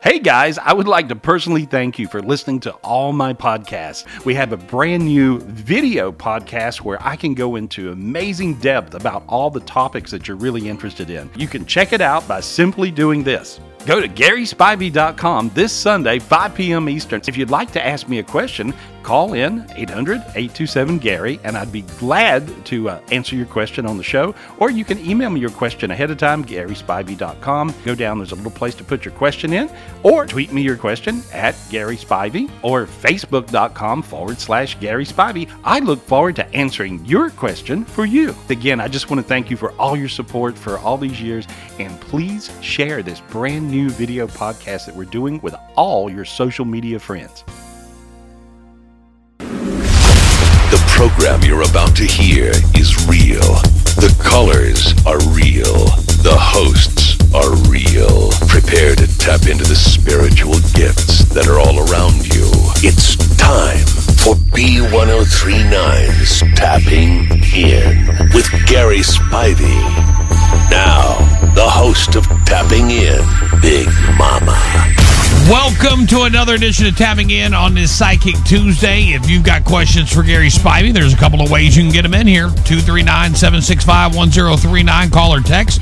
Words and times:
Hey 0.00 0.20
guys, 0.20 0.58
I 0.58 0.74
would 0.74 0.86
like 0.86 1.08
to 1.08 1.16
personally 1.16 1.64
thank 1.64 1.98
you 1.98 2.06
for 2.06 2.22
listening 2.22 2.60
to 2.60 2.70
all 2.84 3.12
my 3.12 3.34
podcasts. 3.34 4.04
We 4.24 4.32
have 4.36 4.52
a 4.52 4.56
brand 4.56 5.04
new 5.04 5.40
video 5.40 6.12
podcast 6.12 6.82
where 6.82 7.04
I 7.04 7.16
can 7.16 7.34
go 7.34 7.56
into 7.56 7.90
amazing 7.90 8.60
depth 8.60 8.94
about 8.94 9.24
all 9.26 9.50
the 9.50 9.58
topics 9.58 10.12
that 10.12 10.28
you're 10.28 10.36
really 10.36 10.68
interested 10.68 11.10
in. 11.10 11.28
You 11.36 11.48
can 11.48 11.66
check 11.66 11.92
it 11.92 12.00
out 12.00 12.28
by 12.28 12.38
simply 12.38 12.92
doing 12.92 13.24
this. 13.24 13.58
Go 13.86 14.00
to 14.00 14.08
GarySpivey.com 14.08 15.50
this 15.54 15.72
Sunday, 15.72 16.18
5 16.18 16.54
p.m. 16.54 16.88
Eastern. 16.88 17.22
If 17.26 17.36
you'd 17.36 17.50
like 17.50 17.70
to 17.72 17.84
ask 17.84 18.08
me 18.08 18.18
a 18.18 18.22
question, 18.22 18.74
call 19.02 19.32
in 19.32 19.64
800 19.74 20.18
827 20.18 20.98
Gary, 20.98 21.40
and 21.44 21.56
I'd 21.56 21.72
be 21.72 21.80
glad 21.82 22.66
to 22.66 22.90
uh, 22.90 23.00
answer 23.10 23.34
your 23.34 23.46
question 23.46 23.86
on 23.86 23.96
the 23.96 24.02
show. 24.02 24.34
Or 24.58 24.70
you 24.70 24.84
can 24.84 24.98
email 24.98 25.30
me 25.30 25.40
your 25.40 25.50
question 25.50 25.90
ahead 25.90 26.10
of 26.10 26.18
time, 26.18 26.44
GarySpivey.com. 26.44 27.74
Go 27.84 27.94
down, 27.94 28.18
there's 28.18 28.32
a 28.32 28.34
little 28.34 28.50
place 28.50 28.74
to 28.74 28.84
put 28.84 29.06
your 29.06 29.14
question 29.14 29.54
in, 29.54 29.70
or 30.02 30.26
tweet 30.26 30.52
me 30.52 30.60
your 30.60 30.76
question 30.76 31.22
at 31.32 31.56
Gary 31.70 31.96
Spivey 31.96 32.50
or 32.62 32.84
Facebook.com 32.84 34.02
forward 34.02 34.38
slash 34.38 34.78
Gary 34.80 35.06
Spivey. 35.06 35.50
I 35.64 35.78
look 35.78 36.00
forward 36.00 36.36
to 36.36 36.46
answering 36.54 37.02
your 37.06 37.30
question 37.30 37.86
for 37.86 38.04
you. 38.04 38.34
Again, 38.50 38.80
I 38.80 38.88
just 38.88 39.08
want 39.08 39.22
to 39.22 39.26
thank 39.26 39.50
you 39.50 39.56
for 39.56 39.72
all 39.72 39.96
your 39.96 40.10
support 40.10 40.58
for 40.58 40.78
all 40.78 40.98
these 40.98 41.22
years, 41.22 41.46
and 41.78 42.00
please 42.00 42.50
share 42.60 43.02
this 43.02 43.20
brand 43.20 43.70
new 43.70 43.90
video 43.90 44.26
podcast 44.26 44.86
that 44.86 44.94
we're 44.94 45.04
doing 45.04 45.40
with 45.42 45.54
all 45.76 46.10
your 46.10 46.24
social 46.24 46.64
media 46.64 46.98
friends. 46.98 47.44
The 49.38 50.82
program 50.88 51.42
you're 51.42 51.68
about 51.68 51.96
to 51.96 52.04
hear 52.04 52.50
is 52.74 53.06
real. 53.08 53.54
The 53.96 54.14
colors 54.22 54.92
are 55.06 55.18
real. 55.34 55.86
The 56.22 56.36
hosts 56.36 57.16
are 57.34 57.54
real. 57.70 58.30
Prepare 58.48 58.94
to 58.96 59.18
tap 59.18 59.46
into 59.46 59.64
the 59.64 59.76
spiritual 59.76 60.60
gifts 60.74 61.24
that 61.30 61.46
are 61.46 61.58
all 61.58 61.78
around 61.90 62.26
you. 62.34 62.50
It's 62.82 63.16
time 63.36 64.07
for 64.18 64.34
B1039's 64.34 66.40
Tapping 66.56 67.30
In 67.54 68.06
with 68.34 68.50
Gary 68.66 68.98
Spivey. 68.98 69.78
Now, 70.70 71.16
the 71.54 71.68
host 71.68 72.16
of 72.16 72.26
Tapping 72.44 72.90
In, 72.90 73.22
Big 73.60 73.86
Mama. 74.16 74.56
Welcome 75.48 76.06
to 76.08 76.22
another 76.22 76.54
edition 76.54 76.86
of 76.86 76.96
Tapping 76.96 77.30
In 77.30 77.54
on 77.54 77.74
this 77.74 77.96
Psychic 77.96 78.34
Tuesday. 78.44 79.12
If 79.12 79.30
you've 79.30 79.44
got 79.44 79.64
questions 79.64 80.12
for 80.12 80.22
Gary 80.22 80.48
Spivey, 80.48 80.92
there's 80.92 81.14
a 81.14 81.16
couple 81.16 81.40
of 81.40 81.50
ways 81.50 81.76
you 81.76 81.82
can 81.82 81.92
get 81.92 82.02
them 82.02 82.14
in 82.14 82.26
here 82.26 82.48
239 82.48 83.34
765 83.34 84.16
1039. 84.16 85.10
Call 85.10 85.34
or 85.34 85.40
text. 85.40 85.80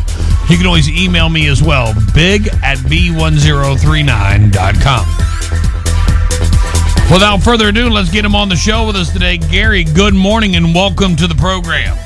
You 0.48 0.56
can 0.56 0.66
always 0.66 0.88
email 0.88 1.28
me 1.28 1.48
as 1.48 1.60
well. 1.62 1.92
Big 2.14 2.46
at 2.62 2.78
b1039.com. 2.78 5.65
Without 7.12 7.40
further 7.40 7.68
ado, 7.68 7.88
let's 7.88 8.10
get 8.10 8.24
him 8.24 8.34
on 8.34 8.48
the 8.48 8.56
show 8.56 8.84
with 8.86 8.96
us 8.96 9.12
today. 9.12 9.38
Gary, 9.38 9.84
good 9.84 10.12
morning 10.12 10.56
and 10.56 10.74
welcome 10.74 11.14
to 11.14 11.28
the 11.28 11.36
program. 11.36 11.96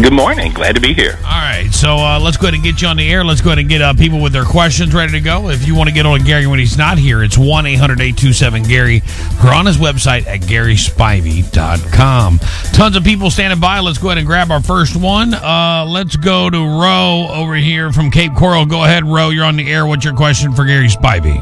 Good 0.00 0.14
morning. 0.14 0.52
Glad 0.52 0.74
to 0.74 0.80
be 0.80 0.94
here. 0.94 1.18
All 1.18 1.40
right, 1.40 1.68
so 1.70 1.96
uh, 1.96 2.18
let's 2.18 2.38
go 2.38 2.48
ahead 2.48 2.54
and 2.54 2.64
get 2.64 2.80
you 2.80 2.88
on 2.88 2.96
the 2.96 3.08
air. 3.08 3.22
Let's 3.24 3.42
go 3.42 3.50
ahead 3.50 3.58
and 3.58 3.68
get 3.68 3.82
uh, 3.82 3.92
people 3.92 4.22
with 4.22 4.32
their 4.32 4.44
questions 4.44 4.94
ready 4.94 5.12
to 5.12 5.20
go. 5.20 5.50
If 5.50 5.68
you 5.68 5.76
want 5.76 5.88
to 5.88 5.94
get 5.94 6.06
on 6.06 6.24
Gary 6.24 6.46
when 6.46 6.58
he's 6.58 6.78
not 6.78 6.96
here, 6.98 7.22
it's 7.22 7.36
1 7.36 7.66
800 7.66 8.00
827 8.00 8.62
Gary 8.64 9.02
or 9.44 9.54
on 9.54 9.66
his 9.66 9.76
website 9.76 10.26
at 10.26 10.40
GarySpivey.com. 10.40 12.38
Tons 12.72 12.96
of 12.96 13.04
people 13.04 13.30
standing 13.30 13.60
by. 13.60 13.80
Let's 13.80 13.98
go 13.98 14.08
ahead 14.08 14.18
and 14.18 14.26
grab 14.26 14.50
our 14.50 14.62
first 14.62 14.96
one. 14.96 15.34
Uh, 15.34 15.84
let's 15.86 16.16
go 16.16 16.48
to 16.48 16.58
Roe 16.58 17.28
over 17.30 17.54
here 17.54 17.92
from 17.92 18.10
Cape 18.10 18.34
Coral. 18.34 18.64
Go 18.64 18.82
ahead, 18.82 19.04
Roe. 19.04 19.28
You're 19.28 19.44
on 19.44 19.56
the 19.56 19.70
air. 19.70 19.86
What's 19.86 20.06
your 20.06 20.16
question 20.16 20.54
for 20.54 20.64
Gary 20.64 20.88
Spivey? 20.88 21.36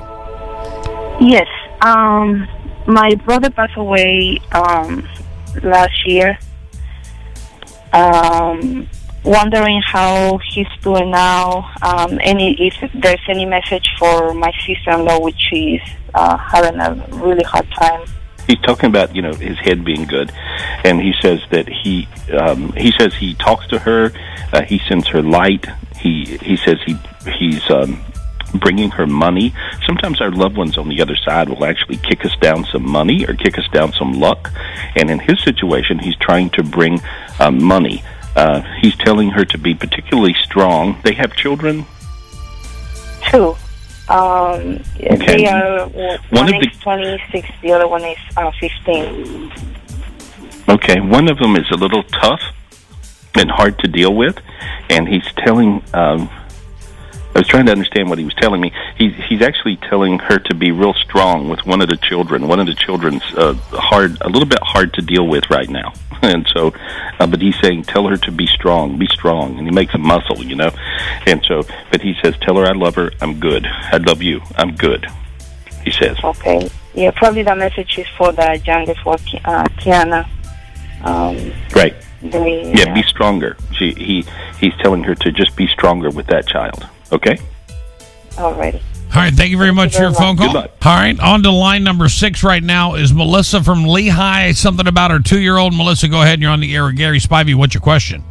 Yes. 1.21 1.47
Um, 1.83 2.49
my 2.87 3.15
brother 3.17 3.51
passed 3.51 3.77
away 3.77 4.41
um, 4.53 5.07
last 5.63 6.07
year. 6.07 6.39
Um, 7.93 8.89
wondering 9.25 9.83
how 9.83 10.39
he's 10.49 10.69
doing 10.83 11.11
now. 11.11 11.71
Um, 11.83 12.19
any 12.23 12.55
if 12.59 12.75
there's 12.95 13.21
any 13.29 13.45
message 13.45 13.89
for 13.99 14.33
my 14.33 14.53
sister-in-law, 14.65 15.21
which 15.21 15.37
she's 15.51 15.83
uh, 16.15 16.37
having 16.37 16.81
a 16.81 16.95
really 17.17 17.45
hard 17.45 17.71
time. 17.73 18.07
He's 18.47 18.61
talking 18.61 18.89
about 18.89 19.15
you 19.15 19.23
know 19.23 19.35
his 19.35 19.59
head 19.59 19.85
being 19.85 20.05
good, 20.07 20.33
and 20.85 21.01
he 21.01 21.15
says 21.21 21.41
that 21.51 21.69
he 21.69 22.09
um, 22.33 22.73
he 22.73 22.93
says 22.99 23.15
he 23.15 23.35
talks 23.35 23.67
to 23.69 23.79
her, 23.79 24.13
uh, 24.53 24.63
he 24.63 24.81
sends 24.89 25.07
her 25.09 25.23
light. 25.23 25.67
He 25.97 26.39
he 26.43 26.57
says 26.57 26.79
he 26.85 26.97
he's 27.39 27.69
um, 27.71 28.01
bringing 28.55 28.91
her 28.91 29.07
money. 29.07 29.53
Sometimes 29.87 30.21
our 30.21 30.31
loved 30.31 30.57
ones 30.57 30.77
on 30.79 30.89
the 30.89 31.01
other 31.01 31.17
side 31.17 31.49
will 31.49 31.65
actually 31.65 31.97
kick 31.99 32.25
us 32.25 32.35
down 32.41 32.65
some 32.67 32.89
money 32.89 33.25
or 33.27 33.35
kick 33.35 33.59
us 33.59 33.67
down 33.73 33.93
some 33.93 34.13
luck. 34.13 34.53
And 34.97 35.11
in 35.11 35.19
his 35.19 35.43
situation, 35.43 35.99
he's 35.99 36.17
trying 36.17 36.51
to 36.51 36.63
bring 36.63 37.01
uh, 37.41 37.51
money. 37.51 38.03
Uh, 38.37 38.63
he's 38.81 38.97
telling 38.97 39.31
her 39.31 39.45
to 39.45 39.59
be 39.59 39.75
particularly 39.75 40.35
strong. 40.43 40.99
They 41.05 41.15
have 41.15 41.35
children. 41.35 41.87
Two. 43.31 43.57
Um, 44.09 44.81
Okay. 45.01 45.37
They 45.37 45.47
are 45.47 45.87
one, 45.89 46.19
One 46.31 46.55
of 46.55 46.63
is 46.63 46.73
the- 46.73 46.79
26, 46.83 47.49
the 47.63 47.73
other 47.73 47.89
one 47.89 48.05
is 48.05 48.19
uh, 48.37 48.51
15. 48.61 49.53
Okay, 50.69 51.01
one 51.01 51.29
of 51.29 51.39
them 51.39 51.57
is 51.57 51.69
a 51.71 51.77
little 51.77 52.03
tough 52.05 52.41
and 53.35 53.51
hard 53.51 53.79
to 53.81 53.89
deal 53.89 54.15
with, 54.15 54.37
and 54.91 55.09
he's 55.09 55.25
telling. 55.39 55.83
Um, 55.95 56.29
I 57.35 57.39
was 57.39 57.49
trying 57.49 57.67
to 57.67 57.73
understand 57.73 58.11
what 58.11 58.19
he 58.19 58.25
was 58.25 58.35
telling 58.35 58.61
me. 58.61 58.73
He's 58.97 59.15
he's 59.29 59.41
actually 59.43 59.77
telling 59.77 60.19
her 60.19 60.39
to 60.39 60.55
be 60.55 60.71
real 60.71 60.93
strong 60.95 61.49
with 61.49 61.65
one 61.65 61.81
of 61.81 61.89
the 61.89 61.97
children. 61.97 62.47
One 62.47 62.61
of 62.61 62.67
the 62.67 62.75
children's 62.75 63.23
uh, 63.37 63.55
hard, 63.73 64.19
a 64.21 64.29
little 64.29 64.49
bit 64.49 64.59
hard 64.63 64.93
to 64.95 65.03
deal 65.03 65.27
with 65.27 65.49
right 65.51 65.69
now, 65.69 65.95
and 66.23 66.47
so. 66.55 66.73
Uh, 67.19 67.27
but 67.27 67.41
he's 67.41 67.59
saying, 67.61 67.85
tell 67.85 68.07
her 68.09 68.17
to 68.17 68.33
be 68.33 68.47
strong, 68.47 68.99
be 68.99 69.07
strong, 69.07 69.57
and 69.59 69.67
he 69.67 69.73
makes 69.73 69.95
a 69.95 69.99
muscle, 69.99 70.43
you 70.45 70.57
know. 70.57 70.71
And 71.27 71.45
so, 71.45 71.63
but 71.91 72.01
he 72.01 72.15
says, 72.23 72.35
tell 72.41 72.57
her 72.57 72.65
I 72.65 72.73
love 72.73 72.97
her, 72.97 73.13
I'm 73.21 73.39
good. 73.39 73.65
I 73.67 73.99
love 73.99 74.23
you, 74.23 74.41
I'm 74.57 74.75
good. 74.75 75.07
He 75.85 75.91
says. 75.93 76.17
Okay. 76.23 76.69
Yeah, 76.95 77.11
probably 77.13 77.43
the 77.43 77.55
message 77.55 77.99
is 77.99 78.07
for 78.19 78.33
the 78.33 78.61
youngest 78.65 79.05
one, 79.05 79.19
Ki- 79.19 79.41
uh, 79.45 79.65
Kiana. 79.79 80.29
Um, 81.05 81.53
Right. 81.75 81.95
Yeah, 82.23 82.95
be 82.95 83.03
stronger. 83.03 83.57
She, 83.77 83.93
he 83.95 84.25
he's 84.61 84.75
telling 84.77 85.03
her 85.05 85.15
to 85.17 85.33
just 85.33 85.57
be 85.57 85.67
stronger 85.67 86.11
with 86.11 86.27
that 86.29 86.47
child. 86.47 86.87
Okay. 87.13 87.39
Alrighty. 88.33 88.81
All 89.15 89.21
right, 89.21 89.35
thank 89.35 89.51
you 89.51 89.59
very 89.59 89.75
much 89.75 89.95
for 89.95 90.03
your 90.03 90.15
phone 90.15 90.39
call. 90.39 90.47
Good 90.47 90.55
luck. 90.55 90.71
All 90.87 90.97
right, 90.97 91.19
on 91.21 91.43
to 91.43 91.51
line 91.51 91.85
number 91.85 92.09
six 92.09 92.43
right 92.43 92.63
now 92.63 92.95
is 92.95 93.13
Melissa 93.13 93.63
from 93.63 93.85
Lehigh. 93.85 94.53
Something 94.53 94.87
about 94.87 95.11
her 95.11 95.19
two 95.19 95.39
year 95.39 95.59
old. 95.59 95.75
Melissa, 95.77 96.09
go 96.09 96.23
ahead. 96.23 96.41
You're 96.41 96.51
on 96.51 96.61
the 96.61 96.75
air 96.75 96.87
with 96.87 96.97
Gary 96.97 97.21
Spivey. 97.21 97.55
What's 97.55 97.75
your 97.75 97.83
question? 97.83 98.25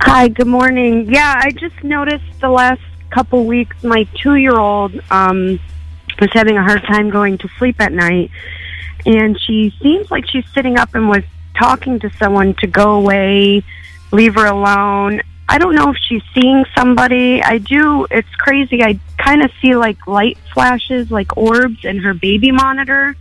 Hi, 0.00 0.28
good 0.28 0.46
morning. 0.46 1.12
Yeah, 1.12 1.38
I 1.42 1.50
just 1.50 1.84
noticed 1.84 2.24
the 2.40 2.48
last 2.48 2.80
couple 3.10 3.44
weeks 3.44 3.82
my 3.84 4.04
two 4.14 4.36
year 4.36 4.58
old 4.58 4.98
um, 5.10 5.60
was 6.18 6.30
having 6.32 6.56
a 6.56 6.62
hard 6.62 6.82
time 6.84 7.10
going 7.10 7.36
to 7.38 7.48
sleep 7.58 7.78
at 7.80 7.92
night. 7.92 8.30
And 9.04 9.38
she 9.40 9.74
seems 9.82 10.10
like 10.10 10.26
she's 10.28 10.48
sitting 10.54 10.78
up 10.78 10.94
and 10.94 11.10
was 11.10 11.24
talking 11.58 11.98
to 12.00 12.10
someone 12.18 12.54
to 12.54 12.66
go 12.66 12.94
away, 12.94 13.62
leave 14.12 14.34
her 14.34 14.46
alone. 14.46 15.20
I 15.48 15.58
don't 15.58 15.74
know 15.74 15.90
if 15.90 15.96
she's 15.96 16.22
seeing 16.34 16.64
somebody. 16.76 17.42
I 17.42 17.58
do. 17.58 18.06
It's 18.10 18.34
crazy. 18.36 18.82
I 18.82 18.98
kind 19.18 19.42
of 19.44 19.50
see 19.62 19.76
like 19.76 20.06
light 20.06 20.38
flashes, 20.52 21.10
like 21.10 21.36
orbs 21.36 21.84
in 21.84 21.98
her 21.98 22.14
baby 22.14 22.50
monitor. 22.50 23.16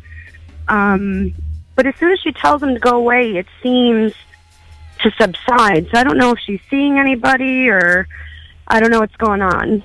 Um, 0.68 1.34
but 1.75 1.86
as 1.86 1.96
soon 1.97 2.12
as 2.13 2.19
she 2.22 2.31
tells 2.31 2.63
him 2.63 2.74
to 2.74 2.80
go 2.80 2.97
away, 2.97 3.38
it 3.38 3.46
seems 3.62 4.13
to 5.02 5.12
subside. 5.19 5.88
So 5.91 6.00
I 6.00 6.03
don't 6.03 6.18
know 6.18 6.31
if 6.31 6.40
she's 6.40 6.62
seeing 6.69 6.97
anybody 6.97 7.69
or 7.69 8.08
I 8.68 8.80
don't 8.80 8.90
know 8.90 9.00
what's 9.00 9.16
going 9.18 9.42
on. 9.42 9.84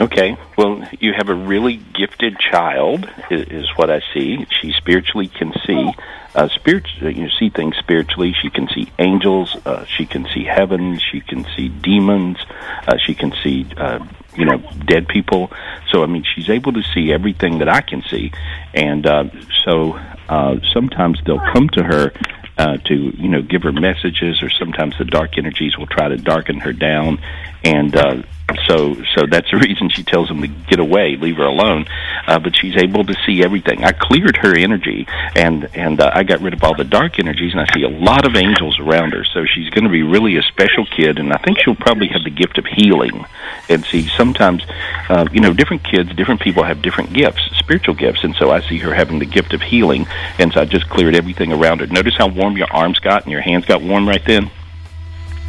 Okay. 0.00 0.36
Well, 0.56 0.88
you 1.00 1.12
have 1.12 1.28
a 1.28 1.34
really 1.34 1.76
gifted 1.76 2.38
child, 2.38 3.08
is 3.30 3.66
what 3.74 3.90
I 3.90 4.00
see. 4.14 4.46
She 4.60 4.72
spiritually 4.72 5.26
can 5.26 5.52
see, 5.66 5.92
uh, 6.36 6.48
spirit. 6.48 6.86
You 7.00 7.28
see 7.30 7.50
things 7.50 7.76
spiritually. 7.76 8.32
She 8.40 8.48
can 8.48 8.68
see 8.68 8.88
angels. 9.00 9.56
Uh, 9.66 9.84
she 9.86 10.06
can 10.06 10.26
see 10.32 10.44
heaven. 10.44 11.00
She 11.00 11.20
can 11.20 11.44
see 11.56 11.68
demons. 11.68 12.38
Uh, 12.86 12.96
she 12.96 13.14
can 13.14 13.32
see, 13.42 13.66
uh, 13.76 13.98
you 14.36 14.44
know, 14.44 14.58
dead 14.86 15.08
people. 15.08 15.50
So 15.90 16.04
I 16.04 16.06
mean, 16.06 16.24
she's 16.32 16.48
able 16.48 16.72
to 16.74 16.82
see 16.94 17.12
everything 17.12 17.58
that 17.58 17.68
I 17.68 17.80
can 17.80 18.02
see, 18.02 18.30
and 18.74 19.04
uh, 19.04 19.24
so 19.64 19.94
uh, 20.28 20.60
sometimes 20.72 21.18
they'll 21.26 21.44
come 21.52 21.68
to 21.70 21.82
her 21.82 22.12
uh, 22.58 22.76
to 22.76 22.94
you 22.94 23.28
know 23.28 23.42
give 23.42 23.62
her 23.62 23.72
messages, 23.72 24.42
or 24.42 24.50
sometimes 24.50 24.96
the 24.98 25.04
dark 25.04 25.38
energies 25.38 25.76
will 25.78 25.86
try 25.86 26.08
to 26.08 26.16
darken 26.16 26.58
her 26.60 26.72
down, 26.72 27.18
and 27.64 27.94
uh, 27.96 28.22
so 28.66 28.94
so 29.14 29.26
that's 29.26 29.50
the 29.50 29.56
reason 29.68 29.88
she 29.90 30.02
tells 30.02 30.30
him 30.30 30.40
to 30.40 30.48
get 30.48 30.78
away, 30.78 31.16
leave 31.16 31.36
her 31.36 31.44
alone. 31.44 31.86
Uh, 32.26 32.38
but 32.38 32.56
she's 32.56 32.76
able 32.76 33.04
to 33.04 33.14
see 33.26 33.42
everything. 33.42 33.84
I 33.84 33.92
cleared 33.92 34.36
her 34.38 34.56
energy, 34.56 35.06
and 35.34 35.68
and 35.74 36.00
uh, 36.00 36.10
I 36.14 36.22
got 36.22 36.40
rid 36.40 36.54
of 36.54 36.62
all 36.64 36.74
the 36.74 36.84
dark 36.84 37.18
energies, 37.18 37.52
and 37.52 37.60
I 37.60 37.66
see 37.74 37.82
a 37.82 37.88
lot 37.88 38.26
of 38.26 38.36
angels 38.36 38.78
around 38.78 39.12
her. 39.12 39.24
So 39.24 39.44
she's 39.44 39.70
going 39.70 39.84
to 39.84 39.90
be 39.90 40.02
really 40.02 40.36
a 40.36 40.42
special 40.42 40.86
kid, 40.86 41.18
and 41.18 41.32
I 41.32 41.38
think 41.38 41.58
she'll 41.60 41.74
probably 41.74 42.08
have 42.08 42.24
the 42.24 42.30
gift 42.30 42.58
of 42.58 42.66
healing. 42.66 43.24
And 43.68 43.84
see, 43.84 44.08
sometimes, 44.08 44.62
uh, 45.10 45.26
you 45.32 45.40
know, 45.40 45.52
different 45.52 45.84
kids, 45.84 46.14
different 46.14 46.40
people 46.40 46.62
have 46.62 46.80
different 46.80 47.12
gifts, 47.12 47.42
spiritual 47.58 47.94
gifts, 47.94 48.24
and 48.24 48.34
so 48.36 48.50
I 48.50 48.60
see 48.66 48.78
her 48.78 48.94
having 48.94 49.18
the 49.18 49.26
gift 49.26 49.52
of 49.52 49.60
healing. 49.60 50.06
And 50.38 50.52
so 50.52 50.60
I 50.60 50.64
just 50.64 50.88
cleared 50.88 51.14
everything 51.14 51.52
around 51.52 51.80
her. 51.80 51.86
Notice 51.86 52.16
how 52.16 52.28
warm 52.28 52.56
your 52.56 52.72
arms 52.72 52.98
got 52.98 53.24
and 53.24 53.32
your 53.32 53.42
hands 53.42 53.66
got 53.66 53.82
warm 53.82 54.08
right 54.08 54.24
then. 54.26 54.50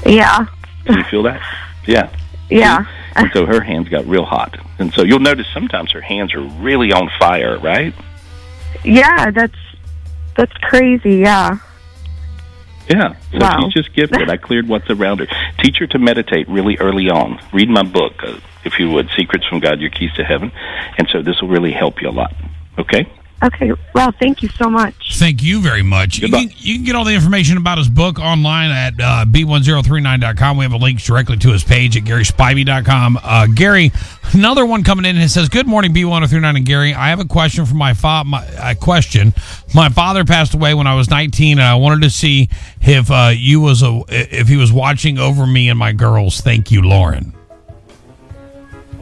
Yeah. 0.06 0.48
Can 0.86 0.98
you 0.98 1.04
feel 1.06 1.24
that? 1.24 1.42
Yeah. 1.86 2.10
Yeah. 2.50 2.86
And 3.16 3.30
so 3.34 3.46
her 3.46 3.62
hands 3.62 3.90
got 3.90 4.06
real 4.08 4.26
hot. 4.26 4.58
And 4.80 4.94
so 4.94 5.04
you'll 5.04 5.20
notice 5.20 5.48
sometimes 5.54 5.92
her 5.92 6.02
hands 6.02 6.34
are 6.34 6.42
really 6.42 6.92
on 6.92 7.10
fire, 7.20 7.58
right? 7.60 7.94
Yeah, 8.84 9.31
that's 9.31 9.58
that's 10.36 10.54
crazy. 10.58 11.18
Yeah. 11.18 11.58
Yeah. 12.90 13.16
So 13.31 13.40
Wow. 13.40 13.60
she's 13.62 13.74
just 13.74 13.94
gifted. 13.94 14.30
I 14.30 14.38
cleared 14.38 14.68
what's 14.68 14.90
around 14.90 15.20
her. 15.20 15.28
Teach 15.60 15.78
her 15.78 15.88
to 15.88 16.00
meditate 16.00 16.48
really 16.50 16.78
early 16.78 17.10
on. 17.10 17.40
Read 17.54 17.70
my 17.70 17.84
book, 17.84 18.14
uh, 18.24 18.40
if 18.64 18.80
you 18.80 18.90
would, 18.92 19.10
Secrets 19.16 19.46
from 19.46 19.60
God, 19.60 19.80
Your 19.80 19.92
Keys 19.92 20.12
to 20.14 20.24
Heaven. 20.24 20.52
And 20.98 21.08
so 21.10 21.22
this 21.22 21.42
will 21.42 21.50
really 21.50 21.72
help 21.72 22.02
you 22.02 22.10
a 22.10 22.12
lot. 22.12 22.34
Okay? 22.80 23.08
Okay. 23.41 23.71
Well, 23.95 24.12
thank 24.19 24.44
you 24.44 24.50
so 24.50 24.69
much. 24.69 25.18
Thank 25.18 25.41
you 25.41 25.62
very 25.62 25.81
much. 25.81 26.19
You 26.19 26.27
can, 26.27 26.51
you 26.57 26.75
can 26.75 26.83
get 26.83 26.95
all 26.95 27.06
the 27.06 27.13
information 27.13 27.57
about 27.57 27.77
his 27.77 27.88
book 27.88 28.19
online 28.19 28.71
at 28.71 28.94
uh, 29.00 29.25
b1039.com. 29.25 30.57
We 30.57 30.65
have 30.65 30.74
a 30.74 30.77
link 30.77 31.01
directly 31.01 31.38
to 31.38 31.51
his 31.51 31.63
page 31.63 31.95
at 31.95 32.03
garyspivey.com. 32.03 33.19
Uh, 33.24 33.47
Gary, 33.53 33.91
another 34.33 34.65
one 34.65 34.83
coming 34.83 35.06
in 35.06 35.15
and 35.15 35.24
it 35.24 35.30
says, 35.30 35.47
Good 35.47 35.68
morning, 35.68 35.94
B1039 35.94 36.57
and 36.57 36.65
Gary. 36.65 36.94
I 36.94 37.09
have 37.09 37.19
a 37.19 37.25
question 37.25 37.65
for 37.65 37.75
my 37.75 37.94
father. 37.94 38.30
My, 38.30 38.45
a 38.62 38.75
question. 38.75 39.33
My 39.74 39.88
father 39.88 40.25
passed 40.25 40.53
away 40.53 40.74
when 40.74 40.88
I 40.88 40.95
was 40.95 41.09
19, 41.09 41.59
and 41.59 41.65
I 41.65 41.75
wanted 41.75 42.01
to 42.03 42.09
see 42.09 42.50
if 42.81 43.09
uh, 43.09 43.31
you 43.33 43.62
was 43.62 43.83
a, 43.83 44.03
if 44.09 44.50
he 44.50 44.57
was 44.57 44.74
watching 44.74 45.18
over 45.18 45.45
me 45.45 45.69
and 45.69 45.80
my 45.80 45.94
girls. 45.94 46.41
Thank 46.41 46.71
you, 46.71 46.81
Lauren. 46.81 47.33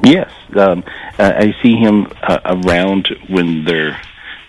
Yes, 0.04 0.32
um, 0.56 0.84
I 1.18 1.56
see 1.64 1.76
him 1.76 2.08
uh, 2.22 2.40
around 2.46 3.10
when 3.30 3.66
they're. 3.66 4.00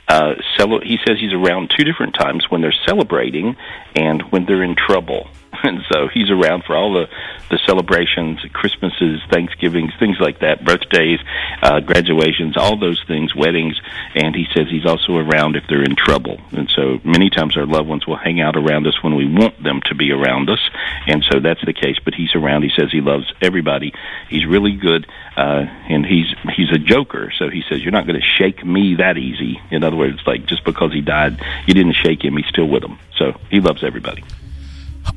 Uh, 0.08 0.34
cel- 0.56 0.80
he 0.80 0.98
says 1.06 1.18
he's 1.20 1.32
around 1.34 1.70
two 1.76 1.84
different 1.84 2.14
times 2.18 2.46
when 2.48 2.62
they're 2.62 2.74
celebrating 2.86 3.56
and 3.94 4.22
when 4.30 4.46
they're 4.46 4.62
in 4.64 4.74
trouble. 4.74 5.28
And 5.68 5.80
so 5.92 6.08
he's 6.08 6.30
around 6.30 6.64
for 6.64 6.76
all 6.76 6.94
the, 6.94 7.08
the 7.50 7.58
celebrations, 7.66 8.38
Christmases, 8.52 9.20
Thanksgivings, 9.30 9.92
things 9.98 10.16
like 10.20 10.40
that, 10.40 10.64
birthdays, 10.64 11.18
uh, 11.62 11.80
graduations, 11.80 12.56
all 12.56 12.78
those 12.78 13.02
things, 13.06 13.34
weddings. 13.34 13.78
And 14.14 14.34
he 14.34 14.46
says 14.54 14.68
he's 14.70 14.86
also 14.86 15.16
around 15.16 15.56
if 15.56 15.64
they're 15.68 15.82
in 15.82 15.96
trouble. 15.96 16.40
And 16.52 16.70
so 16.70 17.00
many 17.04 17.28
times 17.28 17.56
our 17.56 17.66
loved 17.66 17.88
ones 17.88 18.06
will 18.06 18.16
hang 18.16 18.40
out 18.40 18.56
around 18.56 18.86
us 18.86 19.02
when 19.02 19.16
we 19.16 19.26
want 19.26 19.62
them 19.62 19.80
to 19.86 19.94
be 19.94 20.12
around 20.12 20.48
us. 20.48 20.60
And 21.06 21.24
so 21.30 21.40
that's 21.40 21.64
the 21.64 21.72
case. 21.72 21.96
But 22.04 22.14
he's 22.14 22.34
around. 22.34 22.62
He 22.62 22.70
says 22.76 22.90
he 22.92 23.00
loves 23.00 23.32
everybody. 23.42 23.92
He's 24.28 24.46
really 24.46 24.76
good. 24.76 25.06
Uh, 25.36 25.66
and 25.88 26.04
he's 26.04 26.26
he's 26.56 26.70
a 26.72 26.78
joker, 26.78 27.32
so 27.38 27.48
he 27.48 27.62
says 27.68 27.80
you're 27.80 27.92
not 27.92 28.06
going 28.06 28.20
to 28.20 28.26
shake 28.26 28.64
me 28.64 28.96
that 28.96 29.16
easy. 29.16 29.60
In 29.70 29.84
other 29.84 29.96
words, 29.96 30.18
like 30.26 30.46
just 30.46 30.64
because 30.64 30.92
he 30.92 31.00
died, 31.00 31.40
you 31.66 31.74
didn't 31.74 31.94
shake 31.94 32.24
him; 32.24 32.36
he's 32.36 32.48
still 32.48 32.66
with 32.66 32.82
him. 32.82 32.98
So 33.16 33.38
he 33.48 33.60
loves 33.60 33.84
everybody. 33.84 34.24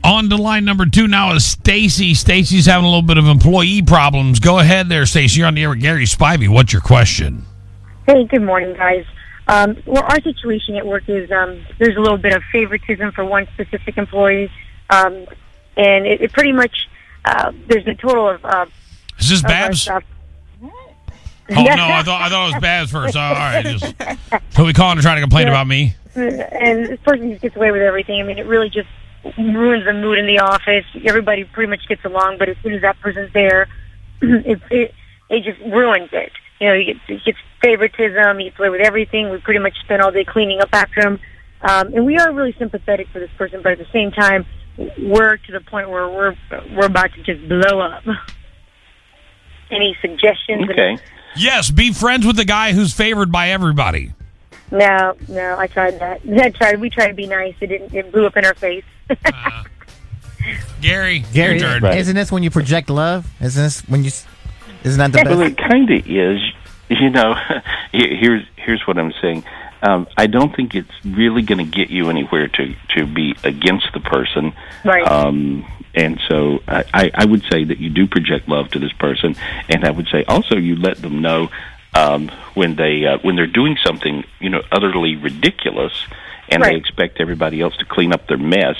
On 0.04 0.30
to 0.30 0.36
line 0.36 0.66
number 0.66 0.86
two 0.86 1.08
now 1.08 1.34
is 1.34 1.46
Stacy. 1.46 2.14
Stacy's 2.14 2.66
having 2.66 2.86
a 2.86 2.88
little 2.88 3.02
bit 3.02 3.18
of 3.18 3.28
employee 3.28 3.82
problems. 3.82 4.40
Go 4.40 4.60
ahead 4.60 4.90
there, 4.90 5.06
Stacy. 5.06 5.40
You're 5.40 5.48
on 5.48 5.56
the 5.56 5.64
air 5.64 5.70
with 5.70 5.82
Gary 5.82 6.06
Spivey. 6.06 6.50
What's 6.50 6.74
your 6.74 6.82
question? 6.82 7.46
Hey, 8.08 8.26
good 8.26 8.42
morning, 8.42 8.74
guys. 8.76 9.06
Um, 9.48 9.78
well, 9.86 10.04
our 10.04 10.22
situation 10.22 10.76
at 10.76 10.86
work 10.86 11.08
is 11.08 11.32
um, 11.32 11.66
there's 11.78 11.98
a 11.98 12.00
little 12.00 12.18
bit 12.18 12.34
of 12.34 12.42
favoritism 12.52 13.12
for 13.12 13.26
one 13.26 13.48
specific 13.54 13.98
employee, 13.98 14.52
um, 14.90 15.14
and 15.78 16.06
it, 16.08 16.22
it 16.22 16.34
pretty 16.34 16.52
much 16.52 16.88
uh, 17.26 17.52
there's 17.68 17.86
a 17.88 17.94
total 17.96 18.30
of. 18.30 18.46
Uh, 18.46 18.66
Is 19.20 19.30
this 19.30 19.42
Babs? 19.42 19.88
Oh 19.90 20.00
no, 21.50 21.60
I 21.60 22.02
thought 22.04 22.22
I 22.22 22.30
thought 22.30 22.50
it 22.50 22.54
was 22.54 22.62
Babs 22.62 22.92
first. 22.92 23.16
Oh, 23.16 23.20
all 23.20 23.34
right, 23.34 23.66
just 23.66 23.94
so 24.52 24.64
we 24.64 24.74
calling 24.74 24.96
to 24.98 25.02
try 25.02 25.16
to 25.16 25.22
complain 25.22 25.48
about 25.48 25.68
me. 25.68 25.96
and 26.16 26.86
this 26.86 27.00
person 27.02 27.30
just 27.32 27.42
gets 27.42 27.56
away 27.56 27.72
with 27.72 27.82
everything. 27.82 28.22
I 28.22 28.24
mean, 28.24 28.38
it 28.38 28.46
really 28.46 28.70
just 28.70 28.88
ruins 29.38 29.86
the 29.86 29.94
mood 29.94 30.18
in 30.18 30.26
the 30.26 30.40
office. 30.40 30.86
Everybody 31.06 31.44
pretty 31.44 31.70
much 31.70 31.88
gets 31.88 32.04
along, 32.06 32.38
but 32.38 32.50
as 32.50 32.58
soon 32.64 32.74
as 32.74 32.82
that 32.82 33.00
person's 33.00 33.32
there, 33.34 33.68
it 34.22 34.62
it, 34.70 34.94
it 35.30 35.44
just 35.44 35.60
ruins 35.62 36.10
it. 36.12 36.32
You 36.60 36.68
know, 36.68 36.76
he 36.76 36.86
gets, 36.86 37.00
he 37.08 37.20
gets 37.26 37.38
favoritism. 37.62 38.38
He 38.38 38.46
gets 38.46 38.60
away 38.60 38.70
with 38.70 38.82
everything. 38.82 39.30
We 39.30 39.38
pretty 39.40 39.60
much 39.60 39.76
spend 39.84 40.02
all 40.02 40.12
day 40.12 40.24
cleaning 40.24 40.62
up 40.62 40.70
after 40.74 41.02
him, 41.02 41.20
um, 41.62 41.94
and 41.94 42.06
we 42.06 42.18
are 42.18 42.32
really 42.32 42.56
sympathetic 42.58 43.08
for 43.12 43.20
this 43.20 43.32
person. 43.38 43.62
But 43.64 43.74
at 43.74 43.78
the 43.80 43.88
same 43.92 44.12
time, 44.12 44.46
we're 44.78 45.38
to 45.38 45.52
the 45.52 45.62
point 45.62 45.90
where 45.90 46.08
we're 46.08 46.36
we're 46.76 46.86
about 46.86 47.14
to 47.14 47.24
just 47.24 47.48
blow 47.48 47.80
up. 47.80 48.04
Any 49.72 49.96
suggestions? 50.02 50.70
Okay. 50.70 50.98
Yes, 51.36 51.72
be 51.72 51.94
friends 51.94 52.28
with 52.28 52.36
the 52.36 52.46
guy 52.46 52.74
who's 52.74 52.94
favored 52.94 53.32
by 53.32 53.50
everybody. 53.50 54.14
No, 54.70 55.16
no, 55.28 55.58
I 55.58 55.68
tried 55.68 56.00
that. 56.00 56.22
I 56.42 56.50
tried. 56.50 56.80
We 56.80 56.90
tried 56.90 57.08
to 57.08 57.14
be 57.14 57.28
nice. 57.28 57.56
It 57.60 57.68
didn't. 57.68 57.94
It 57.94 58.12
blew 58.12 58.26
up 58.26 58.38
in 58.38 58.46
our 58.46 58.54
face. 58.54 58.84
Gary, 60.82 61.24
Gary, 61.34 61.60
your 61.60 61.60
turn. 61.60 61.84
Right. 61.84 61.98
isn't 62.00 62.16
this 62.16 62.32
when 62.32 62.42
you 62.44 62.50
project 62.50 62.90
love? 62.90 63.28
Isn't 63.40 63.62
this 63.64 63.82
when 63.88 64.02
you? 64.04 64.08
s- 64.08 64.26
Isn't 64.84 64.98
that 64.98 65.12
the 65.12 65.18
best? 65.24 65.30
Well, 65.30 65.40
best? 65.40 65.52
it 65.52 65.58
kind 65.70 65.90
of 65.92 66.08
is. 66.08 66.42
You 66.90 67.10
know, 67.10 67.36
here's 67.92 68.44
here's 68.58 68.82
what 68.88 68.98
I'm 68.98 69.14
saying. 69.22 69.44
Um, 69.84 70.08
I 70.18 70.28
don't 70.28 70.56
think 70.56 70.76
it's 70.76 70.92
really 71.06 71.42
going 71.42 71.58
to 71.60 71.64
get 71.72 71.90
you 71.90 72.10
anywhere 72.10 72.48
to 72.48 72.76
to 72.96 73.06
be 73.06 73.36
against 73.44 73.88
the 73.94 74.00
person. 74.00 74.54
Right. 74.84 75.08
Um, 75.08 75.66
and 75.94 76.20
so 76.28 76.60
I, 76.68 76.84
I, 76.94 77.12
I 77.14 77.26
would 77.26 77.44
say 77.52 77.64
that 77.66 77.78
you 77.80 77.90
do 77.90 78.08
project 78.08 78.48
love 78.48 78.70
to 78.72 78.80
this 78.80 78.94
person, 78.94 79.36
and 79.70 79.86
I 79.86 79.92
would 79.92 80.08
say 80.08 80.24
also 80.28 80.56
you 80.56 80.76
let 80.76 80.98
them 80.98 81.22
know 81.22 81.50
um, 81.94 82.30
when 82.56 82.76
they 82.76 83.06
uh, 83.06 83.20
when 83.22 83.36
they're 83.36 83.46
doing 83.48 83.78
something 83.86 84.24
you 84.40 84.50
know 84.50 84.62
utterly 84.72 85.16
ridiculous, 85.16 85.94
and 86.52 86.64
they 86.64 86.76
expect 86.76 87.20
everybody 87.20 87.62
else 87.62 87.76
to 87.78 87.86
clean 87.86 88.14
up 88.14 88.28
their 88.28 88.38
mess. 88.38 88.76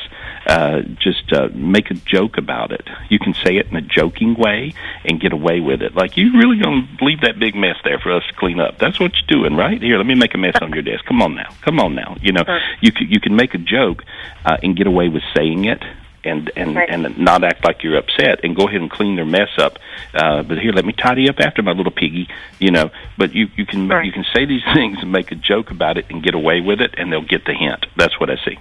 Uh, 0.46 0.82
just 1.00 1.32
uh, 1.34 1.50
make 1.54 1.92
a 1.92 1.94
joke 1.94 2.38
about 2.38 2.72
it. 2.72 2.88
You 3.10 3.20
can 3.20 3.34
say 3.34 3.58
it 3.58 3.68
in 3.68 3.76
a 3.76 3.82
joking 3.82 4.36
way 4.36 4.74
and 5.06 5.20
get 5.20 5.34
away 5.34 5.60
with 5.60 5.82
it. 5.82 5.96
Like 5.96 6.18
you 6.18 6.34
really 6.34 6.60
gonna 6.62 6.88
leave 7.02 7.22
that 7.22 7.40
big 7.40 7.56
mess 7.56 7.78
there 7.84 8.00
for 8.00 8.12
us 8.12 8.24
to 8.28 8.34
clean 8.34 8.60
up? 8.60 8.80
That's 8.80 9.00
what 9.00 9.14
you're 9.16 9.42
doing, 9.42 9.56
right? 9.56 9.82
Here, 9.82 9.98
let 9.98 10.06
me 10.06 10.16
make 10.16 10.34
a 10.34 10.38
mess 10.38 10.56
on 10.62 10.74
your 10.74 10.82
desk. 10.82 11.06
Come 11.06 11.22
on 11.22 11.36
now, 11.36 11.54
come 11.62 11.80
on 11.80 11.96
now. 11.96 12.18
You 12.22 12.34
know, 12.34 12.44
you 12.82 12.92
can, 12.92 13.08
you 13.10 13.20
can 13.20 13.36
make 13.36 13.54
a 13.54 13.60
joke 13.60 14.04
uh, 14.46 14.58
and 14.64 14.76
get 14.76 14.88
away 14.88 15.10
with 15.10 15.24
saying 15.36 15.66
it. 15.66 15.84
And 16.24 16.52
and 16.56 16.76
Right. 16.76 16.88
and 16.90 17.18
not 17.18 17.44
act 17.44 17.66
like 17.66 17.82
you're 17.82 17.98
upset, 17.98 18.42
and 18.44 18.56
go 18.56 18.68
ahead 18.68 18.80
and 18.80 18.92
clean 18.92 19.16
their 19.16 19.26
mess 19.26 19.50
up. 19.58 19.80
Uh, 20.14 20.44
but 20.44 20.60
here, 20.60 20.72
let 20.72 20.86
me 20.86 20.94
tidy 20.94 21.28
up 21.28 21.40
after 21.40 21.64
my 21.64 21.72
little 21.72 21.92
piggy, 21.92 22.28
you 22.60 22.70
know. 22.70 22.92
But 23.18 23.34
you 23.34 23.50
you 23.56 23.66
can 23.66 23.88
Right. 23.88 24.06
you 24.06 24.12
can 24.12 24.24
say 24.34 24.46
these 24.46 24.62
things 24.74 25.00
and 25.02 25.12
make 25.12 25.32
a 25.32 25.36
joke 25.36 25.72
about 25.72 25.98
it 25.98 26.06
and 26.12 26.22
get 26.22 26.36
away 26.36 26.62
with 26.62 26.80
it, 26.80 26.94
and 26.98 27.12
they'll 27.12 27.22
get 27.24 27.46
the 27.46 27.54
hint. 27.56 27.88
That's 27.96 28.20
what 28.20 28.30
I 28.30 28.36
see. 28.46 28.60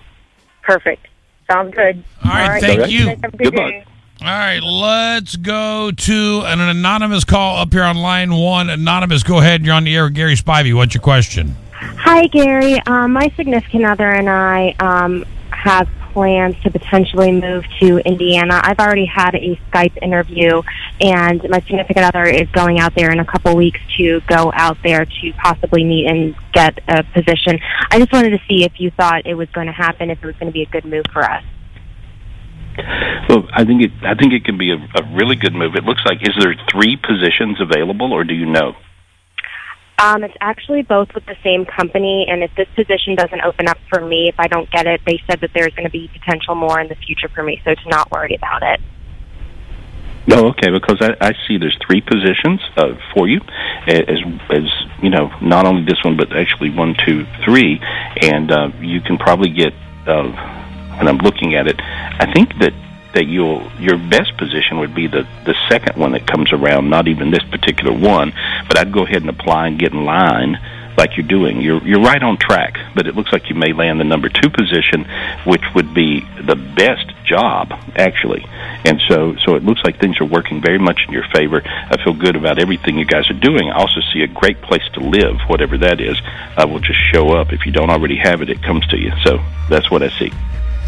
Perfect. 0.63 1.07
Sounds 1.51 1.75
good. 1.75 2.03
All 2.25 2.31
right, 2.31 2.61
thank 2.63 2.79
Alright. 2.81 2.91
you. 2.93 3.17
Good 3.17 3.39
good 3.39 3.55
luck. 3.55 3.75
All 4.23 4.27
right, 4.27 4.61
let's 4.63 5.37
go 5.37 5.91
to 5.91 6.43
an 6.47 6.61
anonymous 6.61 7.25
call 7.25 7.57
up 7.59 7.73
here 7.73 7.83
on 7.85 7.97
line 7.97 8.33
one. 8.35 8.71
Anonymous, 8.71 9.23
go 9.23 9.39
ahead. 9.39 9.65
You're 9.65 9.75
on 9.75 9.85
the 9.85 9.95
air 9.97 10.05
with 10.05 10.15
Gary 10.15 10.35
Spivey. 10.37 10.75
What's 10.75 10.95
your 10.95 11.03
question? 11.03 11.57
Hi, 11.73 12.27
Gary. 12.27 12.79
Um, 12.87 13.13
my 13.15 13.33
significant 13.37 13.87
other 13.87 14.09
and 14.11 14.29
I 14.29 14.75
um, 14.81 15.25
have 15.51 15.89
plans 16.13 16.55
to 16.63 16.71
potentially 16.71 17.33
move 17.33 17.65
to 17.81 17.99
Indiana. 17.99 18.61
I've 18.63 18.79
already 18.79 19.07
had 19.07 19.35
a 19.35 19.61
Skype 19.71 19.97
interview, 20.03 20.63
and 21.01 21.43
my 21.49 21.61
significant 21.61 22.07
other 22.07 22.25
is 22.25 22.49
going 22.51 22.79
out 22.79 22.95
there 22.95 23.11
in 23.11 23.21
a 23.21 23.25
couple 23.25 23.57
weeks 23.57 23.81
to 23.97 24.21
go 24.29 24.51
out 24.55 24.79
there 24.83 25.05
to 25.05 25.33
possibly 25.43 25.85
meet 25.85 26.07
and 26.07 26.35
get 26.53 26.79
a 26.89 27.03
position. 27.03 27.59
I 27.91 27.99
just 27.99 28.13
wanted 28.13 28.31
to 28.31 28.41
see 28.49 28.65
if 28.65 28.79
you 28.79 28.91
thought 28.91 29.27
it 29.27 29.35
was 29.35 29.49
going 29.51 29.67
to 29.67 29.73
happen, 29.73 30.11
if 30.11 30.23
it 30.23 30.27
was 30.27 30.37
going 30.37 30.49
to 30.49 30.53
be 30.53 30.63
a 30.63 30.67
good 30.67 30.85
move 30.85 31.05
for 31.13 31.23
us. 31.23 31.45
Well, 33.29 33.49
I 33.53 33.65
think 33.65 33.83
it. 33.83 33.91
I 34.03 34.15
think 34.15 34.33
it 34.33 34.45
can 34.45 34.57
be 34.57 34.71
a, 34.71 34.77
a 34.77 35.03
really 35.15 35.37
good 35.37 35.55
move. 35.55 35.75
It 35.75 35.85
looks 35.85 36.03
like 36.07 36.19
is 36.23 36.35
there 36.39 36.55
three 36.71 36.97
positions 36.97 37.61
available, 37.61 38.13
or 38.13 38.25
do 38.25 38.35
you 38.35 38.47
know? 38.47 38.75
Um, 40.01 40.25
it's 40.25 40.37
actually 40.41 40.81
both 40.81 41.09
with 41.15 41.27
the 41.27 41.37
same 41.45 41.67
company, 41.67 42.27
and 42.27 42.43
if 42.43 42.51
this 42.57 42.69
position 42.75 43.17
doesn't 43.17 43.43
open 43.43 43.69
up 43.69 43.77
for 43.91 44.01
me, 44.01 44.29
if 44.29 44.35
I 44.39 44.47
don't 44.47 44.71
get 44.71 44.87
it, 44.87 45.03
they 45.07 45.21
said 45.29 45.43
that 45.43 45.51
there's 45.55 45.75
going 45.75 45.85
to 45.85 45.93
be 45.93 46.09
potential 46.09 46.55
more 46.55 46.81
in 46.81 46.89
the 46.89 46.95
future 46.95 47.29
for 47.29 47.43
me, 47.43 47.61
so 47.65 47.75
to 47.75 47.89
not 47.89 48.11
worry 48.11 48.35
about 48.35 48.63
it. 48.63 48.81
Oh, 50.33 50.49
okay. 50.49 50.71
Because 50.71 50.99
I, 51.01 51.17
I 51.21 51.33
see 51.47 51.59
there's 51.59 51.77
three 51.87 52.01
positions 52.01 52.61
uh, 52.77 52.95
for 53.15 53.29
you, 53.29 53.41
as 53.87 54.19
as 54.51 54.65
you 55.03 55.11
know, 55.11 55.31
not 55.43 55.67
only 55.67 55.85
this 55.85 56.03
one, 56.03 56.17
but 56.17 56.35
actually 56.35 56.71
one, 56.71 56.95
two, 57.05 57.27
three, 57.45 57.81
and 58.23 58.51
uh, 58.51 58.71
you 58.81 59.01
can 59.01 59.19
probably 59.19 59.51
get. 59.51 59.73
Uh, 60.07 60.33
and 60.99 61.09
I'm 61.09 61.19
looking 61.19 61.55
at 61.55 61.67
it. 61.67 61.81
I 61.81 62.31
think 62.33 62.59
that 62.59 62.73
that 63.15 63.27
you'll 63.27 63.71
your 63.79 63.99
best 63.99 64.37
position 64.37 64.79
would 64.79 64.95
be 64.95 65.07
the 65.07 65.27
the 65.45 65.55
second 65.69 65.97
one 65.97 66.13
that 66.13 66.27
comes 66.27 66.53
around, 66.53 66.91
not 66.91 67.09
even 67.09 67.31
this 67.31 67.45
particular 67.51 67.93
one, 67.93 68.33
but 68.69 68.79
I'd 68.79 68.93
go 68.93 69.05
ahead 69.05 69.23
and 69.23 69.31
apply 69.31 69.69
and 69.69 69.79
get 69.79 69.93
in 69.93 70.05
line 70.05 70.59
like 70.97 71.17
you're 71.17 71.27
doing. 71.27 71.61
You're 71.61 71.83
you're 71.83 72.03
right 72.03 72.23
on 72.23 72.37
track, 72.37 72.79
but 72.95 73.07
it 73.07 73.17
looks 73.17 73.33
like 73.33 73.49
you 73.49 73.55
may 73.55 73.73
land 73.73 73.99
the 73.99 74.05
number 74.05 74.29
two 74.29 74.51
position, 74.51 75.07
which 75.45 75.63
would 75.75 75.95
be 75.95 76.21
the 76.43 76.57
best 76.57 77.07
job 77.25 77.73
actually. 77.97 78.45
And 78.85 79.01
so 79.09 79.35
so 79.45 79.55
it 79.55 79.65
looks 79.65 79.81
like 79.83 79.99
things 79.99 80.21
are 80.21 80.27
working 80.27 80.61
very 80.61 80.79
much 80.79 81.01
in 81.07 81.13
your 81.13 81.27
favor. 81.35 81.63
I 81.65 81.97
feel 82.05 82.15
good 82.15 82.37
about 82.37 82.59
everything 82.59 82.99
you 82.99 83.07
guys 83.07 83.29
are 83.31 83.41
doing. 83.41 83.71
I 83.71 83.77
also 83.77 84.01
see 84.13 84.23
a 84.23 84.29
great 84.29 84.61
place 84.63 84.87
to 84.95 85.01
live, 85.01 85.37
whatever 85.49 85.79
that 85.79 86.01
is. 86.01 86.21
Uh, 86.57 86.67
will 86.69 86.81
just 86.81 87.01
show 87.13 87.31
up 87.31 87.53
if 87.53 87.67
you 87.67 87.73
don't 87.73 87.91
already 87.91 88.17
have 88.17 88.43
it. 88.43 88.51
It 88.51 88.63
comes 88.63 88.87
to 88.89 88.99
you. 88.99 89.13
So 89.25 89.39
that's 89.69 89.91
what 89.91 90.03
I 90.03 90.11
see. 90.19 90.31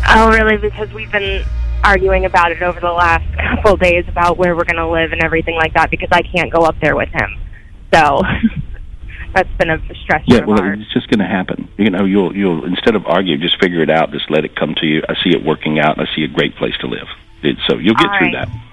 Oh, 0.08 0.30
really? 0.30 0.58
Because 0.58 0.92
we've 0.92 1.10
been 1.10 1.44
arguing 1.84 2.24
about 2.24 2.52
it 2.52 2.62
over 2.62 2.80
the 2.80 2.90
last 2.92 3.24
couple 3.56 3.74
of 3.74 3.80
days 3.80 4.04
about 4.08 4.38
where 4.38 4.54
we're 4.56 4.64
going 4.64 4.76
to 4.76 4.88
live 4.88 5.12
and 5.12 5.22
everything 5.22 5.56
like 5.56 5.74
that 5.74 5.90
because 5.90 6.08
I 6.12 6.22
can't 6.22 6.52
go 6.52 6.60
up 6.64 6.76
there 6.80 6.96
with 6.96 7.08
him. 7.10 7.38
So 7.92 8.22
that's 9.34 9.48
been 9.58 9.70
a 9.70 9.78
stress 10.02 10.22
Yeah, 10.26 10.44
well, 10.44 10.60
ours. 10.60 10.78
it's 10.80 10.92
just 10.92 11.08
going 11.08 11.20
to 11.20 11.26
happen. 11.26 11.68
You 11.78 11.90
know, 11.90 12.04
you'll 12.04 12.36
you'll 12.36 12.64
instead 12.64 12.94
of 12.94 13.06
argue, 13.06 13.36
just 13.38 13.60
figure 13.60 13.80
it 13.82 13.90
out. 13.90 14.12
Just 14.12 14.30
let 14.30 14.44
it 14.44 14.54
come 14.56 14.74
to 14.76 14.86
you. 14.86 15.02
I 15.08 15.14
see 15.22 15.30
it 15.30 15.44
working 15.44 15.78
out. 15.78 15.98
and 15.98 16.06
I 16.08 16.14
see 16.14 16.24
a 16.24 16.28
great 16.28 16.56
place 16.56 16.76
to 16.80 16.86
live. 16.86 17.06
It, 17.42 17.56
so 17.68 17.76
you'll 17.78 17.94
get 17.94 18.08
All 18.10 18.18
through 18.18 18.32
right. 18.34 18.48
that. 18.48 18.71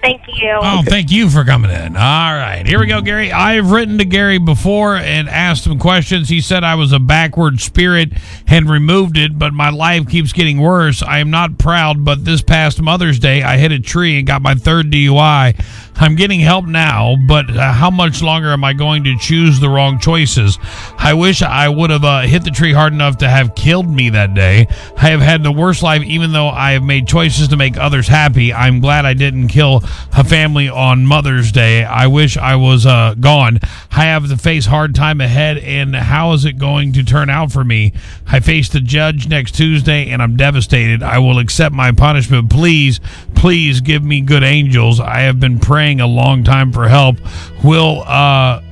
Thank 0.00 0.22
you. 0.28 0.58
Oh, 0.62 0.82
thank 0.86 1.10
you 1.10 1.28
for 1.28 1.44
coming 1.44 1.70
in. 1.70 1.94
All 1.94 2.34
right. 2.34 2.66
Here 2.66 2.80
we 2.80 2.86
go, 2.86 3.02
Gary. 3.02 3.30
I've 3.32 3.70
written 3.70 3.98
to 3.98 4.04
Gary 4.06 4.38
before 4.38 4.96
and 4.96 5.28
asked 5.28 5.66
him 5.66 5.78
questions. 5.78 6.28
He 6.30 6.40
said 6.40 6.64
I 6.64 6.74
was 6.74 6.92
a 6.92 6.98
backward 6.98 7.60
spirit 7.60 8.12
and 8.46 8.68
removed 8.68 9.18
it, 9.18 9.38
but 9.38 9.52
my 9.52 9.68
life 9.68 10.08
keeps 10.08 10.32
getting 10.32 10.58
worse. 10.58 11.02
I 11.02 11.18
am 11.18 11.30
not 11.30 11.58
proud, 11.58 12.02
but 12.04 12.24
this 12.24 12.40
past 12.40 12.80
Mother's 12.80 13.18
Day, 13.18 13.42
I 13.42 13.58
hit 13.58 13.72
a 13.72 13.78
tree 13.78 14.18
and 14.18 14.26
got 14.26 14.40
my 14.40 14.54
third 14.54 14.90
DUI. 14.90 15.62
I'm 15.96 16.16
getting 16.16 16.40
help 16.40 16.64
now, 16.64 17.16
but 17.28 17.54
uh, 17.54 17.72
how 17.72 17.90
much 17.90 18.22
longer 18.22 18.48
am 18.52 18.64
I 18.64 18.72
going 18.72 19.04
to 19.04 19.18
choose 19.18 19.60
the 19.60 19.68
wrong 19.68 19.98
choices? 19.98 20.58
I 20.96 21.12
wish 21.12 21.42
I 21.42 21.68
would 21.68 21.90
have 21.90 22.04
uh, 22.04 22.22
hit 22.22 22.42
the 22.42 22.50
tree 22.50 22.72
hard 22.72 22.94
enough 22.94 23.18
to 23.18 23.28
have 23.28 23.54
killed 23.54 23.90
me 23.90 24.08
that 24.08 24.32
day. 24.32 24.66
I 24.96 25.10
have 25.10 25.20
had 25.20 25.42
the 25.42 25.52
worst 25.52 25.82
life, 25.82 26.02
even 26.02 26.32
though 26.32 26.48
I 26.48 26.72
have 26.72 26.82
made 26.82 27.06
choices 27.06 27.48
to 27.48 27.58
make 27.58 27.76
others 27.76 28.08
happy. 28.08 28.50
I'm 28.50 28.80
glad 28.80 29.04
I 29.04 29.12
didn't 29.12 29.48
kill 29.48 29.82
a 30.12 30.24
family 30.24 30.68
on 30.68 31.06
Mother's 31.06 31.52
Day. 31.52 31.84
I 31.84 32.06
wish 32.06 32.36
I 32.36 32.56
was 32.56 32.86
uh, 32.86 33.14
gone. 33.18 33.60
I 33.90 34.04
have 34.04 34.28
to 34.28 34.36
face 34.36 34.66
hard 34.66 34.94
time 34.94 35.20
ahead, 35.20 35.58
and 35.58 35.94
how 35.94 36.32
is 36.32 36.44
it 36.44 36.58
going 36.58 36.92
to 36.94 37.04
turn 37.04 37.30
out 37.30 37.52
for 37.52 37.64
me? 37.64 37.92
I 38.26 38.40
face 38.40 38.68
the 38.68 38.80
judge 38.80 39.28
next 39.28 39.54
Tuesday, 39.54 40.10
and 40.10 40.22
I'm 40.22 40.36
devastated. 40.36 41.02
I 41.02 41.18
will 41.18 41.38
accept 41.38 41.74
my 41.74 41.92
punishment. 41.92 42.50
Please, 42.50 43.00
please 43.34 43.80
give 43.80 44.04
me 44.04 44.20
good 44.20 44.42
angels. 44.42 45.00
I 45.00 45.20
have 45.20 45.40
been 45.40 45.58
praying 45.58 46.00
a 46.00 46.06
long 46.06 46.44
time 46.44 46.72
for 46.72 46.88
help. 46.88 47.16
Will 47.64 48.02
uh, 48.06 48.62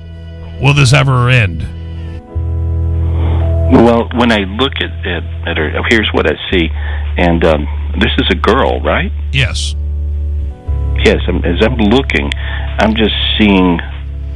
will 0.60 0.74
this 0.74 0.92
ever 0.92 1.28
end? 1.28 1.62
Well, 3.70 4.08
when 4.14 4.32
I 4.32 4.40
look 4.40 4.72
at 4.76 5.06
at, 5.06 5.24
at 5.48 5.56
her, 5.56 5.82
here's 5.88 6.08
what 6.12 6.26
I 6.26 6.34
see, 6.50 6.68
and 7.18 7.44
um, 7.44 7.66
this 8.00 8.12
is 8.18 8.26
a 8.30 8.34
girl, 8.34 8.80
right? 8.80 9.12
Yes. 9.32 9.74
Yes. 11.04 11.20
I'm, 11.28 11.44
as 11.44 11.62
I'm 11.62 11.76
looking, 11.76 12.30
I'm 12.78 12.94
just 12.94 13.14
seeing. 13.38 13.80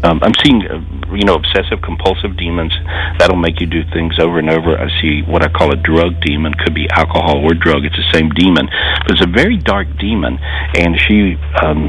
Um, 0.04 0.18
I'm 0.24 0.34
seeing, 0.42 0.66
uh, 0.66 1.14
you 1.14 1.22
know, 1.22 1.36
obsessive 1.36 1.78
compulsive 1.80 2.36
demons 2.36 2.74
that'll 3.20 3.38
make 3.38 3.60
you 3.60 3.68
do 3.68 3.84
things 3.94 4.18
over 4.18 4.40
and 4.40 4.50
over. 4.50 4.76
I 4.76 4.90
see 5.00 5.22
what 5.22 5.46
I 5.46 5.48
call 5.48 5.72
a 5.72 5.76
drug 5.76 6.20
demon. 6.20 6.54
Could 6.54 6.74
be 6.74 6.90
alcohol 6.90 7.38
or 7.38 7.54
drug. 7.54 7.84
It's 7.84 7.94
the 7.94 8.10
same 8.12 8.28
demon, 8.30 8.66
but 9.06 9.12
it's 9.12 9.22
a 9.22 9.30
very 9.30 9.58
dark 9.58 9.86
demon, 10.00 10.38
and 10.74 10.98
she 10.98 11.38
um, 11.62 11.86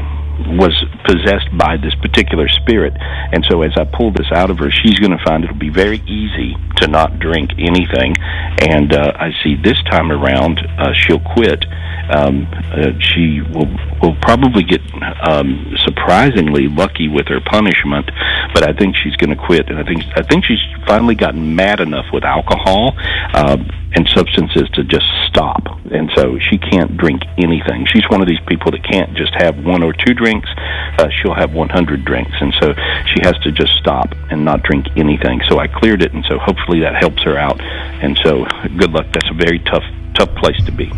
was 0.58 0.74
possessed 1.04 1.56
by 1.56 1.76
this 1.76 1.94
particular 1.96 2.48
spirit. 2.48 2.94
And 3.32 3.44
so, 3.48 3.62
as 3.62 3.72
I 3.76 3.84
pull 3.84 4.12
this 4.12 4.30
out 4.32 4.50
of 4.50 4.58
her, 4.58 4.70
she's 4.70 4.98
going 4.98 5.16
to 5.16 5.24
find 5.24 5.44
it'll 5.44 5.56
be 5.56 5.70
very 5.70 5.98
easy 6.06 6.56
to 6.76 6.88
not 6.88 7.18
drink 7.18 7.52
anything. 7.58 8.14
And 8.60 8.92
uh, 8.92 9.12
I 9.14 9.32
see 9.42 9.56
this 9.56 9.80
time 9.90 10.10
around, 10.10 10.58
uh, 10.78 10.92
she'll 10.94 11.20
quit. 11.20 11.64
Um, 12.10 12.46
uh, 12.52 12.92
she 13.00 13.40
will 13.40 13.70
will 14.02 14.16
probably 14.20 14.62
get 14.62 14.82
um, 15.26 15.74
surprisingly 15.84 16.68
lucky 16.68 17.08
with 17.08 17.26
her 17.28 17.40
punishment, 17.40 18.10
but 18.52 18.68
I 18.68 18.74
think 18.74 18.94
she's 19.02 19.16
going 19.16 19.30
to 19.30 19.42
quit. 19.42 19.70
And 19.70 19.78
I 19.78 19.84
think 19.84 20.04
I 20.14 20.22
think 20.22 20.44
she's 20.44 20.60
finally 20.86 21.14
gotten 21.14 21.56
mad 21.56 21.80
enough 21.80 22.06
with 22.12 22.24
alcohol 22.24 22.92
um, 23.32 23.70
and 23.94 24.06
substances 24.08 24.68
to 24.74 24.84
just 24.84 25.06
stop. 25.28 25.62
And 25.90 26.10
so 26.14 26.38
she 26.50 26.58
can't 26.58 26.96
drink 26.96 27.22
anything. 27.38 27.86
She's 27.92 28.04
one 28.10 28.20
of 28.20 28.28
these 28.28 28.42
people 28.48 28.70
that 28.72 28.84
can't 28.84 29.16
just 29.16 29.32
have 29.38 29.64
one 29.64 29.82
or 29.82 29.92
two 29.92 30.12
drinks. 30.12 30.23
Uh, 30.32 31.08
she'll 31.20 31.34
have 31.34 31.52
100 31.52 32.04
drinks, 32.04 32.32
and 32.40 32.54
so 32.60 32.72
she 33.06 33.20
has 33.22 33.36
to 33.40 33.52
just 33.52 33.72
stop 33.78 34.14
and 34.30 34.44
not 34.44 34.62
drink 34.62 34.86
anything. 34.96 35.40
So 35.48 35.58
I 35.58 35.66
cleared 35.66 36.02
it, 36.02 36.12
and 36.12 36.24
so 36.28 36.38
hopefully 36.38 36.80
that 36.80 36.94
helps 36.94 37.22
her 37.24 37.36
out. 37.36 37.60
And 37.60 38.18
so 38.24 38.46
good 38.78 38.92
luck. 38.92 39.06
That's 39.12 39.28
a 39.30 39.34
very 39.34 39.58
tough 39.60 39.84
tough 40.14 40.34
place 40.36 40.62
to 40.64 40.72
be. 40.72 40.90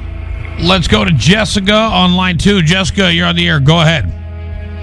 Let's 0.60 0.88
go 0.88 1.04
to 1.04 1.12
Jessica 1.12 1.74
on 1.74 2.14
line 2.14 2.38
two. 2.38 2.62
Jessica, 2.62 3.12
you're 3.12 3.26
on 3.26 3.36
the 3.36 3.48
air. 3.48 3.60
Go 3.60 3.80
ahead. 3.80 4.04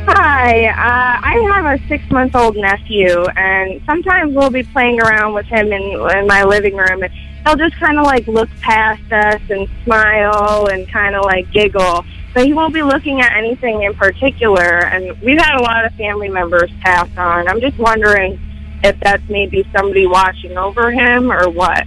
Hi, 0.05 0.65
uh, 0.67 1.21
I 1.23 1.53
have 1.53 1.79
a 1.79 1.87
six 1.87 2.03
month 2.11 2.35
old 2.35 2.57
nephew, 2.57 3.23
and 3.37 3.81
sometimes 3.85 4.35
we'll 4.35 4.49
be 4.49 4.63
playing 4.63 4.99
around 4.99 5.33
with 5.33 5.45
him 5.45 5.71
in, 5.71 5.81
in 6.17 6.27
my 6.27 6.43
living 6.43 6.75
room, 6.75 7.03
and 7.03 7.13
he'll 7.45 7.55
just 7.55 7.75
kind 7.77 7.97
of 7.97 8.05
like 8.05 8.27
look 8.27 8.49
past 8.59 9.09
us 9.13 9.41
and 9.49 9.67
smile 9.85 10.67
and 10.67 10.89
kind 10.89 11.15
of 11.15 11.23
like 11.23 11.49
giggle. 11.51 12.03
But 12.33 12.45
he 12.45 12.53
won't 12.53 12.73
be 12.73 12.81
looking 12.81 13.21
at 13.21 13.35
anything 13.37 13.83
in 13.83 13.93
particular, 13.93 14.85
and 14.85 15.19
we've 15.21 15.37
had 15.37 15.55
a 15.59 15.61
lot 15.61 15.85
of 15.85 15.93
family 15.93 16.29
members 16.29 16.71
pass 16.81 17.09
on. 17.15 17.47
I'm 17.47 17.61
just 17.61 17.77
wondering 17.77 18.39
if 18.83 18.99
that's 18.99 19.23
maybe 19.29 19.67
somebody 19.75 20.07
watching 20.07 20.57
over 20.57 20.91
him 20.91 21.31
or 21.31 21.49
what. 21.49 21.85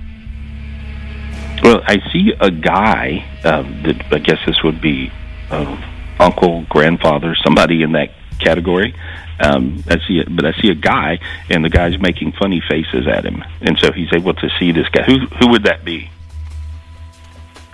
Well, 1.62 1.82
I 1.84 1.98
see 2.12 2.32
a 2.38 2.50
guy 2.50 3.24
um, 3.44 3.82
that 3.82 4.12
I 4.12 4.18
guess 4.18 4.38
this 4.46 4.62
would 4.62 4.80
be 4.80 5.10
uh, 5.50 5.76
uncle, 6.20 6.64
grandfather, 6.68 7.34
somebody 7.42 7.82
in 7.82 7.92
that 7.92 8.10
category. 8.38 8.94
Um, 9.40 9.82
I 9.88 9.98
see 10.06 10.18
it, 10.18 10.34
but 10.34 10.46
I 10.46 10.52
see 10.60 10.70
a 10.70 10.74
guy, 10.74 11.18
and 11.50 11.64
the 11.64 11.68
guy's 11.68 11.98
making 11.98 12.32
funny 12.32 12.62
faces 12.66 13.06
at 13.06 13.24
him, 13.24 13.44
and 13.60 13.78
so 13.78 13.92
he's 13.92 14.12
able 14.12 14.34
to 14.34 14.48
see 14.58 14.72
this 14.72 14.88
guy. 14.88 15.02
Who 15.02 15.26
who 15.38 15.48
would 15.48 15.64
that 15.64 15.84
be? 15.84 16.10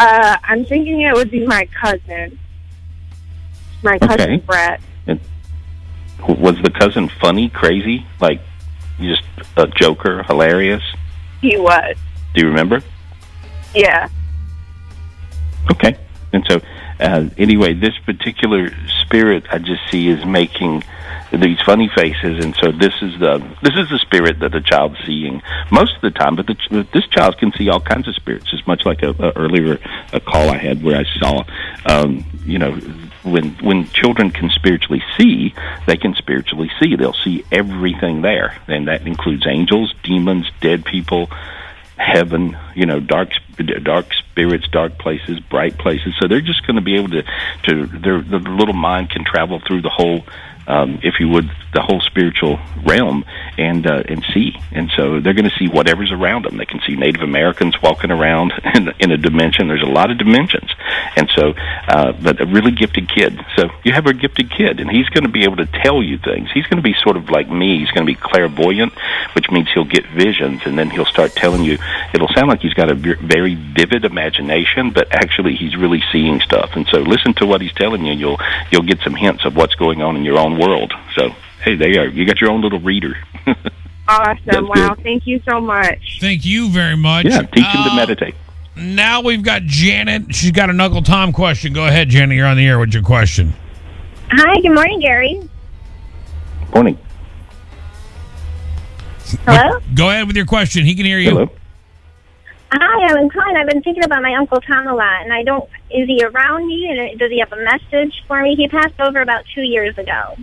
Uh, 0.00 0.36
I'm 0.42 0.64
thinking 0.64 1.02
it 1.02 1.14
would 1.14 1.30
be 1.30 1.46
my 1.46 1.66
cousin. 1.66 2.38
My 3.82 3.98
cousin 3.98 4.20
Okay. 4.20 4.36
Brett. 4.38 4.80
Was 6.28 6.56
the 6.62 6.70
cousin 6.70 7.08
funny, 7.20 7.48
crazy, 7.48 8.06
like 8.20 8.40
just 9.00 9.24
a 9.56 9.66
joker, 9.66 10.22
hilarious? 10.22 10.82
He 11.40 11.56
was. 11.56 11.96
Do 12.34 12.42
you 12.42 12.48
remember? 12.48 12.80
Yeah. 13.74 14.08
Okay. 15.72 15.96
And 16.32 16.44
so, 16.48 16.60
uh, 17.00 17.28
anyway, 17.36 17.74
this 17.74 17.98
particular 18.06 18.70
spirit 19.02 19.44
I 19.50 19.58
just 19.58 19.82
see 19.90 20.06
is 20.08 20.24
making 20.24 20.84
these 21.40 21.60
funny 21.62 21.88
faces, 21.94 22.44
and 22.44 22.54
so 22.56 22.70
this 22.72 22.94
is 23.00 23.18
the 23.18 23.38
this 23.62 23.74
is 23.74 23.88
the 23.88 23.98
spirit 23.98 24.40
that 24.40 24.52
the 24.52 24.60
child's 24.60 24.98
seeing 25.06 25.42
most 25.70 25.94
of 25.96 26.02
the 26.02 26.10
time. 26.10 26.36
But 26.36 26.46
the, 26.46 26.86
this 26.92 27.06
child 27.08 27.38
can 27.38 27.52
see 27.52 27.68
all 27.68 27.80
kinds 27.80 28.06
of 28.06 28.14
spirits, 28.14 28.50
just 28.50 28.66
much 28.66 28.84
like 28.84 29.02
a, 29.02 29.10
a 29.10 29.32
earlier 29.36 29.78
a 30.12 30.20
call 30.20 30.50
I 30.50 30.58
had 30.58 30.82
where 30.82 30.98
I 30.98 31.04
saw, 31.18 31.44
um, 31.86 32.24
you 32.44 32.58
know, 32.58 32.72
when 33.22 33.50
when 33.62 33.88
children 33.88 34.30
can 34.30 34.50
spiritually 34.50 35.02
see, 35.16 35.54
they 35.86 35.96
can 35.96 36.14
spiritually 36.14 36.70
see. 36.80 36.96
They'll 36.96 37.14
see 37.14 37.44
everything 37.50 38.22
there, 38.22 38.58
and 38.68 38.88
that 38.88 39.06
includes 39.06 39.46
angels, 39.46 39.94
demons, 40.02 40.50
dead 40.60 40.84
people 40.84 41.30
heaven, 42.02 42.58
you 42.74 42.86
know, 42.86 43.00
dark 43.00 43.30
dark 43.82 44.12
spirits, 44.14 44.66
dark 44.68 44.98
places, 44.98 45.38
bright 45.40 45.78
places. 45.78 46.14
So 46.20 46.26
they're 46.26 46.40
just 46.40 46.66
going 46.66 46.76
to 46.76 46.82
be 46.82 46.96
able 46.96 47.10
to 47.10 47.22
to 47.64 47.86
their 47.86 48.20
the 48.20 48.38
little 48.38 48.74
mind 48.74 49.10
can 49.10 49.24
travel 49.24 49.60
through 49.66 49.82
the 49.82 49.90
whole 49.90 50.24
um, 50.66 50.98
if 51.02 51.14
you 51.20 51.28
would, 51.28 51.50
the 51.72 51.80
whole 51.80 52.00
spiritual 52.00 52.58
realm 52.84 53.24
and 53.58 53.86
uh, 53.86 54.02
and 54.06 54.24
see. 54.34 54.54
And 54.72 54.90
so 54.96 55.20
they're 55.20 55.34
going 55.34 55.48
to 55.48 55.56
see 55.58 55.68
whatever's 55.68 56.12
around 56.12 56.44
them. 56.44 56.56
They 56.56 56.66
can 56.66 56.80
see 56.86 56.96
Native 56.96 57.22
Americans 57.22 57.80
walking 57.82 58.10
around 58.10 58.52
in, 58.74 58.92
in 58.98 59.10
a 59.10 59.16
dimension. 59.16 59.68
There's 59.68 59.82
a 59.82 59.86
lot 59.86 60.10
of 60.10 60.18
dimensions, 60.18 60.70
and 61.16 61.30
so, 61.34 61.54
uh, 61.88 62.12
but 62.12 62.40
a 62.40 62.46
really 62.46 62.72
gifted 62.72 63.08
kid. 63.08 63.38
So 63.56 63.70
you 63.84 63.92
have 63.92 64.06
a 64.06 64.14
gifted 64.14 64.50
kid, 64.50 64.80
and 64.80 64.90
he's 64.90 65.08
going 65.08 65.24
to 65.24 65.30
be 65.30 65.44
able 65.44 65.56
to 65.56 65.66
tell 65.66 66.02
you 66.02 66.18
things. 66.18 66.50
He's 66.52 66.66
going 66.66 66.76
to 66.76 66.82
be 66.82 66.94
sort 67.02 67.16
of 67.16 67.30
like 67.30 67.48
me. 67.48 67.78
He's 67.78 67.90
going 67.90 68.06
to 68.06 68.12
be 68.12 68.18
clairvoyant, 68.18 68.92
which 69.34 69.50
means 69.50 69.68
he'll 69.72 69.84
get 69.84 70.06
visions, 70.06 70.62
and 70.66 70.78
then 70.78 70.90
he'll 70.90 71.06
start 71.06 71.32
telling 71.32 71.64
you. 71.64 71.78
It'll 72.14 72.28
sound 72.28 72.48
like 72.48 72.60
he's 72.60 72.74
got 72.74 72.90
a 72.90 72.94
ve- 72.94 73.14
very 73.14 73.54
vivid 73.54 74.04
imagination, 74.04 74.90
but 74.90 75.12
actually 75.12 75.56
he's 75.56 75.76
really 75.76 76.02
seeing 76.12 76.40
stuff. 76.40 76.70
And 76.74 76.86
so, 76.88 76.98
listen 76.98 77.34
to 77.34 77.46
what 77.46 77.60
he's 77.60 77.72
telling 77.72 78.04
you. 78.04 78.12
and 78.12 78.20
You'll 78.20 78.40
you'll 78.70 78.82
get 78.82 79.00
some 79.00 79.14
hints 79.14 79.44
of 79.44 79.56
what's 79.56 79.74
going 79.74 80.02
on 80.02 80.16
in 80.16 80.24
your 80.24 80.38
own 80.38 80.58
world. 80.58 80.92
So, 81.14 81.34
hey, 81.64 81.76
there 81.76 81.88
you 81.88 82.00
are. 82.00 82.06
You 82.06 82.24
got 82.26 82.40
your 82.40 82.50
own 82.50 82.60
little 82.62 82.80
reader. 82.80 83.16
Awesome. 84.08 84.66
Wow. 84.66 84.94
good. 84.94 85.04
Thank 85.04 85.26
you 85.28 85.40
so 85.48 85.60
much. 85.60 86.18
Thank 86.20 86.44
you 86.44 86.68
very 86.70 86.96
much. 86.96 87.24
yeah, 87.26 87.42
teach 87.42 87.64
him 87.64 87.84
to 87.84 87.90
Uh, 87.90 87.94
meditate. 87.96 88.34
now 88.76 89.20
we've 89.22 89.44
got 89.44 89.62
Janet. 89.62 90.34
She's 90.34 90.50
got 90.50 90.70
an 90.70 90.80
Uncle 90.80 91.02
Tom 91.02 91.32
question. 91.32 91.72
Go 91.72 91.86
ahead, 91.86 92.08
Janet. 92.08 92.36
You're 92.36 92.48
on 92.48 92.56
the 92.56 92.66
air 92.66 92.80
with 92.80 92.92
your 92.92 93.04
question. 93.04 93.54
Hi, 94.32 94.60
good 94.60 94.74
morning, 94.74 94.98
Gary. 95.00 95.40
Morning. 96.74 96.98
Hello? 99.46 99.78
Go 99.94 100.10
ahead 100.10 100.26
with 100.26 100.36
your 100.36 100.46
question. 100.46 100.84
He 100.84 100.94
can 100.96 101.06
hear 101.06 101.18
you. 101.20 101.30
Hello. 101.30 101.48
Hi, 102.72 103.06
I'm 103.06 103.16
been 103.16 103.30
calling. 103.30 103.56
I've 103.56 103.68
been 103.68 103.82
thinking 103.82 104.04
about 104.04 104.22
my 104.22 104.34
Uncle 104.34 104.60
Tom 104.62 104.88
a 104.88 104.94
lot, 104.94 105.22
and 105.22 105.32
I 105.32 105.42
don't. 105.44 105.64
Is 105.90 106.08
he 106.08 106.24
around 106.24 106.66
me? 106.66 106.88
And 106.90 107.18
does 107.18 107.30
he 107.30 107.38
have 107.38 107.52
a 107.52 107.62
message 107.64 108.22
for 108.26 108.42
me? 108.42 108.56
He 108.56 108.66
passed 108.68 108.98
over 108.98 109.20
about 109.20 109.44
two 109.54 109.62
years 109.62 109.96
ago. 109.96 110.36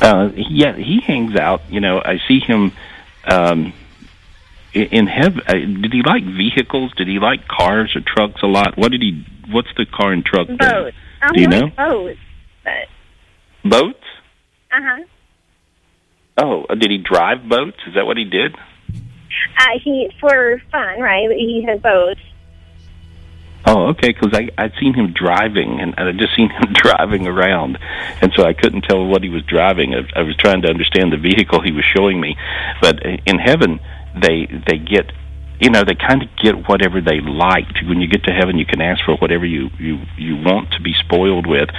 Uh, 0.00 0.30
yeah, 0.34 0.74
he 0.76 1.00
hangs 1.00 1.36
out. 1.36 1.62
You 1.70 1.80
know, 1.80 2.00
I 2.04 2.18
see 2.28 2.40
him 2.40 2.72
um, 3.26 3.72
in 4.72 5.06
heaven. 5.06 5.40
Uh, 5.46 5.52
did 5.54 5.92
he 5.92 6.02
like 6.04 6.24
vehicles? 6.24 6.92
Did 6.96 7.08
he 7.08 7.18
like 7.18 7.46
cars 7.48 7.94
or 7.96 8.00
trucks 8.00 8.42
a 8.42 8.46
lot? 8.46 8.76
What 8.76 8.90
did 8.92 9.00
he? 9.02 9.24
What's 9.50 9.68
the 9.76 9.86
car 9.86 10.12
and 10.12 10.24
truck? 10.24 10.46
thing? 10.48 10.56
Boats. 10.56 10.96
Oh, 11.22 11.28
Do 11.32 11.40
you 11.40 11.48
know? 11.48 11.68
boats. 11.68 12.18
But 12.64 13.70
Boats? 13.70 13.98
uh 14.72 14.80
huh. 14.80 15.04
Oh, 16.36 16.64
uh, 16.68 16.74
did 16.74 16.90
he 16.90 16.98
drive 16.98 17.48
boats? 17.48 17.76
Is 17.86 17.94
that 17.94 18.06
what 18.06 18.16
he 18.16 18.24
did? 18.24 18.54
Uh, 19.58 19.78
he 19.82 20.10
for 20.20 20.60
fun, 20.72 21.00
right? 21.00 21.30
He 21.30 21.64
has 21.68 21.80
boats. 21.80 22.20
Oh, 23.66 23.88
okay. 23.88 24.12
Because 24.12 24.32
I 24.34 24.50
I'd 24.62 24.72
seen 24.80 24.94
him 24.94 25.12
driving, 25.12 25.80
and 25.80 25.94
I'd 25.96 26.18
just 26.18 26.36
seen 26.36 26.50
him 26.50 26.72
driving 26.74 27.26
around, 27.26 27.78
and 28.20 28.32
so 28.36 28.44
I 28.44 28.52
couldn't 28.52 28.82
tell 28.82 29.04
what 29.06 29.22
he 29.22 29.28
was 29.28 29.42
driving. 29.44 29.94
I, 29.94 30.20
I 30.20 30.22
was 30.22 30.36
trying 30.36 30.62
to 30.62 30.68
understand 30.68 31.12
the 31.12 31.16
vehicle 31.16 31.60
he 31.62 31.72
was 31.72 31.84
showing 31.96 32.20
me, 32.20 32.36
but 32.80 33.00
in 33.04 33.38
heaven 33.38 33.80
they 34.20 34.46
they 34.68 34.78
get. 34.78 35.12
You 35.60 35.70
know, 35.70 35.84
they 35.86 35.94
kind 35.94 36.20
of 36.20 36.28
get 36.42 36.68
whatever 36.68 37.00
they 37.00 37.20
liked. 37.20 37.78
When 37.86 38.00
you 38.00 38.08
get 38.08 38.24
to 38.24 38.32
heaven, 38.32 38.58
you 38.58 38.66
can 38.66 38.82
ask 38.82 39.02
for 39.04 39.16
whatever 39.16 39.46
you 39.46 39.70
you 39.78 40.00
you 40.18 40.34
want 40.34 40.72
to 40.72 40.82
be 40.82 40.92
spoiled 40.98 41.46
with, 41.46 41.70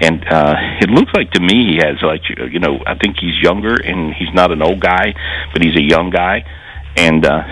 and 0.00 0.24
uh, 0.30 0.54
it 0.80 0.88
looks 0.88 1.12
like 1.12 1.32
to 1.32 1.40
me 1.42 1.74
he 1.74 1.76
has 1.82 2.00
like 2.00 2.22
you 2.30 2.60
know 2.60 2.78
I 2.86 2.94
think 2.94 3.16
he's 3.18 3.34
younger 3.42 3.74
and 3.74 4.14
he's 4.14 4.32
not 4.32 4.52
an 4.52 4.62
old 4.62 4.80
guy, 4.80 5.14
but 5.52 5.62
he's 5.62 5.76
a 5.76 5.82
young 5.82 6.10
guy, 6.10 6.44
and 6.96 7.26
uh, 7.26 7.42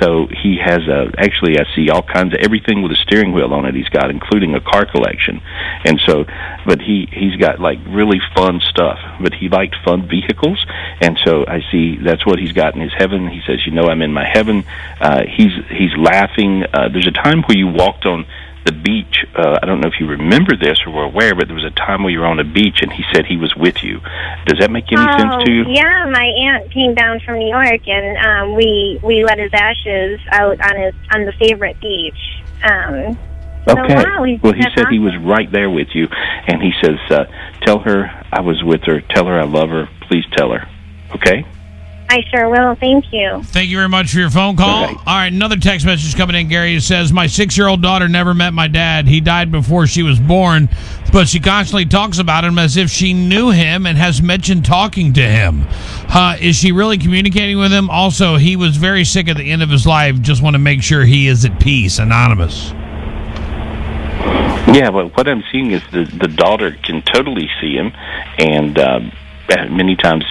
so 0.00 0.26
he 0.26 0.58
has 0.62 0.86
a 0.88 1.12
actually 1.18 1.58
I 1.58 1.64
see 1.74 1.90
all 1.90 2.02
kinds 2.02 2.34
of 2.34 2.40
everything 2.40 2.82
with 2.82 2.92
a 2.92 2.96
steering 2.96 3.32
wheel 3.32 3.52
on 3.52 3.64
it. 3.66 3.74
He's 3.74 3.88
got 3.88 4.10
including 4.10 4.54
a 4.54 4.60
car 4.60 4.86
collection, 4.86 5.40
and 5.84 6.00
so 6.04 6.24
but 6.64 6.80
he 6.80 7.08
he's 7.12 7.36
got 7.36 7.60
like 7.60 7.78
really 7.86 8.20
fun 8.34 8.60
stuff. 8.60 8.98
But 9.20 9.34
he 9.34 9.48
liked 9.48 9.76
fun 9.84 10.08
vehicles, 10.08 10.64
and 11.00 11.18
so 11.24 11.44
I 11.46 11.62
see 11.70 11.96
that's 11.96 12.24
what 12.26 12.38
he's 12.38 12.52
got 12.52 12.74
in 12.74 12.80
his 12.80 12.92
heaven. 12.92 13.28
He 13.28 13.40
says, 13.46 13.66
you 13.66 13.72
know, 13.72 13.88
I'm 13.88 14.02
in 14.02 14.12
my 14.12 14.24
heaven. 14.24 14.64
Uh, 15.00 15.22
he's 15.26 15.52
he's 15.70 15.96
laughing. 15.96 16.64
Uh, 16.72 16.88
there's 16.88 17.08
a 17.08 17.12
time 17.12 17.42
where 17.42 17.56
you 17.56 17.68
walked 17.68 18.06
on 18.06 18.26
the 18.66 18.72
beach. 18.72 19.24
Uh, 19.34 19.58
I 19.62 19.66
don't 19.66 19.80
know 19.80 19.88
if 19.88 19.98
you 20.00 20.06
remember 20.06 20.56
this 20.56 20.78
or 20.86 20.92
were 20.92 21.04
aware, 21.04 21.34
but 21.34 21.46
there 21.46 21.54
was 21.54 21.64
a 21.64 21.70
time 21.70 22.02
you 22.04 22.20
were 22.20 22.26
on 22.26 22.38
a 22.38 22.44
beach 22.44 22.82
and 22.82 22.92
he 22.92 23.04
said 23.14 23.24
he 23.24 23.36
was 23.36 23.54
with 23.56 23.82
you. 23.82 24.00
Does 24.46 24.58
that 24.60 24.70
make 24.70 24.90
any 24.92 25.00
oh, 25.00 25.18
sense 25.18 25.44
to 25.44 25.50
you? 25.52 25.64
yeah. 25.68 26.04
My 26.10 26.26
aunt 26.26 26.72
came 26.72 26.94
down 26.94 27.20
from 27.20 27.38
New 27.38 27.48
York, 27.48 27.86
and 27.86 28.16
um, 28.18 28.54
we 28.54 29.00
we 29.02 29.24
let 29.24 29.38
his 29.38 29.50
ashes 29.54 30.20
out 30.32 30.60
on 30.60 30.76
his 30.76 30.94
on 31.14 31.24
the 31.24 31.32
favorite 31.38 31.80
beach. 31.80 32.18
Um, 32.62 33.18
so, 33.66 33.78
Okay. 33.78 33.96
wow, 33.96 34.24
well, 34.42 34.52
he 34.52 34.62
said 34.76 34.86
he 34.90 35.00
was 35.00 35.16
right 35.18 35.50
there 35.50 35.68
with 35.68 35.88
you, 35.92 36.06
and 36.46 36.62
he 36.62 36.72
says, 36.82 36.98
uh, 37.10 37.24
"Tell 37.62 37.80
her 37.80 38.08
I 38.32 38.40
was 38.40 38.62
with 38.62 38.82
her. 38.84 39.00
Tell 39.00 39.26
her 39.26 39.38
I 39.40 39.44
love 39.44 39.70
her. 39.70 39.88
Please 40.08 40.24
tell 40.36 40.52
her." 40.52 40.68
Okay. 41.14 41.44
I 42.08 42.22
sure 42.30 42.48
will. 42.48 42.74
Thank 42.76 43.12
you. 43.12 43.42
Thank 43.42 43.68
you 43.68 43.76
very 43.76 43.88
much 43.88 44.12
for 44.12 44.18
your 44.18 44.30
phone 44.30 44.56
call. 44.56 44.84
Okay. 44.84 44.94
All 44.94 45.16
right, 45.16 45.32
another 45.32 45.56
text 45.56 45.84
message 45.84 46.14
coming 46.16 46.36
in, 46.36 46.48
Gary. 46.48 46.76
It 46.76 46.82
says, 46.82 47.12
My 47.12 47.26
six 47.26 47.56
year 47.56 47.66
old 47.66 47.82
daughter 47.82 48.08
never 48.08 48.32
met 48.32 48.52
my 48.52 48.68
dad. 48.68 49.08
He 49.08 49.20
died 49.20 49.50
before 49.50 49.86
she 49.86 50.02
was 50.02 50.20
born, 50.20 50.68
but 51.12 51.26
she 51.28 51.40
constantly 51.40 51.84
talks 51.86 52.18
about 52.18 52.44
him 52.44 52.58
as 52.58 52.76
if 52.76 52.90
she 52.90 53.12
knew 53.12 53.50
him 53.50 53.86
and 53.86 53.98
has 53.98 54.22
mentioned 54.22 54.64
talking 54.64 55.12
to 55.14 55.22
him. 55.22 55.66
Uh, 56.08 56.36
is 56.40 56.56
she 56.56 56.70
really 56.70 56.98
communicating 56.98 57.58
with 57.58 57.72
him? 57.72 57.90
Also, 57.90 58.36
he 58.36 58.54
was 58.54 58.76
very 58.76 59.04
sick 59.04 59.28
at 59.28 59.36
the 59.36 59.50
end 59.50 59.62
of 59.62 59.70
his 59.70 59.86
life. 59.86 60.20
Just 60.20 60.42
want 60.42 60.54
to 60.54 60.58
make 60.58 60.82
sure 60.82 61.04
he 61.04 61.26
is 61.26 61.44
at 61.44 61.58
peace. 61.58 61.98
Anonymous. 61.98 62.72
Yeah, 64.68 64.90
but 64.90 65.16
what 65.16 65.28
I'm 65.28 65.44
seeing 65.50 65.70
is 65.70 65.82
the 65.92 66.04
the 66.04 66.28
daughter 66.28 66.76
can 66.82 67.00
totally 67.02 67.48
see 67.60 67.74
him, 67.74 67.92
and 68.38 68.78
uh, 68.78 69.00
many 69.70 69.96
times 69.96 70.24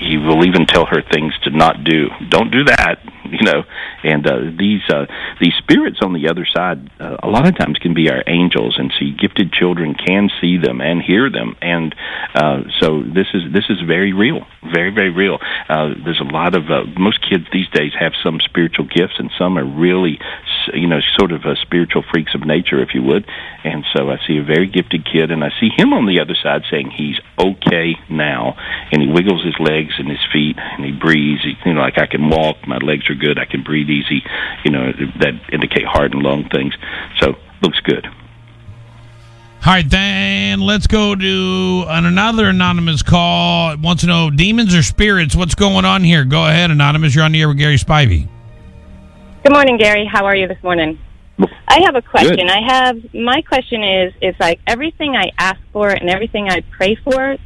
he, 0.00 0.16
will 0.16 0.46
even 0.46 0.66
tell 0.66 0.86
her 0.86 1.02
things 1.12 1.32
to 1.44 1.50
not 1.50 1.84
do. 1.84 2.08
Don't 2.28 2.50
do 2.50 2.64
that, 2.64 2.96
you 3.32 3.44
know. 3.44 3.64
And 4.02 4.26
uh, 4.26 4.38
these 4.58 4.82
uh, 4.88 5.06
these 5.40 5.54
spirits 5.58 5.98
on 6.02 6.12
the 6.12 6.28
other 6.28 6.46
side, 6.46 6.90
uh, 7.00 7.16
a 7.22 7.28
lot 7.28 7.46
of 7.48 7.56
times 7.58 7.78
can 7.78 7.94
be 7.94 8.10
our 8.10 8.22
angels, 8.26 8.76
and 8.78 8.92
see 8.98 9.12
gifted 9.12 9.52
children 9.52 9.94
can 9.94 10.30
see 10.40 10.58
them 10.58 10.80
and 10.80 11.02
hear 11.02 11.30
them, 11.30 11.56
and 11.60 11.94
uh, 12.34 12.62
so 12.80 13.02
this 13.02 13.26
is 13.34 13.52
this 13.52 13.64
is 13.68 13.80
very 13.86 14.12
real, 14.12 14.46
very 14.62 14.90
very 14.90 15.10
real. 15.10 15.38
Uh, 15.68 15.94
there's 16.04 16.20
a 16.20 16.32
lot 16.32 16.54
of 16.54 16.70
uh, 16.70 16.84
most 16.98 17.18
kids 17.28 17.44
these 17.52 17.68
days 17.70 17.92
have 17.98 18.12
some 18.22 18.38
spiritual 18.40 18.86
gifts, 18.86 19.18
and 19.18 19.30
some 19.38 19.58
are 19.58 19.64
really, 19.64 20.18
you 20.72 20.86
know, 20.86 21.00
sort 21.18 21.32
of 21.32 21.44
uh, 21.44 21.54
spiritual 21.62 22.04
freaks 22.10 22.34
of 22.34 22.46
nature, 22.46 22.80
if 22.80 22.94
you 22.94 23.02
would. 23.02 23.28
And 23.64 23.84
so 23.94 24.10
I 24.10 24.16
see 24.26 24.38
a 24.38 24.44
very 24.44 24.66
gifted 24.66 25.04
kid, 25.04 25.30
and 25.30 25.42
I 25.44 25.50
see 25.60 25.70
him 25.76 25.92
on 25.92 26.06
the 26.06 26.20
other 26.20 26.36
side 26.40 26.62
saying 26.70 26.90
he's 26.90 27.18
okay 27.38 27.96
now, 28.08 28.56
and 28.92 29.02
he 29.02 29.08
wiggles 29.08 29.44
his 29.44 29.58
legs 29.58 29.94
and 29.98 30.08
his 30.08 30.24
feet, 30.32 30.56
and 30.58 30.84
he 30.84 30.92
breathes. 30.92 31.42
He, 31.42 31.54
you 31.64 31.74
know, 31.74 31.80
like 31.80 31.98
I 31.98 32.06
can 32.06 32.28
walk, 32.30 32.56
my 32.66 32.78
legs 32.78 33.10
are 33.10 33.17
good, 33.18 33.38
I 33.38 33.44
can 33.44 33.62
breathe 33.62 33.88
easy. 33.88 34.22
You 34.64 34.70
know, 34.70 34.92
that 35.20 35.34
indicate 35.52 35.84
heart 35.86 36.12
and 36.12 36.22
lung 36.22 36.48
things. 36.48 36.74
So 37.20 37.34
looks 37.62 37.80
good. 37.80 38.06
All 39.66 39.74
right, 39.74 39.90
then 39.90 40.60
let's 40.60 40.86
go 40.86 41.16
to 41.16 41.84
another 41.88 42.48
anonymous 42.48 43.02
call. 43.02 43.76
Wants 43.76 44.02
to 44.02 44.06
know 44.06 44.30
demons 44.30 44.74
or 44.74 44.82
spirits? 44.84 45.34
What's 45.34 45.56
going 45.56 45.84
on 45.84 46.04
here? 46.04 46.24
Go 46.24 46.46
ahead, 46.46 46.70
anonymous. 46.70 47.14
You're 47.14 47.24
on 47.24 47.32
the 47.32 47.40
air 47.40 47.48
with 47.48 47.58
Gary 47.58 47.76
Spivey. 47.76 48.28
Good 49.42 49.52
morning, 49.52 49.76
Gary. 49.76 50.06
How 50.10 50.26
are 50.26 50.36
you 50.36 50.46
this 50.46 50.62
morning? 50.62 50.98
I 51.68 51.80
have 51.84 51.96
a 51.96 52.02
question. 52.02 52.46
Good. 52.46 52.50
I 52.50 52.60
have 52.66 53.14
my 53.14 53.42
question 53.42 53.82
is 53.82 54.14
it's 54.20 54.38
like 54.40 54.60
everything 54.66 55.16
I 55.16 55.32
ask 55.38 55.60
for 55.72 55.88
and 55.90 56.08
everything 56.08 56.48
I 56.48 56.62
pray 56.70 56.94
for, 56.94 57.36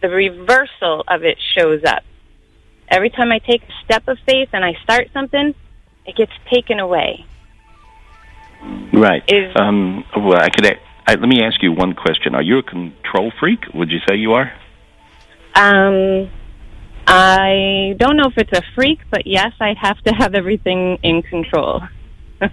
the 0.00 0.08
reversal 0.08 1.04
of 1.06 1.22
it 1.22 1.38
shows 1.54 1.82
up. 1.84 2.02
Every 2.88 3.10
time 3.10 3.32
I 3.32 3.38
take 3.38 3.62
a 3.62 3.84
step 3.84 4.08
of 4.08 4.18
faith 4.26 4.50
and 4.52 4.64
I 4.64 4.74
start 4.82 5.08
something, 5.12 5.54
it 6.04 6.16
gets 6.16 6.32
taken 6.52 6.78
away. 6.80 7.24
Right. 8.92 9.22
Is- 9.28 9.54
um, 9.56 10.04
well, 10.16 10.40
I 10.40 10.48
could. 10.50 10.66
I, 11.08 11.14
let 11.14 11.28
me 11.28 11.42
ask 11.42 11.62
you 11.62 11.72
one 11.72 11.94
question. 11.94 12.34
Are 12.34 12.42
you 12.42 12.58
a 12.58 12.62
control 12.62 13.32
freak? 13.38 13.60
Would 13.74 13.90
you 13.90 13.98
say 14.08 14.16
you 14.16 14.32
are? 14.32 14.52
Um 15.54 16.30
I 17.08 17.94
don't 17.98 18.16
know 18.16 18.26
if 18.26 18.36
it's 18.36 18.52
a 18.52 18.62
freak, 18.74 18.98
but 19.10 19.26
yes, 19.26 19.52
I 19.60 19.74
have 19.80 19.98
to 20.02 20.12
have 20.12 20.34
everything 20.34 20.98
in 21.02 21.22
control. 21.22 21.82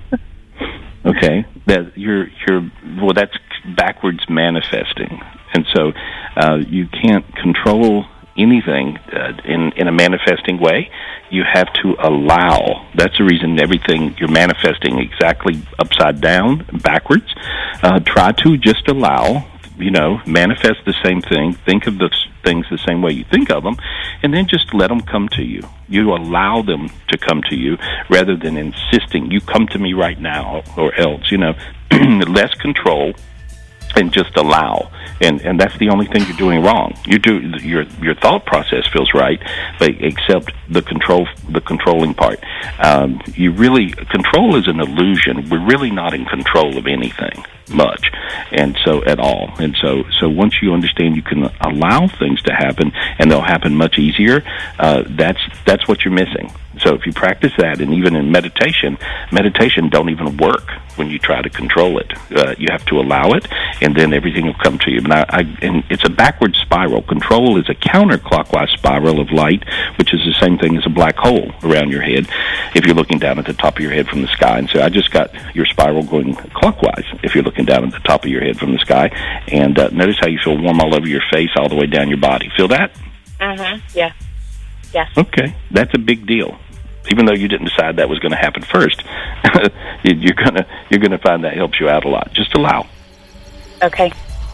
Okay, 1.06 1.46
that 1.68 1.98
you're 1.98 2.28
you're 2.48 2.72
well. 3.02 3.12
That's 3.14 3.36
backwards 3.76 4.24
manifesting, 4.30 5.20
and 5.54 5.66
so 5.76 5.92
uh, 6.38 6.60
you 6.66 6.88
can't 6.88 7.26
control 7.36 8.06
anything 8.38 8.98
uh, 9.12 9.34
in 9.46 9.72
in 9.76 9.88
a 9.88 9.92
manifesting 9.92 10.60
way. 10.60 10.90
You 11.30 11.44
have 11.52 11.72
to 11.82 11.96
allow. 12.00 12.88
That's 12.96 13.18
the 13.18 13.24
reason 13.24 13.60
everything 13.60 14.16
you're 14.20 14.32
manifesting 14.32 15.00
exactly 15.00 15.62
upside 15.80 16.22
down, 16.22 16.66
backwards. 16.84 17.34
Uh, 17.82 18.00
try 18.00 18.32
to 18.44 18.58
just 18.58 18.88
allow. 18.88 19.50
You 19.76 19.90
know, 19.90 20.22
manifest 20.28 20.86
the 20.86 20.94
same 21.04 21.20
thing. 21.22 21.54
Think 21.54 21.88
of 21.88 21.98
the 21.98 22.10
things 22.44 22.68
the 22.70 22.78
same 22.78 23.02
way 23.02 23.12
you 23.14 23.26
think 23.32 23.50
of 23.50 23.64
them, 23.64 23.76
and 24.22 24.32
then 24.32 24.48
just 24.48 24.72
let 24.74 24.90
them 24.90 25.02
come 25.02 25.28
to 25.30 25.44
you. 25.44 25.62
You 25.88 26.12
allow 26.12 26.62
them 26.62 26.90
to 27.08 27.18
come 27.18 27.42
to 27.50 27.56
you 27.56 27.78
rather 28.08 28.36
than 28.38 28.56
insisting 28.56 29.32
you 29.32 29.42
come 29.42 29.66
to 29.68 29.80
me 29.80 29.94
right 29.94 30.20
now 30.20 30.62
or 30.78 30.94
else. 30.94 31.32
You 31.32 31.40
know, 31.40 31.54
less 31.92 32.54
control 32.56 33.14
and 33.96 34.12
just 34.12 34.36
allow. 34.38 34.92
And 35.22 35.42
and 35.42 35.60
that's 35.60 35.78
the 35.78 35.90
only 35.90 36.08
thing 36.08 36.24
you're 36.28 36.38
doing 36.38 36.62
wrong. 36.64 36.98
You 37.06 37.20
do 37.20 37.40
your 37.62 37.84
your 38.02 38.16
thought 38.16 38.46
process 38.46 38.86
feels 38.92 39.14
right, 39.14 39.40
but 39.80 39.92
except 40.00 40.52
the 40.70 40.82
control 40.82 41.28
the 41.50 41.62
controlling 41.62 42.14
part. 42.14 42.40
Um, 42.80 43.22
you 43.36 43.52
really 43.52 43.92
control 43.92 44.56
is 44.56 44.68
an 44.68 44.80
illusion. 44.80 45.50
We're 45.50 45.66
really 45.66 45.92
not 45.92 46.14
in 46.14 46.26
control 46.26 46.78
of 46.78 46.88
anything. 46.88 47.44
much, 47.70 48.12
and 48.52 48.78
so 48.84 49.04
at 49.06 49.20
all. 49.20 49.50
And 49.58 49.76
so, 49.82 50.04
so 50.20 50.30
once 50.30 50.56
you 50.62 50.74
understand 50.74 51.16
you 51.16 51.22
can 51.22 51.50
allow 51.62 52.08
things 52.08 52.42
to 52.44 52.54
happen, 52.54 52.92
and 53.20 53.32
they'll 53.32 53.42
happen 53.42 53.76
much 53.76 53.98
easier. 53.98 54.44
Uh, 54.78 55.04
that's 55.08 55.40
that's 55.66 55.88
what 55.88 56.04
you're 56.04 56.14
missing. 56.14 56.52
So 56.80 56.96
if 56.96 57.06
you 57.06 57.14
practice 57.14 57.54
that, 57.58 57.82
and 57.82 57.94
even 57.94 58.16
in 58.16 58.32
meditation, 58.32 58.98
meditation 59.32 59.90
don't 59.90 60.10
even 60.10 60.38
work 60.38 60.70
when 60.96 61.10
you 61.10 61.20
try 61.20 61.42
to 61.42 61.50
control 61.50 61.98
it. 62.00 62.12
Uh, 62.32 62.56
you 62.58 62.68
have 62.72 62.86
to 62.86 63.00
allow 63.00 63.32
it, 63.32 63.48
and 63.82 63.96
then 63.96 64.14
everything 64.14 64.46
will 64.46 64.54
come 64.56 64.78
to 64.80 64.92
you. 64.92 65.00
And, 65.00 65.14
I, 65.14 65.26
I, 65.30 65.40
and 65.62 65.84
it's 65.90 66.06
a 66.06 66.10
backward 66.10 66.56
spiral. 66.56 67.02
Control 67.02 67.58
is 67.58 67.70
a 67.70 67.76
counterclockwise 67.76 68.70
spiral 68.70 69.20
of 69.20 69.32
light, 69.32 69.64
which 69.98 70.14
is 70.14 70.22
the 70.22 70.34
same 70.40 70.58
thing 70.58 70.78
as 70.78 70.86
a 70.86 70.90
black 70.90 71.16
hole 71.16 71.52
around 71.64 71.92
your 71.92 72.02
head. 72.02 72.28
If 72.76 72.86
you're 72.86 72.96
looking 72.96 73.20
down 73.20 73.40
at 73.40 73.46
the 73.46 73.54
top 73.54 73.78
of 73.78 73.82
your 73.82 73.92
head 73.92 74.08
from 74.08 74.22
the 74.22 74.28
sky, 74.30 74.58
and 74.60 74.70
so 74.70 74.82
I 74.82 74.90
just 74.90 75.12
got 75.12 75.34
your 75.56 75.66
spiral 75.66 76.04
going 76.04 76.36
clockwise. 76.36 77.06
If 77.24 77.36
you're 77.36 77.44
looking 77.44 77.66
down 77.66 77.84
at 77.86 77.92
the 77.92 78.00
top 78.00 78.24
of 78.24 78.30
your 78.30 78.42
head 78.42 78.58
from 78.58 78.74
the 78.74 78.80
sky, 78.80 79.08
and 79.48 79.78
uh, 79.78 79.90
notice 79.90 80.18
how 80.20 80.28
you 80.28 80.40
feel 80.44 80.58
warm 80.58 80.80
all 80.80 80.96
over 80.96 81.08
your 81.08 81.24
face, 81.32 81.50
all 81.56 81.70
the 81.70 81.76
way 81.76 81.88
down 81.88 82.10
your 82.10 82.20
body. 82.20 82.52
Feel 82.56 82.68
that? 82.70 82.92
Uh 83.40 83.56
huh. 83.56 83.78
Yeah. 83.94 84.14
Yeah. 84.94 85.10
Okay, 85.18 85.56
that's 85.72 85.94
a 85.96 85.98
big 85.98 86.28
deal. 86.28 86.58
Even 87.12 87.26
though 87.26 87.34
you 87.34 87.48
didn't 87.48 87.68
decide 87.68 87.98
that 87.98 88.10
was 88.10 88.20
going 88.20 88.32
to 88.32 88.38
happen 88.38 88.64
first, 88.64 89.04
you- 90.04 90.16
you're 90.16 90.34
gonna 90.36 90.66
you're 90.90 91.00
gonna 91.00 91.18
find 91.18 91.44
that 91.44 91.54
helps 91.56 91.80
you 91.80 91.90
out 91.90 92.06
a 92.06 92.10
lot. 92.10 92.32
Just 92.34 92.54
allow. 92.56 92.88
Okay. 93.82 94.12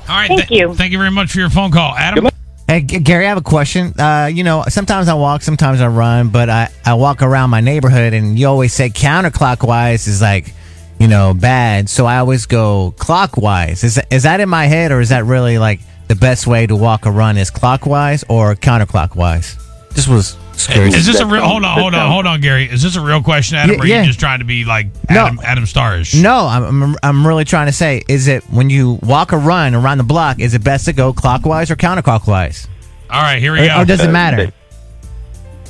All 0.10 0.16
right. 0.16 0.28
Thank 0.28 0.48
th- 0.48 0.60
you. 0.60 0.74
Thank 0.74 0.92
you 0.92 0.98
very 0.98 1.12
much 1.12 1.32
for 1.32 1.40
your 1.40 1.50
phone 1.52 1.72
call, 1.72 1.96
Adam. 1.96 2.28
Hey, 2.68 2.82
Gary, 2.82 3.26
I 3.26 3.30
have 3.30 3.38
a 3.38 3.42
question. 3.42 3.94
Uh, 4.00 4.30
you 4.32 4.44
know, 4.44 4.64
sometimes 4.68 5.08
I 5.08 5.16
walk, 5.16 5.42
sometimes 5.42 5.82
I 5.82 5.88
run, 5.88 6.30
but 6.30 6.50
I, 6.52 6.70
I 6.86 6.94
walk 6.94 7.24
around 7.24 7.50
my 7.50 7.62
neighborhood, 7.62 8.14
and 8.14 8.38
you 8.38 8.48
always 8.48 8.74
say 8.74 8.90
counterclockwise 8.90 10.08
is 10.08 10.22
like, 10.22 10.54
you 11.00 11.08
know, 11.08 11.34
bad. 11.34 11.90
So 11.90 12.06
I 12.06 12.18
always 12.20 12.46
go 12.46 12.94
clockwise. 12.98 13.84
Is 13.84 14.00
is 14.12 14.24
that 14.24 14.40
in 14.40 14.50
my 14.50 14.66
head, 14.66 14.92
or 14.92 15.00
is 15.02 15.10
that 15.10 15.26
really 15.26 15.58
like 15.58 15.80
the 16.08 16.16
best 16.16 16.46
way 16.48 16.68
to 16.68 16.76
walk 16.76 17.06
or 17.08 17.12
run 17.12 17.38
is 17.38 17.50
clockwise 17.50 18.24
or 18.30 18.54
counterclockwise? 18.56 19.56
Just 19.96 20.08
was 20.08 20.38
curious. 20.68 20.96
Is 20.96 21.06
this 21.06 21.20
a 21.20 21.26
real? 21.26 21.44
Hold 21.46 21.64
on, 21.66 21.80
hold 21.80 21.94
on, 21.96 22.12
hold 22.12 22.26
on, 22.26 22.42
Gary. 22.42 22.66
Is 22.70 22.82
this 22.82 22.96
a 22.96 23.02
real 23.02 23.22
question, 23.24 23.58
Adam? 23.58 23.76
Yeah, 23.76 23.82
or 23.82 23.84
are 23.84 24.02
you 24.02 24.08
just 24.08 24.20
trying 24.20 24.40
to 24.40 24.46
be 24.46 24.66
like 24.66 24.88
No. 25.10 25.26
Adam, 25.26 25.40
Adam 25.44 25.64
Starish? 25.66 26.22
No, 26.22 26.46
I'm, 26.48 26.84
I'm 26.84 26.96
I'm 27.04 27.28
really 27.28 27.46
trying 27.46 27.68
to 27.68 27.74
say, 27.74 28.04
is 28.08 28.28
it 28.28 28.44
when 28.46 28.70
you 28.70 29.00
walk 29.02 29.34
or 29.34 29.38
run 29.40 29.76
around 29.76 29.98
the 29.98 30.04
block, 30.04 30.40
is 30.40 30.54
it 30.54 30.64
best 30.64 30.86
to 30.86 30.94
go 30.94 31.14
clockwise 31.14 31.70
or 31.72 31.76
counterclockwise, 31.76 32.68
All 33.10 33.22
right, 33.22 33.40
here 33.40 33.54
we 33.54 33.62
or, 33.62 33.68
go. 33.68 33.82
or 33.82 33.86
does 33.86 34.02
it 34.02 34.10
Uh, 34.10 34.12
matter? 34.12 34.52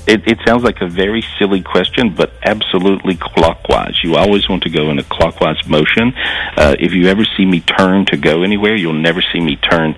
It, 0.08 0.28
it 0.28 0.40
sounds 0.44 0.64
like 0.64 0.82
a 0.82 0.88
very 0.88 1.24
silly 1.38 1.62
question, 1.62 2.16
but 2.16 2.34
absolutely 2.44 3.16
clockwise. 3.16 4.04
You 4.04 4.16
always 4.16 4.50
want 4.50 4.64
to 4.64 4.70
go 4.70 4.90
in 4.90 4.98
a 4.98 5.04
clockwise 5.04 5.64
motion. 5.68 6.14
Uh, 6.58 6.76
if 6.80 6.94
you 6.94 7.06
ever 7.08 7.24
see 7.38 7.46
me 7.46 7.60
turn 7.60 8.06
to 8.08 8.18
go 8.18 8.42
anywhere, 8.42 8.76
you'll 8.76 8.94
never 8.94 9.22
see 9.22 9.40
me 9.40 9.56
turn 9.58 9.94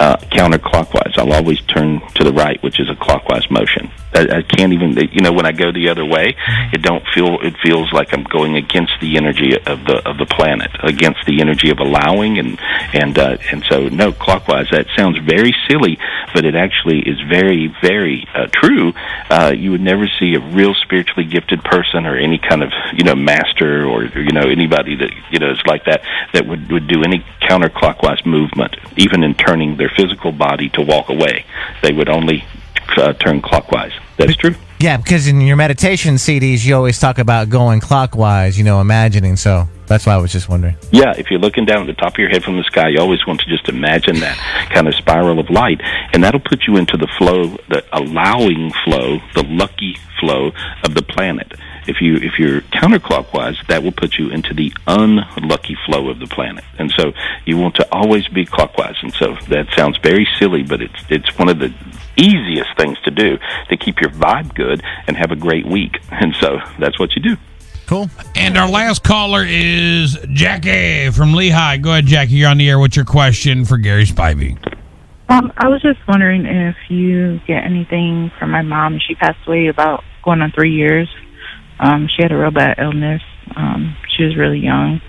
uh, 0.00 0.16
counterclockwise. 0.32 1.16
I'll 1.16 1.32
always 1.32 1.60
turn 1.60 2.00
to 2.16 2.24
the 2.24 2.32
right, 2.32 2.60
which 2.64 2.80
is 2.80 2.90
a 2.90 2.96
clockwise 2.96 3.48
motion. 3.52 3.88
I, 4.14 4.38
I 4.38 4.42
can't 4.42 4.72
even, 4.72 4.96
you 5.12 5.22
know, 5.22 5.32
when 5.32 5.46
I 5.46 5.52
go 5.52 5.72
the 5.72 5.88
other 5.88 6.04
way, 6.04 6.36
it 6.72 6.82
don't 6.82 7.04
feel. 7.14 7.40
It 7.40 7.56
feels 7.62 7.92
like 7.92 8.12
I'm 8.12 8.24
going 8.24 8.56
against 8.56 8.92
the 9.00 9.16
energy 9.16 9.54
of 9.54 9.84
the 9.84 10.02
of 10.08 10.18
the 10.18 10.26
planet, 10.26 10.70
against 10.82 11.24
the 11.26 11.40
energy 11.40 11.70
of 11.70 11.78
allowing, 11.78 12.38
and 12.38 12.58
and 12.92 13.18
uh, 13.18 13.36
and 13.50 13.64
so 13.68 13.88
no 13.88 14.12
clockwise. 14.12 14.68
That 14.70 14.86
sounds 14.96 15.18
very 15.18 15.54
silly, 15.68 15.98
but 16.34 16.44
it 16.44 16.54
actually 16.54 17.00
is 17.00 17.20
very 17.28 17.74
very 17.80 18.26
uh, 18.34 18.48
true. 18.52 18.92
Uh, 19.30 19.52
you 19.56 19.70
would 19.70 19.80
never 19.80 20.06
see 20.18 20.34
a 20.34 20.40
real 20.40 20.74
spiritually 20.74 21.24
gifted 21.24 21.62
person 21.64 22.06
or 22.06 22.16
any 22.16 22.38
kind 22.38 22.62
of 22.62 22.72
you 22.94 23.04
know 23.04 23.14
master 23.14 23.86
or 23.86 24.04
you 24.04 24.32
know 24.32 24.42
anybody 24.48 24.96
that 24.96 25.10
you 25.30 25.38
know 25.38 25.50
is 25.50 25.62
like 25.66 25.84
that 25.84 26.02
that 26.32 26.46
would 26.46 26.70
would 26.70 26.86
do 26.86 27.02
any 27.02 27.24
counterclockwise 27.40 28.24
movement, 28.24 28.76
even 28.96 29.22
in 29.22 29.34
turning 29.34 29.76
their 29.76 29.90
physical 29.96 30.32
body 30.32 30.68
to 30.70 30.82
walk 30.82 31.08
away. 31.08 31.44
They 31.82 31.92
would 31.92 32.08
only 32.08 32.44
uh, 32.96 33.12
turn 33.14 33.40
clockwise. 33.40 33.92
That's 34.16 34.36
true. 34.36 34.54
Yeah, 34.82 34.96
because 34.96 35.28
in 35.28 35.40
your 35.40 35.54
meditation 35.54 36.16
CDs, 36.16 36.66
you 36.66 36.74
always 36.74 36.98
talk 36.98 37.18
about 37.18 37.48
going 37.48 37.78
clockwise, 37.78 38.58
you 38.58 38.64
know, 38.64 38.80
imagining. 38.80 39.36
So 39.36 39.68
that's 39.86 40.06
why 40.06 40.14
I 40.14 40.16
was 40.16 40.32
just 40.32 40.48
wondering. 40.48 40.76
Yeah, 40.90 41.12
if 41.16 41.30
you're 41.30 41.38
looking 41.38 41.64
down 41.64 41.82
at 41.82 41.86
the 41.86 42.00
top 42.00 42.14
of 42.14 42.18
your 42.18 42.30
head 42.30 42.42
from 42.42 42.56
the 42.56 42.64
sky, 42.64 42.88
you 42.88 42.98
always 42.98 43.24
want 43.24 43.40
to 43.42 43.46
just 43.46 43.68
imagine 43.68 44.18
that 44.20 44.36
kind 44.70 44.88
of 44.88 44.94
spiral 44.96 45.38
of 45.38 45.50
light, 45.50 45.80
and 46.12 46.24
that'll 46.24 46.40
put 46.40 46.66
you 46.66 46.78
into 46.78 46.96
the 46.96 47.06
flow, 47.18 47.56
the 47.68 47.84
allowing 47.92 48.72
flow, 48.84 49.20
the 49.34 49.44
lucky 49.44 49.96
flow 50.18 50.50
of 50.82 50.94
the 50.94 51.02
planet. 51.02 51.52
If 51.86 52.00
you 52.00 52.16
if 52.16 52.38
you're 52.38 52.60
counterclockwise, 52.62 53.66
that 53.68 53.82
will 53.82 53.92
put 53.92 54.14
you 54.14 54.30
into 54.30 54.54
the 54.54 54.72
unlucky 54.86 55.76
flow 55.86 56.08
of 56.08 56.18
the 56.18 56.26
planet, 56.26 56.64
and 56.78 56.90
so 56.92 57.12
you 57.44 57.56
want 57.56 57.74
to 57.76 57.88
always 57.92 58.26
be 58.28 58.44
clockwise. 58.46 58.96
And 59.02 59.12
so 59.14 59.36
that 59.48 59.66
sounds 59.76 59.98
very 59.98 60.26
silly, 60.38 60.62
but 60.62 60.80
it's 60.80 61.04
it's 61.08 61.38
one 61.38 61.48
of 61.48 61.58
the 61.58 61.74
easiest 62.16 62.76
things 62.76 62.98
to 63.04 63.10
do 63.10 63.38
to 63.68 63.76
keep 63.76 64.00
your 64.00 64.10
vibe 64.10 64.54
good 64.54 64.82
and 65.06 65.16
have 65.16 65.30
a 65.30 65.36
great 65.36 65.66
week. 65.66 65.98
And 66.22 66.36
so 66.40 66.60
that's 66.78 67.00
what 67.00 67.16
you 67.16 67.22
do. 67.22 67.36
Cool. 67.86 68.08
And 68.36 68.56
our 68.56 68.68
last 68.68 69.02
caller 69.02 69.44
is 69.44 70.16
Jackie 70.32 71.10
from 71.10 71.34
Lehigh. 71.34 71.78
Go 71.78 71.90
ahead, 71.90 72.06
Jackie. 72.06 72.34
You're 72.34 72.48
on 72.48 72.58
the 72.58 72.70
air. 72.70 72.78
What's 72.78 72.94
your 72.94 73.04
question 73.04 73.64
for 73.64 73.76
Gary 73.76 74.04
Spivey? 74.04 74.56
Um, 75.28 75.52
I 75.56 75.68
was 75.68 75.82
just 75.82 75.98
wondering 76.06 76.46
if 76.46 76.76
you 76.88 77.40
get 77.46 77.64
anything 77.64 78.30
from 78.38 78.50
my 78.50 78.62
mom. 78.62 79.00
She 79.00 79.14
passed 79.14 79.38
away 79.46 79.66
about 79.66 80.04
going 80.22 80.42
on 80.42 80.52
three 80.52 80.74
years. 80.74 81.08
Um, 81.82 82.08
she 82.08 82.22
had 82.22 82.30
a 82.30 82.36
real 82.36 82.52
bad 82.52 82.78
illness. 82.78 83.22
Um, 83.56 83.96
she 84.08 84.22
was 84.22 84.36
really 84.36 84.60
young. 84.60 85.00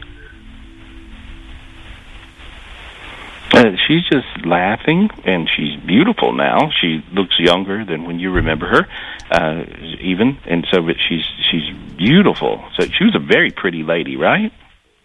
Uh, 3.52 3.76
she's 3.88 4.04
just 4.10 4.44
laughing, 4.44 5.08
and 5.24 5.48
she's 5.56 5.80
beautiful 5.86 6.34
now. 6.34 6.72
She 6.82 7.06
looks 7.14 7.40
younger 7.40 7.86
than 7.86 8.06
when 8.06 8.20
you 8.20 8.32
remember 8.32 8.66
her, 8.66 8.88
uh, 9.30 9.64
even, 10.02 10.40
and 10.46 10.66
so 10.72 10.82
but 10.82 10.96
she's 11.08 11.24
she's 11.52 11.70
beautiful. 11.96 12.66
So 12.76 12.88
she 12.88 13.04
was 13.04 13.14
a 13.16 13.20
very 13.20 13.52
pretty 13.52 13.84
lady, 13.84 14.16
right? 14.16 14.52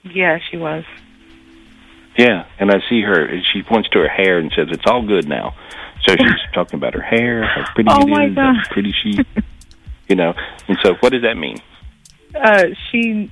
Yeah, 0.03 0.39
she 0.51 0.57
was. 0.57 0.85
Yeah, 2.17 2.47
and 2.59 2.71
I 2.71 2.81
see 2.89 3.03
her, 3.03 3.27
and 3.27 3.45
she 3.45 3.63
points 3.63 3.91
to 3.91 3.99
her 3.99 4.09
hair 4.09 4.39
and 4.39 4.51
says, 4.57 4.69
"It's 4.71 4.87
all 4.87 5.07
good 5.07 5.29
now." 5.29 5.55
So 6.07 6.17
she's 6.17 6.41
talking 6.55 6.79
about 6.79 6.95
her 6.95 7.03
hair, 7.03 7.45
how 7.45 7.65
pretty 7.75 7.91
Oh, 7.93 8.01
it 8.01 8.09
my 8.09 8.29
how 8.31 8.63
pretty 8.71 8.95
she, 9.03 9.19
you 10.09 10.17
know. 10.17 10.35
And 10.69 10.79
so, 10.83 10.95
what 11.01 11.13
does 11.13 11.23
that 11.23 11.37
mean? 11.37 11.59
Uh, 12.35 12.65
she 12.91 13.31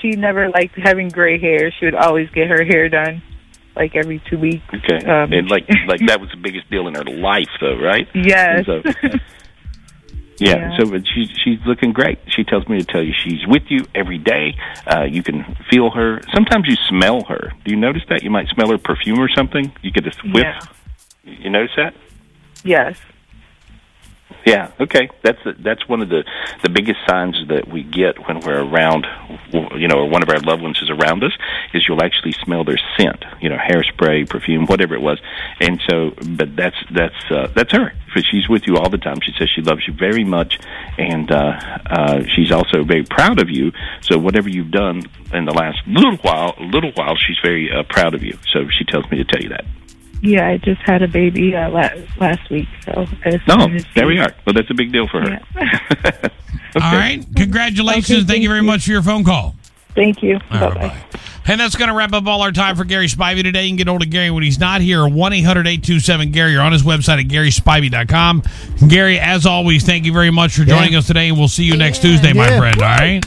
she 0.00 0.10
never 0.12 0.48
liked 0.50 0.76
having 0.78 1.08
gray 1.08 1.38
hair. 1.38 1.72
She 1.78 1.84
would 1.86 1.94
always 1.94 2.30
get 2.30 2.48
her 2.48 2.64
hair 2.64 2.88
done, 2.88 3.22
like 3.76 3.94
every 3.96 4.22
two 4.30 4.38
weeks. 4.38 4.64
Okay, 4.72 5.04
Um, 5.06 5.32
and 5.32 5.50
like 5.50 5.68
like 5.86 6.00
that 6.06 6.20
was 6.20 6.30
the 6.30 6.36
biggest 6.40 6.70
deal 6.70 6.88
in 6.88 6.94
her 6.94 7.04
life, 7.04 7.48
though, 7.60 7.76
right? 7.78 8.08
Yes. 8.14 8.66
So, 8.66 8.82
Yeah, 10.38 10.56
Yeah. 10.56 10.78
so 10.78 10.90
but 10.90 11.02
she 11.06 11.26
she's 11.44 11.58
looking 11.66 11.92
great. 11.92 12.18
She 12.28 12.44
tells 12.44 12.66
me 12.66 12.78
to 12.78 12.84
tell 12.84 13.02
you 13.02 13.12
she's 13.12 13.46
with 13.46 13.64
you 13.68 13.84
every 13.94 14.16
day. 14.16 14.56
Uh, 14.86 15.02
you 15.04 15.22
can 15.22 15.44
feel 15.70 15.90
her. 15.90 16.20
Sometimes 16.34 16.64
you 16.66 16.76
smell 16.88 17.22
her. 17.28 17.52
Do 17.64 17.70
you 17.70 17.76
notice 17.76 18.02
that? 18.08 18.22
You 18.22 18.30
might 18.30 18.48
smell 18.48 18.70
her 18.70 18.78
perfume 18.78 19.18
or 19.20 19.28
something. 19.28 19.70
You 19.82 19.90
get 19.90 20.06
a 20.06 20.12
whiff. 20.28 20.44
Yeah. 20.44 20.60
You 21.24 21.50
notice 21.50 21.72
that? 21.76 21.92
Yes. 22.64 22.98
Yeah. 24.46 24.70
Okay. 24.80 25.08
That's 25.22 25.38
that's 25.58 25.88
one 25.88 26.00
of 26.00 26.08
the 26.08 26.24
the 26.62 26.70
biggest 26.70 26.98
signs 27.08 27.36
that 27.48 27.68
we 27.68 27.82
get 27.82 28.26
when 28.26 28.40
we're 28.40 28.62
around, 28.62 29.06
you 29.52 29.88
know, 29.88 29.96
or 29.96 30.08
one 30.08 30.22
of 30.22 30.28
our 30.28 30.40
loved 30.40 30.62
ones 30.62 30.80
is 30.82 30.90
around 30.90 31.22
us, 31.24 31.32
is 31.74 31.86
you'll 31.86 32.02
actually 32.02 32.32
smell 32.44 32.64
their 32.64 32.78
scent. 32.96 33.24
You 33.40 33.50
know, 33.50 33.56
hairspray, 33.56 34.28
perfume, 34.28 34.66
whatever 34.66 34.94
it 34.94 35.02
was. 35.02 35.20
And 35.60 35.80
so, 35.88 36.12
but 36.36 36.56
that's 36.56 36.76
that's 36.90 37.30
uh, 37.30 37.48
that's 37.54 37.72
her. 37.72 37.92
She's 38.30 38.48
with 38.48 38.66
you 38.66 38.76
all 38.76 38.90
the 38.90 38.98
time. 38.98 39.20
She 39.22 39.32
says 39.38 39.48
she 39.54 39.62
loves 39.62 39.86
you 39.86 39.92
very 39.94 40.24
much, 40.24 40.58
and 40.98 41.30
uh, 41.30 41.60
uh, 41.86 42.22
she's 42.34 42.50
also 42.50 42.82
very 42.82 43.04
proud 43.04 43.40
of 43.40 43.50
you. 43.50 43.72
So 44.00 44.18
whatever 44.18 44.48
you've 44.48 44.70
done 44.70 45.02
in 45.32 45.44
the 45.44 45.52
last 45.52 45.78
little 45.86 46.16
while, 46.16 46.54
little 46.58 46.92
while, 46.92 47.14
she's 47.16 47.38
very 47.42 47.70
uh, 47.70 47.84
proud 47.88 48.14
of 48.14 48.22
you. 48.22 48.36
So 48.52 48.68
she 48.68 48.84
tells 48.84 49.08
me 49.10 49.18
to 49.18 49.24
tell 49.24 49.42
you 49.42 49.50
that. 49.50 49.64
Yeah, 50.22 50.48
I 50.48 50.58
just 50.58 50.80
had 50.82 51.02
a 51.02 51.08
baby 51.08 51.54
uh, 51.56 51.70
last 51.70 51.98
last 52.18 52.50
week, 52.50 52.68
so 52.84 53.06
I 53.24 53.40
No, 53.48 53.56
wanted 53.56 53.86
there 53.94 54.06
we 54.06 54.18
are. 54.18 54.34
Well, 54.46 54.52
that's 54.54 54.70
a 54.70 54.74
big 54.74 54.92
deal 54.92 55.08
for 55.08 55.20
her. 55.22 55.40
All 56.76 56.92
right. 56.92 57.24
Congratulations. 57.36 58.04
Okay, 58.04 58.14
thank, 58.18 58.28
thank 58.28 58.42
you 58.42 58.48
very 58.48 58.62
much 58.62 58.84
for 58.84 58.90
your 58.92 59.02
phone 59.02 59.24
call. 59.24 59.54
Thank 59.94 60.22
you. 60.22 60.34
All 60.52 60.60
Bye 60.60 60.66
right, 60.68 60.74
bye. 60.74 60.88
bye. 60.88 61.20
And 61.46 61.58
that's 61.58 61.74
going 61.74 61.88
to 61.88 61.94
wrap 61.96 62.12
up 62.12 62.26
all 62.26 62.42
our 62.42 62.52
time 62.52 62.76
for 62.76 62.84
Gary 62.84 63.06
Spivey 63.08 63.42
today. 63.42 63.64
You 63.64 63.70
can 63.70 63.76
get 63.76 63.88
hold 63.88 64.02
of 64.02 64.10
Gary 64.10 64.30
when 64.30 64.44
he's 64.44 64.58
not 64.60 64.80
here. 64.82 65.08
1 65.08 65.32
800 65.32 65.66
827 65.66 66.30
Gary 66.30 66.54
or 66.54 66.60
on 66.60 66.70
his 66.70 66.82
website 66.84 67.18
at 67.20 67.26
GarySpivey.com. 67.26 68.42
Gary, 68.88 69.18
as 69.18 69.46
always, 69.46 69.84
thank 69.84 70.04
you 70.04 70.12
very 70.12 70.30
much 70.30 70.54
for 70.54 70.64
joining 70.64 70.94
us 70.94 71.08
today, 71.08 71.28
and 71.28 71.36
we'll 71.36 71.48
see 71.48 71.64
you 71.64 71.76
next 71.76 72.02
Tuesday, 72.02 72.32
my 72.34 72.46
friend. 72.56 72.76
All 72.76 72.88
right? 72.88 73.24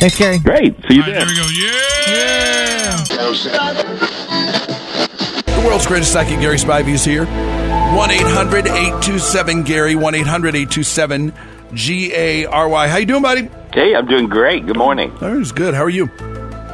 Thanks, 0.00 0.18
Gary. 0.18 0.38
Great. 0.40 0.74
See 0.88 0.94
you 0.96 1.02
All 1.02 1.08
right, 1.12 1.14
then. 1.18 1.26
there 1.26 1.26
we 1.28 1.36
go. 1.36 1.46
Yeah. 1.52 3.04
Yeah. 4.66 4.77
The 5.58 5.64
world's 5.66 5.86
greatest 5.86 6.12
psychic, 6.12 6.38
Gary 6.40 6.56
Spivey, 6.56 6.90
is 6.94 7.04
here. 7.04 7.24
1 7.26 8.10
800 8.10 8.66
827 8.68 9.64
Gary, 9.64 9.96
1 9.96 10.14
800 10.14 10.54
827 10.54 11.32
G 11.74 12.12
A 12.14 12.44
R 12.46 12.68
Y. 12.68 12.86
How 12.88 12.96
you 12.98 13.06
doing, 13.06 13.22
buddy? 13.22 13.50
Hey, 13.72 13.94
I'm 13.94 14.06
doing 14.06 14.28
great. 14.28 14.66
Good 14.66 14.76
morning. 14.78 15.12
That 15.20 15.34
was 15.36 15.50
good. 15.52 15.74
How 15.74 15.82
are 15.82 15.90
you? 15.90 16.06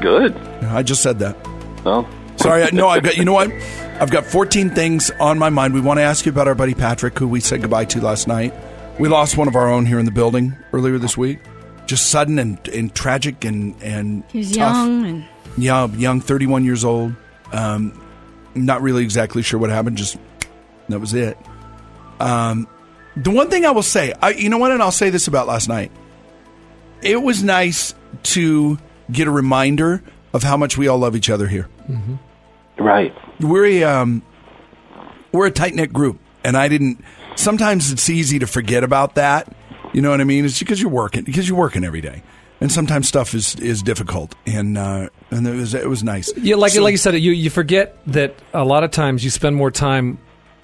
Good. 0.03 0.37
I 0.65 0.83
just 0.83 1.03
said 1.03 1.19
that. 1.21 1.37
Well, 1.85 2.07
Sorry, 2.37 2.63
I- 2.65 2.71
no, 2.73 2.89
I've 2.91 3.03
got. 3.03 3.17
You 3.17 3.25
know 3.25 3.33
what? 3.33 3.51
I've 4.01 4.11
got 4.11 4.27
14 4.27 4.71
things 4.71 5.11
on 5.19 5.39
my 5.39 5.49
mind. 5.51 5.73
We 5.73 5.81
want 5.81 5.99
to 5.99 6.03
ask 6.05 6.27
you 6.27 6.33
about 6.33 6.47
our 6.49 6.55
buddy 6.55 6.75
Patrick, 6.75 7.19
who 7.19 7.27
we 7.27 7.41
said 7.41 7.63
goodbye 7.63 7.87
to 7.87 8.01
last 8.03 8.29
night. 8.29 8.53
We 8.99 9.09
lost 9.09 9.37
one 9.39 9.49
of 9.49 9.57
our 9.57 9.69
own 9.71 9.87
here 9.87 9.99
in 9.99 10.05
the 10.05 10.13
building 10.13 10.57
earlier 10.73 10.99
this 10.99 11.17
week. 11.17 11.39
Just 11.87 12.11
sudden 12.11 12.39
and, 12.39 12.69
and 12.69 12.95
tragic 12.95 13.45
and 13.47 13.75
and 13.83 14.25
He 14.29 14.39
was 14.39 14.49
tough. 14.53 14.77
young 14.77 15.07
and 15.07 15.25
Yeah, 15.57 15.87
young, 15.89 16.21
31 16.21 16.65
years 16.65 16.85
old. 16.85 17.15
Um, 17.53 18.01
not 18.55 18.83
really 18.83 19.03
exactly 19.03 19.43
sure 19.43 19.59
what 19.59 19.71
happened. 19.71 19.97
Just 19.97 20.17
that 20.89 21.01
was 21.01 21.15
it. 21.15 21.37
Um, 22.21 22.69
the 23.17 23.31
one 23.31 23.49
thing 23.51 23.65
I 23.65 23.71
will 23.71 23.83
say, 23.83 24.13
I, 24.21 24.31
you 24.31 24.49
know 24.49 24.59
what, 24.59 24.73
and 24.73 24.83
I'll 24.83 24.93
say 24.93 25.11
this 25.11 25.29
about 25.29 25.47
last 25.47 25.69
night. 25.69 25.93
It 27.03 27.23
was 27.23 27.43
nice 27.43 27.95
to 28.25 28.79
get 29.11 29.29
a 29.29 29.31
reminder 29.31 30.03
of 30.33 30.43
how 30.43 30.57
much 30.57 30.77
we 30.77 30.89
all 30.89 30.99
love 30.99 31.15
each 31.15 31.31
other 31.31 31.47
here. 31.47 31.69
right. 32.79 33.15
We're 33.41 33.67
a 33.67 33.85
um, 33.85 34.23
we're 35.33 35.47
a 35.47 35.51
tight 35.51 35.75
knit 35.75 35.93
group, 35.93 36.19
and 36.43 36.57
I 36.57 36.69
didn't. 36.69 37.05
Sometimes 37.37 37.93
it's 37.93 38.09
easy 38.09 38.39
to 38.39 38.47
forget 38.47 38.85
about 38.85 39.17
that. 39.17 39.55
You 39.93 40.01
know 40.03 40.11
what 40.11 40.21
I 40.21 40.25
mean? 40.25 40.45
It's 40.45 40.59
because 40.59 40.81
you're 40.81 40.91
working 40.91 41.25
because 41.25 41.49
you're 41.49 41.59
working 41.59 41.85
every 41.85 42.01
day, 42.01 42.23
and 42.61 42.71
sometimes 42.71 43.09
stuff 43.09 43.35
is 43.35 43.55
is 43.57 43.83
difficult. 43.83 44.35
And 44.47 44.79
uh, 44.79 45.09
and 45.35 45.47
it 45.47 45.55
was 45.55 45.75
it 45.75 45.89
was 45.89 46.03
nice. 46.03 46.33
Yeah, 46.37 46.57
like 46.57 46.73
So- 46.73 46.83
like 46.83 46.93
you 46.93 46.99
said, 46.99 47.15
you 47.15 47.33
you 47.33 47.51
forget 47.51 47.97
that 48.07 48.35
a 48.53 48.65
lot 48.65 48.85
of 48.85 48.91
times 48.91 49.25
you 49.25 49.31
spend 49.31 49.57
more 49.57 49.71
time 49.71 50.19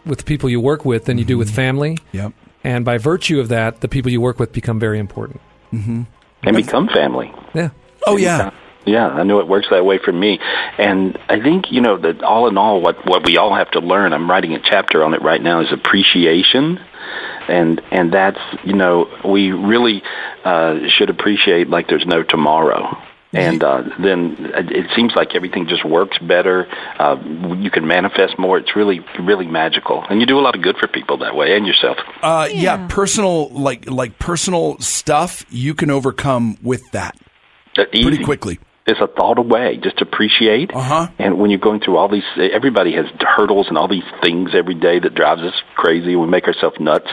with 0.06 0.18
the 0.18 0.24
people 0.24 0.48
you 0.48 0.60
work 0.60 0.84
with 0.84 1.04
than 1.04 1.18
you 1.18 1.24
do 1.24 1.36
with 1.36 1.50
family. 1.50 1.98
Yep. 2.12 2.32
And 2.64 2.84
by 2.84 2.98
virtue 2.98 3.40
of 3.40 3.48
that, 3.48 3.80
the 3.80 3.88
people 3.88 4.10
you 4.10 4.20
work 4.20 4.38
with 4.38 4.52
become 4.52 4.78
very 4.78 4.98
important. 4.98 5.40
Mm-hmm. 5.72 6.02
And 6.42 6.56
become 6.56 6.88
family. 6.88 7.32
Yeah. 7.54 7.70
Oh 8.06 8.16
yeah. 8.16 8.50
Yeah, 8.86 9.08
I 9.08 9.24
know 9.24 9.40
it 9.40 9.46
works 9.46 9.66
that 9.70 9.84
way 9.84 9.98
for 10.02 10.10
me. 10.10 10.38
And 10.78 11.18
I 11.28 11.38
think, 11.38 11.70
you 11.70 11.82
know, 11.82 11.98
that 11.98 12.22
all 12.22 12.48
in 12.48 12.56
all, 12.56 12.80
what, 12.80 12.96
what 13.06 13.26
we 13.26 13.36
all 13.36 13.54
have 13.54 13.70
to 13.72 13.80
learn, 13.80 14.14
I'm 14.14 14.28
writing 14.28 14.54
a 14.54 14.58
chapter 14.58 15.04
on 15.04 15.12
it 15.12 15.20
right 15.20 15.40
now, 15.40 15.60
is 15.60 15.70
appreciation. 15.70 16.80
And, 17.46 17.82
and 17.90 18.10
that's, 18.10 18.38
you 18.64 18.72
know, 18.72 19.06
we 19.22 19.50
really 19.52 20.02
uh, 20.44 20.78
should 20.96 21.10
appreciate 21.10 21.68
like 21.68 21.88
there's 21.88 22.06
no 22.06 22.22
tomorrow. 22.22 22.96
And 23.32 23.62
uh, 23.62 23.82
then 24.02 24.50
it 24.54 24.86
seems 24.96 25.12
like 25.14 25.36
everything 25.36 25.68
just 25.68 25.84
works 25.84 26.18
better. 26.18 26.66
Uh, 26.98 27.16
you 27.58 27.70
can 27.70 27.86
manifest 27.86 28.38
more. 28.38 28.58
It's 28.58 28.74
really, 28.74 29.00
really 29.20 29.46
magical, 29.46 30.04
and 30.10 30.20
you 30.20 30.26
do 30.26 30.36
a 30.38 30.42
lot 30.42 30.56
of 30.56 30.62
good 30.62 30.76
for 30.78 30.88
people 30.88 31.18
that 31.18 31.36
way, 31.36 31.56
and 31.56 31.64
yourself. 31.66 31.98
Uh, 32.22 32.48
yeah. 32.52 32.88
personal 32.88 33.48
like 33.50 33.88
like 33.88 34.18
personal 34.18 34.78
stuff 34.80 35.44
you 35.48 35.74
can 35.74 35.90
overcome 35.90 36.58
with 36.62 36.82
that 36.90 37.16
Uh, 37.78 37.84
pretty 37.92 38.24
quickly. 38.24 38.58
It's 38.90 39.00
a 39.00 39.06
thought 39.06 39.38
away. 39.38 39.78
Just 39.82 40.00
appreciate. 40.00 40.70
Uh-huh. 40.74 41.08
And 41.18 41.38
when 41.38 41.50
you're 41.50 41.60
going 41.60 41.80
through 41.80 41.96
all 41.96 42.08
these, 42.08 42.24
everybody 42.36 42.94
has 42.94 43.06
hurdles 43.20 43.68
and 43.68 43.78
all 43.78 43.88
these 43.88 44.08
things 44.22 44.50
every 44.54 44.74
day 44.74 44.98
that 44.98 45.14
drives 45.14 45.42
us 45.42 45.54
crazy. 45.76 46.16
We 46.16 46.26
make 46.26 46.44
ourselves 46.44 46.76
nuts. 46.80 47.08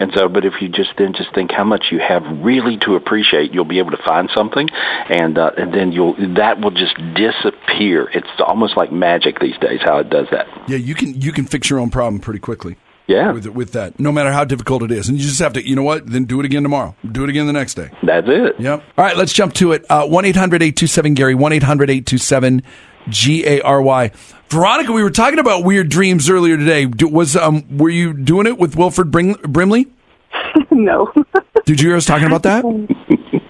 And 0.00 0.12
so, 0.14 0.28
but 0.28 0.44
if 0.44 0.54
you 0.60 0.68
just 0.68 0.90
then 0.98 1.12
just 1.14 1.32
think 1.34 1.52
how 1.52 1.64
much 1.64 1.86
you 1.92 2.00
have 2.00 2.22
really 2.42 2.78
to 2.78 2.96
appreciate, 2.96 3.54
you'll 3.54 3.64
be 3.64 3.78
able 3.78 3.92
to 3.92 4.02
find 4.04 4.28
something, 4.34 4.68
and 5.08 5.38
uh, 5.38 5.52
and 5.56 5.72
then 5.72 5.92
you'll 5.92 6.14
that 6.34 6.60
will 6.60 6.72
just 6.72 6.96
disappear. 7.14 8.10
It's 8.12 8.28
almost 8.44 8.76
like 8.76 8.90
magic 8.92 9.38
these 9.38 9.56
days 9.58 9.80
how 9.84 9.98
it 9.98 10.10
does 10.10 10.26
that. 10.32 10.46
Yeah, 10.68 10.78
you 10.78 10.94
can 10.94 11.20
you 11.20 11.32
can 11.32 11.46
fix 11.46 11.70
your 11.70 11.78
own 11.78 11.90
problem 11.90 12.20
pretty 12.20 12.40
quickly. 12.40 12.76
Yeah. 13.10 13.32
With 13.32 13.46
with 13.48 13.72
that, 13.72 13.98
no 13.98 14.12
matter 14.12 14.30
how 14.30 14.44
difficult 14.44 14.84
it 14.84 14.92
is, 14.92 15.08
and 15.08 15.18
you 15.18 15.24
just 15.24 15.40
have 15.40 15.52
to, 15.54 15.68
you 15.68 15.74
know 15.74 15.82
what? 15.82 16.06
Then 16.06 16.26
do 16.26 16.38
it 16.38 16.46
again 16.46 16.62
tomorrow. 16.62 16.94
Do 17.10 17.24
it 17.24 17.30
again 17.30 17.46
the 17.48 17.52
next 17.52 17.74
day. 17.74 17.90
That's 18.04 18.28
it. 18.28 18.54
Yep. 18.60 18.84
All 18.96 19.04
right, 19.04 19.16
let's 19.16 19.32
jump 19.32 19.54
to 19.54 19.72
it. 19.72 19.84
Uh, 19.90 20.06
One 20.06 20.24
eight 20.24 20.36
hundred 20.36 20.62
eight 20.62 20.76
two 20.76 20.86
seven 20.86 21.14
Gary. 21.14 21.34
One 21.34 21.52
eight 21.52 21.64
hundred 21.64 21.90
eight 21.90 22.06
two 22.06 22.18
seven 22.18 22.62
G 23.08 23.44
A 23.46 23.60
R 23.62 23.82
Y. 23.82 24.12
Veronica, 24.48 24.92
we 24.92 25.02
were 25.02 25.10
talking 25.10 25.40
about 25.40 25.64
weird 25.64 25.88
dreams 25.88 26.30
earlier 26.30 26.56
today. 26.56 26.84
Do, 26.86 27.08
was 27.08 27.36
um 27.36 27.76
were 27.78 27.90
you 27.90 28.12
doing 28.12 28.46
it 28.46 28.58
with 28.58 28.76
Wilford 28.76 29.10
Bring, 29.10 29.32
Brimley? 29.42 29.88
no. 30.70 31.12
Did 31.64 31.80
you 31.80 31.88
hear 31.88 31.96
us 31.96 32.04
talking 32.06 32.26
about 32.28 32.44
that? 32.44 32.64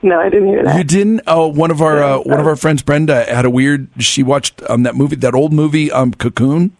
No, 0.00 0.20
I 0.20 0.28
didn't 0.28 0.48
hear 0.48 0.62
that. 0.62 0.76
You 0.78 0.84
didn't? 0.84 1.22
Oh, 1.26 1.48
one 1.48 1.72
of 1.72 1.82
our 1.82 2.00
uh, 2.00 2.18
one 2.18 2.38
of 2.38 2.46
our 2.46 2.54
friends, 2.54 2.82
Brenda, 2.82 3.24
had 3.24 3.44
a 3.44 3.50
weird. 3.50 3.88
She 3.98 4.22
watched 4.22 4.62
um, 4.70 4.84
that 4.84 4.94
movie, 4.94 5.16
that 5.16 5.34
old 5.34 5.52
movie, 5.52 5.90
um, 5.90 6.12
Cocoon, 6.14 6.76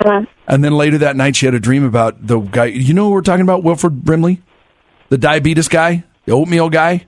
Uh, 0.00 0.22
and 0.48 0.64
then 0.64 0.72
later 0.72 0.98
that 0.98 1.16
night 1.16 1.36
she 1.36 1.46
had 1.46 1.54
a 1.54 1.60
dream 1.60 1.84
about 1.84 2.26
the 2.26 2.38
guy. 2.40 2.66
You 2.66 2.94
know 2.94 3.06
who 3.08 3.12
we're 3.12 3.20
talking 3.22 3.42
about? 3.42 3.62
Wilford 3.62 4.02
Brimley, 4.04 4.40
the 5.10 5.18
diabetes 5.18 5.68
guy, 5.68 6.04
the 6.24 6.32
oatmeal 6.32 6.70
guy, 6.70 7.06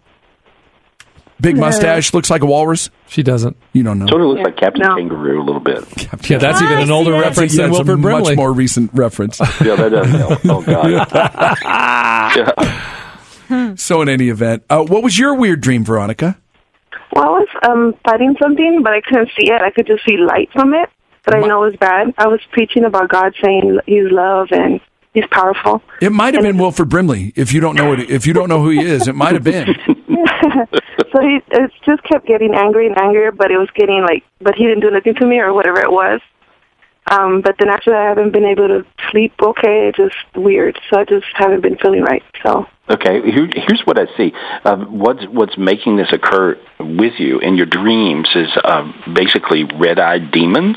big 1.40 1.56
No. 1.56 1.62
mustache, 1.62 2.12
looks 2.14 2.28
like 2.30 2.42
a 2.42 2.46
walrus. 2.46 2.90
She 3.08 3.22
doesn't. 3.22 3.56
You 3.72 3.82
don't 3.82 3.98
know. 3.98 4.06
Sort 4.06 4.20
of 4.22 4.28
looks 4.28 4.42
like 4.42 4.56
Captain 4.56 4.82
Kangaroo 4.82 5.42
a 5.42 5.44
little 5.44 5.60
bit. 5.60 5.84
Yeah, 6.28 6.38
that's 6.38 6.60
even 6.62 6.78
an 6.78 6.90
older 6.90 7.12
reference 7.12 7.54
Yeah, 7.54 7.62
than 7.64 7.70
it's 7.72 7.80
a 7.80 7.84
much 7.84 8.00
Brimley. 8.02 8.36
more 8.36 8.52
recent 8.52 8.90
reference. 8.94 9.40
yeah, 9.64 9.76
that 9.76 9.88
does 9.90 10.10
help. 10.10 10.40
Oh 10.46 10.62
God. 10.62 10.90
yeah. 10.90 12.88
So, 13.76 14.00
in 14.00 14.08
any 14.08 14.30
event, 14.30 14.62
uh, 14.70 14.82
what 14.82 15.02
was 15.02 15.18
your 15.18 15.34
weird 15.34 15.60
dream, 15.60 15.84
Veronica? 15.84 16.38
well, 17.14 17.24
I 17.24 17.28
was 17.28 17.48
um, 17.68 17.94
fighting 18.02 18.34
something, 18.42 18.80
but 18.82 18.94
I 18.94 19.02
couldn't 19.02 19.28
see 19.38 19.50
it. 19.50 19.60
I 19.60 19.70
could 19.70 19.86
just 19.86 20.02
see 20.08 20.16
light 20.16 20.48
from 20.54 20.72
it, 20.72 20.88
but 21.24 21.34
I 21.34 21.40
know 21.40 21.64
it 21.64 21.70
was 21.70 21.76
bad. 21.76 22.14
I 22.18 22.28
was 22.28 22.40
preaching 22.50 22.84
about 22.84 23.08
God 23.08 23.34
saying 23.42 23.78
He's 23.86 24.10
love 24.10 24.48
and 24.50 24.80
He's 25.14 25.26
powerful. 25.30 25.82
It 26.00 26.10
might 26.10 26.32
have 26.34 26.42
been 26.42 26.56
Wilford 26.56 26.88
Brimley. 26.88 27.34
If 27.36 27.52
you 27.52 27.60
don't 27.60 27.76
know 27.76 27.90
what, 27.90 28.00
if 28.00 28.26
you 28.26 28.32
don't 28.32 28.48
know 28.48 28.62
who 28.62 28.70
he 28.70 28.80
is, 28.80 29.08
it 29.08 29.14
might 29.14 29.34
have 29.34 29.44
been. 29.44 29.66
so 29.86 31.20
he 31.20 31.40
it 31.50 31.70
just 31.84 32.02
kept 32.04 32.26
getting 32.26 32.54
angry 32.54 32.86
and 32.86 32.98
angrier, 32.98 33.30
but 33.30 33.50
it 33.50 33.58
was 33.58 33.68
getting 33.74 34.00
like, 34.02 34.24
but 34.40 34.54
he 34.54 34.64
didn't 34.64 34.80
do 34.80 34.90
nothing 34.90 35.14
to 35.16 35.26
me 35.26 35.38
or 35.38 35.52
whatever 35.52 35.80
it 35.80 35.90
was. 35.90 36.20
Um, 37.10 37.40
but 37.42 37.56
then 37.58 37.68
after 37.68 37.90
that, 37.90 38.00
I 38.00 38.08
haven't 38.08 38.32
been 38.32 38.44
able 38.44 38.68
to 38.68 38.86
sleep 39.10 39.34
okay. 39.42 39.88
It's 39.88 39.98
just 39.98 40.16
weird. 40.34 40.78
So 40.90 41.00
I 41.00 41.04
just 41.04 41.26
haven't 41.34 41.62
been 41.62 41.76
feeling 41.78 42.02
right. 42.02 42.22
So 42.44 42.66
Okay, 42.90 43.22
here, 43.22 43.48
here's 43.54 43.82
what 43.84 43.98
I 43.98 44.06
see. 44.16 44.32
Uh, 44.64 44.76
what's 44.86 45.24
what's 45.30 45.56
making 45.56 45.96
this 45.96 46.12
occur 46.12 46.58
with 46.80 47.14
you 47.18 47.38
in 47.38 47.56
your 47.56 47.66
dreams 47.66 48.28
is 48.34 48.48
uh, 48.64 48.92
basically 49.14 49.64
red-eyed 49.64 50.32
demons, 50.32 50.76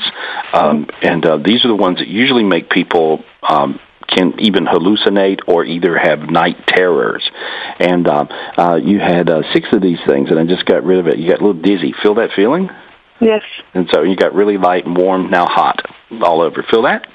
um, 0.52 0.86
and 1.02 1.26
uh, 1.26 1.36
these 1.36 1.64
are 1.64 1.68
the 1.68 1.74
ones 1.74 1.98
that 1.98 2.08
usually 2.08 2.44
make 2.44 2.70
people. 2.70 3.24
Um, 3.48 3.80
can 4.08 4.38
even 4.38 4.66
hallucinate 4.66 5.40
or 5.48 5.64
either 5.64 5.98
have 5.98 6.30
night 6.30 6.64
terrors. 6.68 7.28
And 7.80 8.06
uh, 8.06 8.26
uh, 8.56 8.76
you 8.76 9.00
had 9.00 9.28
uh, 9.28 9.42
six 9.52 9.66
of 9.72 9.82
these 9.82 9.98
things, 10.06 10.30
and 10.30 10.38
I 10.38 10.44
just 10.44 10.64
got 10.64 10.84
rid 10.84 11.00
of 11.00 11.08
it. 11.08 11.18
You 11.18 11.28
got 11.28 11.40
a 11.40 11.44
little 11.44 11.60
dizzy. 11.60 11.92
Feel 12.04 12.14
that 12.14 12.30
feeling? 12.36 12.70
Yes, 13.20 13.42
And 13.74 13.88
so 13.92 14.02
you 14.02 14.16
got 14.16 14.34
really 14.34 14.58
light 14.58 14.86
and 14.86 14.96
warm, 14.96 15.30
now 15.30 15.46
hot 15.46 15.80
all 16.22 16.40
over. 16.42 16.62
Feel 16.70 16.82
that? 16.82 17.06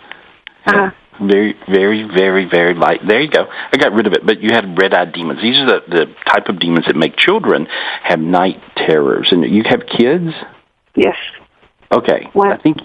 uh, 0.66 0.90
Very, 1.22 1.54
very, 1.70 2.04
very, 2.04 2.46
very 2.50 2.74
light. 2.74 3.00
There 3.08 3.22
you 3.22 3.30
go. 3.30 3.46
I 3.72 3.78
got 3.78 3.94
rid 3.94 4.08
of 4.08 4.14
it. 4.14 4.26
But 4.26 4.42
you 4.42 4.50
had 4.52 4.78
red-eyed 4.78 5.14
demons. 5.14 5.42
These 5.42 5.58
are 5.60 5.66
the, 5.66 5.82
the 5.88 6.06
type 6.28 6.48
of 6.50 6.60
demons 6.60 6.86
that 6.88 6.96
make 6.96 7.16
children 7.18 7.68
have 8.04 8.20
night 8.20 8.62
terrors. 8.76 9.30
And 9.32 9.44
you 9.44 9.64
have 9.70 9.82
kids. 9.88 10.32
yes. 10.96 11.16
Okay. 11.92 12.28
I 12.54 12.58
think 12.64 12.78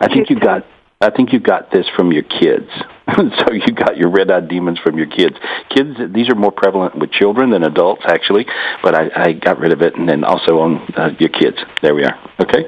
I 0.00 0.06
think 0.12 0.28
you 0.28 0.38
got 0.38 0.66
I 1.00 1.10
think 1.10 1.32
you 1.32 1.40
got 1.40 1.70
this 1.72 1.86
from 1.96 2.12
your 2.12 2.24
kids. 2.24 2.68
so 3.38 3.52
you 3.52 3.72
got 3.74 3.96
your 3.96 4.10
red-eyed 4.10 4.48
demons 4.48 4.78
from 4.78 4.96
your 4.96 5.06
kids. 5.06 5.36
Kids, 5.74 5.96
these 6.12 6.28
are 6.28 6.34
more 6.34 6.52
prevalent 6.52 6.96
with 6.96 7.10
children 7.10 7.50
than 7.50 7.62
adults, 7.62 8.02
actually. 8.06 8.46
But 8.82 8.94
I, 8.94 9.10
I 9.14 9.32
got 9.32 9.58
rid 9.58 9.72
of 9.72 9.82
it, 9.82 9.96
and 9.96 10.08
then 10.08 10.24
also 10.24 10.60
on 10.60 10.92
uh, 10.96 11.10
your 11.18 11.30
kids. 11.30 11.56
There 11.82 11.94
we 11.94 12.04
are. 12.04 12.18
Okay. 12.40 12.64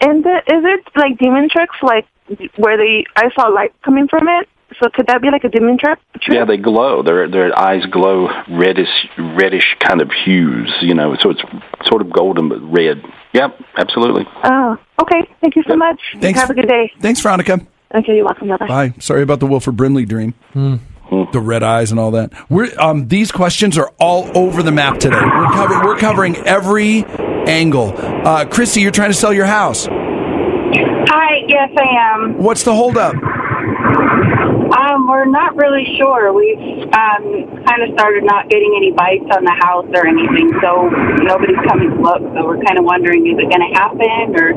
And 0.00 0.24
the, 0.24 0.36
is 0.46 0.62
it 0.64 0.84
like 0.94 1.18
demon 1.18 1.48
tricks, 1.50 1.76
like 1.82 2.06
where 2.56 2.76
they 2.76 3.04
I 3.16 3.30
saw 3.34 3.48
light 3.48 3.72
coming 3.82 4.08
from 4.08 4.28
it? 4.28 4.48
So 4.82 4.90
could 4.92 5.06
that 5.06 5.22
be 5.22 5.30
like 5.30 5.44
a 5.44 5.48
demon 5.48 5.78
trap? 5.78 6.00
Yeah, 6.28 6.44
they 6.44 6.56
glow. 6.56 7.02
Their 7.02 7.30
their 7.30 7.56
eyes 7.56 7.86
glow 7.86 8.28
reddish 8.50 9.08
reddish 9.16 9.76
kind 9.78 10.02
of 10.02 10.10
hues. 10.24 10.74
You 10.82 10.94
know, 10.94 11.16
so 11.20 11.30
it's 11.30 11.40
sort 11.86 12.02
of 12.02 12.12
golden 12.12 12.48
but 12.48 12.60
red. 12.60 13.02
Yep, 13.32 13.60
absolutely. 13.78 14.26
Oh, 14.44 14.76
okay. 15.00 15.28
Thank 15.40 15.56
you 15.56 15.62
so 15.68 15.76
much. 15.76 16.00
Thanks. 16.20 16.40
Have 16.40 16.50
a 16.50 16.54
good 16.54 16.68
day. 16.68 16.92
Thanks, 17.00 17.20
Veronica. 17.20 17.66
Okay, 17.94 18.16
you're 18.16 18.24
welcome. 18.24 18.48
Bye. 18.48 18.56
Bye. 18.66 18.94
Sorry 18.98 19.22
about 19.22 19.40
the 19.40 19.46
Wilford 19.46 19.76
Brimley 19.76 20.04
dream. 20.04 20.34
The 20.54 21.40
red 21.40 21.62
eyes 21.62 21.90
and 21.92 22.00
all 22.00 22.10
that. 22.12 22.32
We're 22.50 22.68
um, 22.80 23.06
these 23.08 23.30
questions 23.30 23.78
are 23.78 23.92
all 24.00 24.28
over 24.36 24.62
the 24.62 24.72
map 24.72 24.98
today. 24.98 25.16
We're, 25.20 25.52
cover- 25.52 25.84
we're 25.84 25.98
covering 25.98 26.36
every 26.38 27.04
angle. 27.46 27.94
Uh, 27.96 28.44
Christy, 28.44 28.80
you're 28.80 28.90
trying 28.90 29.10
to 29.10 29.14
sell 29.16 29.32
your 29.32 29.46
house. 29.46 29.86
Hi, 29.88 31.42
yes, 31.46 31.70
I 31.78 32.14
am. 32.14 32.38
What's 32.42 32.64
the 32.64 32.74
holdup? 32.74 33.14
Um, 33.14 35.06
we're 35.08 35.26
not 35.30 35.54
really 35.56 35.96
sure. 35.96 36.32
We've 36.32 36.58
um, 36.92 37.64
kind 37.64 37.82
of 37.86 37.94
started 37.94 38.24
not 38.24 38.50
getting 38.50 38.74
any 38.76 38.90
bites 38.90 39.24
on 39.36 39.44
the 39.44 39.54
house 39.62 39.86
or 39.94 40.06
anything, 40.06 40.50
so 40.60 40.90
nobody's 41.22 41.56
coming 41.68 41.90
to 41.90 42.00
look. 42.02 42.18
So 42.34 42.44
we're 42.44 42.60
kind 42.66 42.78
of 42.78 42.84
wondering, 42.84 43.26
is 43.26 43.38
it 43.38 43.46
going 43.48 43.62
to 43.62 43.72
happen? 43.78 44.34
Or 44.34 44.52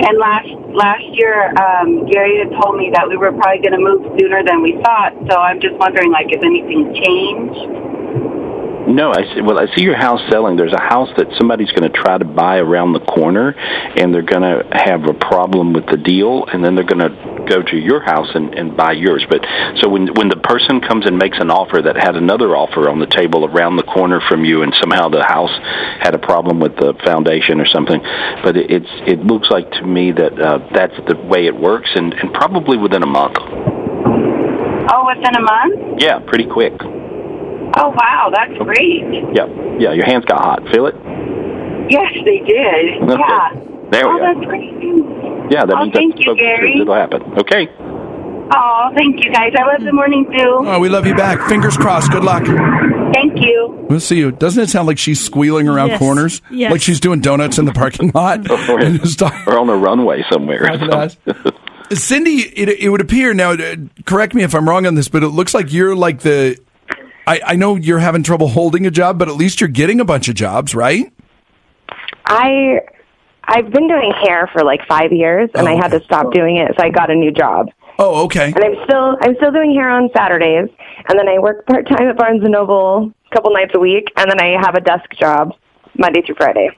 and 0.00 0.18
last 0.18 0.48
last 0.70 1.04
year, 1.12 1.50
um, 1.58 2.06
Gary 2.06 2.38
had 2.38 2.54
told 2.62 2.76
me 2.76 2.90
that 2.94 3.08
we 3.08 3.16
were 3.16 3.32
probably 3.32 3.58
going 3.58 3.74
to 3.74 3.82
move 3.82 4.06
sooner 4.18 4.42
than 4.44 4.62
we 4.62 4.78
thought. 4.84 5.12
So 5.30 5.38
I'm 5.38 5.60
just 5.60 5.74
wondering, 5.74 6.12
like, 6.12 6.30
has 6.30 6.42
anything 6.44 6.94
changed? 6.94 7.88
No, 8.88 9.12
I 9.12 9.22
see, 9.34 9.42
well, 9.42 9.58
I 9.58 9.66
see 9.76 9.82
your 9.82 9.98
house 9.98 10.20
selling. 10.30 10.56
There's 10.56 10.72
a 10.72 10.80
house 10.80 11.10
that 11.18 11.26
somebody's 11.36 11.70
going 11.72 11.90
to 11.90 11.94
try 11.94 12.16
to 12.16 12.24
buy 12.24 12.56
around 12.56 12.94
the 12.94 13.00
corner, 13.00 13.54
and 13.96 14.14
they're 14.14 14.22
going 14.22 14.42
to 14.42 14.64
have 14.72 15.04
a 15.04 15.12
problem 15.12 15.74
with 15.74 15.84
the 15.86 15.98
deal, 15.98 16.46
and 16.46 16.64
then 16.64 16.74
they're 16.74 16.88
going 16.88 17.04
to 17.04 17.12
go 17.48 17.62
to 17.62 17.76
your 17.76 18.00
house 18.00 18.28
and, 18.34 18.54
and 18.54 18.76
buy 18.76 18.92
yours. 18.92 19.24
But 19.28 19.40
so 19.80 19.88
when 19.88 20.08
when 20.14 20.28
the 20.28 20.36
person 20.36 20.80
comes 20.80 21.06
and 21.06 21.16
makes 21.16 21.38
an 21.40 21.50
offer 21.50 21.80
that 21.82 21.96
had 21.96 22.16
another 22.16 22.54
offer 22.54 22.88
on 22.88 23.00
the 23.00 23.06
table 23.06 23.46
around 23.46 23.76
the 23.76 23.88
corner 23.88 24.20
from 24.28 24.44
you, 24.44 24.62
and 24.62 24.74
somehow 24.80 25.08
the 25.08 25.24
house 25.24 25.52
had 26.00 26.14
a 26.14 26.18
problem 26.18 26.60
with 26.60 26.76
the 26.76 26.94
foundation 27.04 27.60
or 27.60 27.66
something, 27.66 28.00
but 28.42 28.56
it, 28.56 28.70
it's 28.70 28.92
it 29.06 29.20
looks 29.24 29.48
like 29.50 29.70
to 29.72 29.84
me 29.84 30.12
that 30.12 30.38
uh, 30.38 30.58
that's 30.74 30.96
the 31.08 31.16
way 31.16 31.46
it 31.46 31.56
works, 31.56 31.90
and, 31.94 32.12
and 32.14 32.32
probably 32.34 32.76
within 32.76 33.02
a 33.02 33.06
month. 33.10 33.36
Oh, 34.90 35.04
within 35.06 35.36
a 35.36 35.42
month? 35.42 36.00
Yeah, 36.00 36.18
pretty 36.20 36.46
quick. 36.46 36.72
Oh, 36.80 37.90
wow, 37.94 38.30
that's 38.32 38.56
great. 38.58 39.04
Yeah, 39.34 39.46
yeah. 39.78 39.92
Your 39.92 40.06
hands 40.06 40.24
got 40.24 40.40
hot. 40.40 40.62
Feel 40.72 40.86
it? 40.86 40.94
Yes, 41.90 42.12
they 42.24 42.40
did. 42.40 43.02
Okay. 43.02 43.22
Yeah. 43.28 43.67
There 43.90 44.06
we 44.08 44.14
oh, 44.14 44.18
go. 44.18 44.24
that's 44.34 44.46
great. 44.46 45.52
Yeah, 45.52 45.64
that 45.64 45.74
Oh, 45.76 45.80
means 45.80 45.92
that 45.92 45.98
thank 45.98 46.16
you, 46.18 46.22
spoken 46.24 46.44
truth. 46.44 46.58
Gary. 46.58 46.80
It'll 46.80 46.94
happen. 46.94 47.22
Okay. 47.38 47.68
Oh, 48.50 48.90
thank 48.96 49.22
you 49.24 49.30
guys. 49.32 49.52
I 49.58 49.64
love 49.64 49.82
the 49.84 49.92
morning 49.92 50.24
too. 50.30 50.62
Oh, 50.66 50.78
we 50.80 50.88
love 50.88 51.06
you 51.06 51.14
back. 51.14 51.48
Fingers 51.48 51.76
crossed. 51.76 52.10
Good 52.10 52.24
luck. 52.24 52.44
Thank 53.14 53.40
you. 53.42 53.86
We'll 53.90 54.00
see 54.00 54.18
you. 54.18 54.30
Doesn't 54.32 54.62
it 54.62 54.68
sound 54.70 54.86
like 54.86 54.98
she's 54.98 55.20
squealing 55.22 55.68
around 55.68 55.88
Yes. 55.88 55.98
corners? 55.98 56.42
Yes. 56.50 56.72
Like 56.72 56.80
she's 56.80 57.00
doing 57.00 57.20
donuts 57.20 57.58
in 57.58 57.64
the 57.66 57.72
parking 57.72 58.10
lot? 58.14 58.40
And 58.50 59.00
or 59.46 59.58
on 59.58 59.68
a 59.68 59.76
runway 59.76 60.24
somewhere. 60.30 60.64
Cindy, 61.92 62.36
it, 62.54 62.68
it 62.68 62.88
would 62.90 63.00
appear 63.00 63.32
now. 63.34 63.52
uh, 63.52 63.76
Correct 64.04 64.34
me 64.34 64.42
if 64.42 64.54
I'm 64.54 64.68
wrong 64.68 64.86
on 64.86 64.94
this, 64.94 65.08
but 65.08 65.22
it 65.22 65.28
looks 65.28 65.54
like 65.54 65.72
you're 65.72 65.96
like 65.96 66.20
the. 66.20 66.58
I, 67.26 67.40
I 67.44 67.56
know 67.56 67.76
you're 67.76 67.98
having 67.98 68.22
trouble 68.22 68.48
holding 68.48 68.86
a 68.86 68.90
job, 68.90 69.18
but 69.18 69.28
at 69.28 69.36
least 69.36 69.60
you're 69.60 69.68
getting 69.68 70.00
a 70.00 70.04
bunch 70.04 70.28
of 70.28 70.34
jobs, 70.34 70.74
right? 70.74 71.10
I 72.26 72.80
I've 73.48 73.70
been 73.70 73.88
doing 73.88 74.12
hair 74.12 74.46
for 74.52 74.62
like 74.62 74.86
five 74.86 75.10
years, 75.10 75.48
and 75.54 75.66
I 75.66 75.74
had 75.74 75.90
to 75.92 76.04
stop 76.04 76.32
doing 76.34 76.58
it, 76.58 76.72
so 76.78 76.84
I 76.84 76.90
got 76.90 77.10
a 77.10 77.14
new 77.14 77.32
job. 77.32 77.68
Oh, 77.98 78.24
okay. 78.26 78.52
And 78.52 78.62
I'm 78.62 78.76
still 78.84 79.16
I'm 79.22 79.34
still 79.36 79.50
doing 79.50 79.74
hair 79.74 79.88
on 79.88 80.10
Saturdays, 80.14 80.68
and 81.08 81.18
then 81.18 81.28
I 81.28 81.38
work 81.38 81.66
part 81.66 81.88
time 81.88 82.08
at 82.08 82.18
Barnes 82.18 82.42
and 82.42 82.52
Noble 82.52 83.12
a 83.30 83.34
couple 83.34 83.50
nights 83.52 83.72
a 83.74 83.78
week, 83.78 84.12
and 84.16 84.30
then 84.30 84.38
I 84.38 84.60
have 84.60 84.74
a 84.74 84.80
desk 84.80 85.10
job 85.18 85.54
Monday 85.96 86.20
through 86.22 86.36
Friday. 86.36 86.68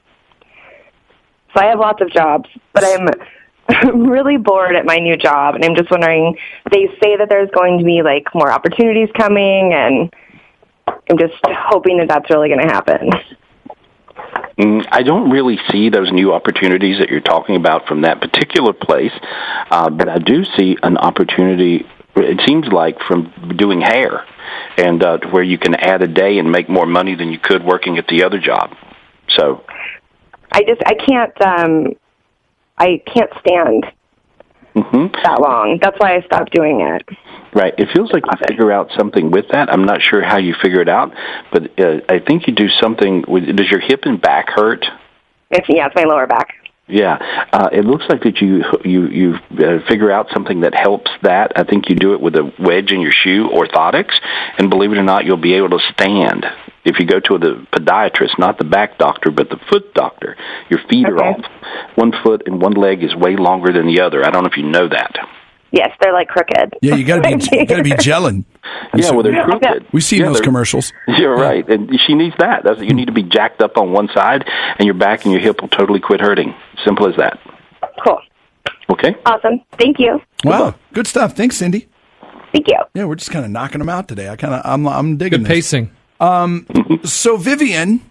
So 1.53 1.61
I 1.61 1.65
have 1.65 1.79
lots 1.79 2.01
of 2.01 2.09
jobs, 2.09 2.49
but 2.73 2.85
I'm 2.85 3.99
really 4.09 4.37
bored 4.37 4.75
at 4.75 4.85
my 4.85 4.97
new 4.97 5.17
job, 5.17 5.55
and 5.55 5.65
I'm 5.65 5.75
just 5.75 5.91
wondering. 5.91 6.37
They 6.71 6.87
say 7.03 7.17
that 7.17 7.27
there's 7.29 7.49
going 7.53 7.79
to 7.79 7.83
be 7.83 8.01
like 8.01 8.33
more 8.33 8.49
opportunities 8.49 9.09
coming, 9.17 9.73
and 9.73 10.09
I'm 10.87 11.17
just 11.17 11.35
hoping 11.45 11.97
that 11.97 12.07
that's 12.07 12.29
really 12.29 12.47
going 12.47 12.61
to 12.61 12.73
happen. 12.73 13.09
Mm, 14.57 14.85
I 14.91 15.03
don't 15.03 15.29
really 15.29 15.57
see 15.71 15.89
those 15.89 16.11
new 16.11 16.33
opportunities 16.33 16.99
that 16.99 17.09
you're 17.09 17.21
talking 17.21 17.55
about 17.55 17.87
from 17.87 18.01
that 18.01 18.19
particular 18.21 18.73
place, 18.73 19.13
uh, 19.69 19.89
but 19.89 20.09
I 20.09 20.17
do 20.17 20.43
see 20.57 20.77
an 20.83 20.97
opportunity. 20.97 21.85
It 22.15 22.41
seems 22.45 22.67
like 22.67 22.97
from 23.07 23.55
doing 23.57 23.81
hair, 23.81 24.25
and 24.77 25.01
uh, 25.03 25.19
where 25.31 25.43
you 25.43 25.57
can 25.57 25.75
add 25.75 26.03
a 26.03 26.07
day 26.07 26.37
and 26.37 26.51
make 26.51 26.69
more 26.69 26.85
money 26.85 27.15
than 27.15 27.31
you 27.31 27.39
could 27.39 27.63
working 27.63 27.97
at 27.97 28.07
the 28.07 28.23
other 28.23 28.39
job. 28.39 28.75
So 29.29 29.63
I 30.51 30.63
just 30.63 30.81
I 30.85 30.95
can't 30.95 31.41
um 31.41 31.93
I 32.77 33.01
can't 33.05 33.31
stand 33.39 33.85
Mm-hmm. 34.75 35.13
that 35.23 35.41
long. 35.41 35.79
That's 35.81 35.97
why 35.99 36.15
I 36.15 36.21
stopped 36.21 36.53
doing 36.53 36.79
it. 36.81 37.03
Right. 37.53 37.73
It 37.77 37.89
feels 37.93 38.11
like 38.13 38.23
you 38.25 38.47
figure 38.47 38.71
out 38.71 38.89
something 38.97 39.29
with 39.29 39.45
that. 39.51 39.71
I'm 39.71 39.83
not 39.83 40.01
sure 40.01 40.23
how 40.23 40.37
you 40.37 40.55
figure 40.61 40.81
it 40.81 40.87
out, 40.87 41.13
but 41.51 41.77
uh, 41.79 41.99
I 42.07 42.19
think 42.19 42.47
you 42.47 42.53
do 42.53 42.69
something. 42.81 43.25
With, 43.27 43.53
does 43.55 43.69
your 43.69 43.81
hip 43.81 44.01
and 44.03 44.21
back 44.21 44.49
hurt? 44.49 44.85
It's 45.49 45.67
yeah, 45.67 45.87
it's 45.87 45.95
my 45.95 46.03
lower 46.03 46.27
back. 46.27 46.60
Yeah, 46.91 47.17
uh, 47.53 47.69
it 47.71 47.85
looks 47.85 48.03
like 48.09 48.23
that 48.23 48.41
you 48.41 48.63
you 48.83 49.07
you 49.07 49.33
uh, 49.51 49.79
figure 49.87 50.11
out 50.11 50.27
something 50.33 50.61
that 50.61 50.75
helps 50.75 51.09
that. 51.23 51.53
I 51.55 51.63
think 51.63 51.87
you 51.87 51.95
do 51.95 52.13
it 52.13 52.19
with 52.19 52.35
a 52.35 52.51
wedge 52.59 52.91
in 52.91 52.99
your 52.99 53.13
shoe, 53.13 53.47
orthotics, 53.47 54.19
and 54.57 54.69
believe 54.69 54.91
it 54.91 54.97
or 54.97 55.03
not, 55.03 55.23
you'll 55.23 55.37
be 55.37 55.53
able 55.53 55.69
to 55.69 55.79
stand. 55.93 56.45
If 56.83 56.99
you 56.99 57.05
go 57.05 57.21
to 57.21 57.37
the 57.37 57.65
podiatrist, 57.71 58.37
not 58.37 58.57
the 58.57 58.65
back 58.65 58.97
doctor, 58.97 59.31
but 59.31 59.49
the 59.49 59.57
foot 59.69 59.93
doctor, 59.93 60.35
your 60.69 60.79
feet 60.89 61.07
are 61.07 61.23
off. 61.23 61.45
One 61.95 62.11
foot 62.23 62.43
and 62.45 62.61
one 62.61 62.73
leg 62.73 63.03
is 63.03 63.15
way 63.15 63.37
longer 63.37 63.71
than 63.71 63.87
the 63.87 64.01
other. 64.01 64.25
I 64.25 64.29
don't 64.29 64.43
know 64.43 64.49
if 64.49 64.57
you 64.57 64.67
know 64.67 64.89
that. 64.89 65.15
Yes, 65.71 65.89
they're 66.01 66.11
like 66.13 66.27
crooked. 66.27 66.75
Yeah, 66.81 66.95
you 66.95 67.05
got 67.05 67.23
to 67.23 67.37
be 67.37 67.43
you 67.57 67.65
got 67.65 67.77
to 67.77 67.83
be 67.83 67.91
gelling. 67.91 68.45
Yeah, 68.95 69.11
well, 69.11 69.23
they're 69.23 69.43
crooked. 69.43 69.87
We 69.91 70.01
see 70.01 70.17
Yeah, 70.17 70.25
those 70.27 70.39
commercials. 70.41 70.91
You're 71.07 71.35
right, 71.35 71.67
and 71.69 71.89
she 72.05 72.13
needs 72.13 72.35
that. 72.39 72.63
That's, 72.63 72.79
you 72.81 72.93
need 72.93 73.05
to 73.05 73.11
be 73.11 73.23
jacked 73.23 73.61
up 73.61 73.77
on 73.77 73.91
one 73.91 74.07
side, 74.13 74.45
and 74.77 74.85
your 74.85 74.93
back 74.93 75.23
and 75.25 75.31
your 75.33 75.41
hip 75.41 75.61
will 75.61 75.69
totally 75.69 75.99
quit 75.99 76.19
hurting. 76.21 76.53
Simple 76.85 77.07
as 77.07 77.15
that. 77.17 77.39
Cool. 78.05 78.19
Okay. 78.89 79.15
Awesome. 79.25 79.61
Thank 79.79 79.97
you. 79.99 80.21
Wow, 80.43 80.75
good 80.93 81.07
stuff. 81.07 81.35
Thanks, 81.35 81.55
Cindy. 81.57 81.87
Thank 82.53 82.67
you. 82.67 82.77
Yeah, 82.93 83.05
we're 83.05 83.15
just 83.15 83.31
kind 83.31 83.45
of 83.45 83.51
knocking 83.51 83.79
them 83.79 83.89
out 83.89 84.07
today. 84.07 84.29
I 84.29 84.35
kind 84.35 84.53
of 84.53 84.61
I'm 84.65 84.87
I'm 84.87 85.17
digging 85.17 85.39
Good 85.39 85.45
this. 85.47 85.55
pacing. 85.55 85.91
Um, 86.19 86.67
so 87.03 87.37
Vivian, 87.37 88.01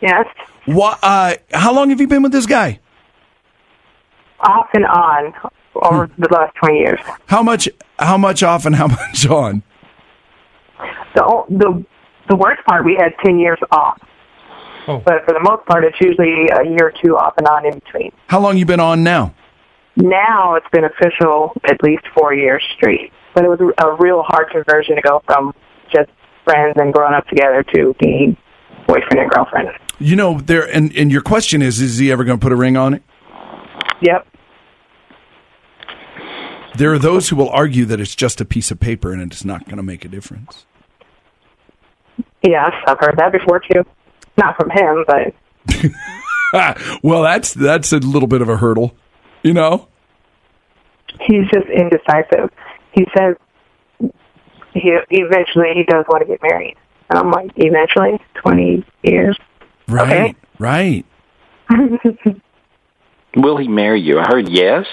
Yes, 0.00 0.26
what? 0.66 0.98
Uh, 1.02 1.36
how 1.52 1.72
long 1.72 1.90
have 1.90 2.00
you 2.00 2.08
been 2.08 2.22
with 2.22 2.32
this 2.32 2.46
guy? 2.46 2.80
off 4.40 4.68
and 4.74 4.84
on 4.86 5.32
over 5.82 6.06
hmm. 6.06 6.22
the 6.22 6.28
last 6.30 6.54
20 6.56 6.78
years. 6.78 7.00
How 7.26 7.42
much? 7.42 7.68
How 7.98 8.18
much 8.18 8.42
off 8.42 8.66
and 8.66 8.74
how 8.74 8.86
much 8.86 9.26
on? 9.26 9.62
The 11.14 11.44
the 11.48 11.84
the 12.28 12.36
worst 12.36 12.64
part, 12.66 12.84
we 12.84 12.96
had 12.98 13.14
10 13.24 13.38
years 13.38 13.58
off. 13.70 14.00
Oh. 14.88 14.98
But 15.04 15.24
for 15.24 15.32
the 15.32 15.40
most 15.42 15.66
part, 15.66 15.84
it's 15.84 16.00
usually 16.00 16.48
a 16.48 16.64
year 16.64 16.88
or 16.88 16.92
two 17.02 17.16
off 17.16 17.34
and 17.38 17.46
on 17.48 17.66
in 17.66 17.74
between. 17.74 18.12
How 18.28 18.40
long 18.40 18.56
you 18.56 18.66
been 18.66 18.80
on 18.80 19.02
now? 19.02 19.34
Now 19.96 20.54
it's 20.54 20.66
been 20.72 20.84
official 20.84 21.52
at 21.64 21.82
least 21.82 22.04
four 22.16 22.34
years 22.34 22.62
straight. 22.76 23.12
But 23.34 23.44
it 23.44 23.48
was 23.48 23.60
a 23.60 23.86
a 23.86 23.96
real 23.96 24.22
hard 24.22 24.50
conversion 24.50 24.96
to 24.96 25.02
go 25.02 25.22
from 25.26 25.54
just 25.92 26.10
friends 26.44 26.74
and 26.76 26.92
growing 26.92 27.14
up 27.14 27.26
together 27.28 27.62
to 27.74 27.94
being 28.00 28.36
boyfriend 28.86 29.18
and 29.18 29.30
girlfriend. 29.30 29.68
You 29.98 30.16
know 30.16 30.40
there, 30.40 30.68
and 30.68 30.94
and 30.96 31.10
your 31.10 31.22
question 31.22 31.62
is, 31.62 31.80
is 31.80 31.98
he 31.98 32.12
ever 32.12 32.24
going 32.24 32.38
to 32.38 32.42
put 32.42 32.52
a 32.52 32.56
ring 32.56 32.76
on 32.76 32.94
it? 32.94 33.02
Yep. 34.02 34.26
There 36.76 36.92
are 36.92 36.98
those 36.98 37.28
who 37.28 37.36
will 37.36 37.50
argue 37.50 37.84
that 37.86 38.00
it's 38.00 38.14
just 38.14 38.40
a 38.40 38.44
piece 38.44 38.70
of 38.70 38.80
paper 38.80 39.12
and 39.12 39.22
it's 39.22 39.44
not 39.44 39.64
going 39.64 39.76
to 39.76 39.82
make 39.82 40.04
a 40.04 40.08
difference. 40.08 40.66
Yes, 42.42 42.72
I've 42.86 42.98
heard 43.00 43.16
that 43.16 43.32
before 43.32 43.60
too. 43.60 43.82
Not 44.36 44.56
from 44.56 44.70
him, 44.70 45.04
but 45.06 45.34
well, 47.02 47.22
that's 47.22 47.54
that's 47.54 47.92
a 47.92 47.98
little 47.98 48.28
bit 48.28 48.42
of 48.42 48.48
a 48.48 48.56
hurdle, 48.56 48.94
you 49.42 49.52
know. 49.52 49.88
he's 51.20 51.48
just 51.52 51.66
indecisive. 51.68 52.50
He 52.92 53.06
says 53.16 53.36
he 54.72 54.96
eventually 55.10 55.72
he 55.74 55.84
does 55.84 56.04
want 56.08 56.22
to 56.22 56.26
get 56.26 56.40
married. 56.42 56.76
And 57.08 57.18
I'm 57.18 57.30
like, 57.30 57.50
eventually, 57.56 58.18
twenty 58.34 58.84
years. 59.02 59.38
Right, 59.88 60.36
right. 60.58 61.04
Will 63.36 63.58
he 63.58 63.68
marry 63.68 64.00
you? 64.00 64.18
I 64.18 64.26
heard 64.26 64.48
yes. 64.48 64.86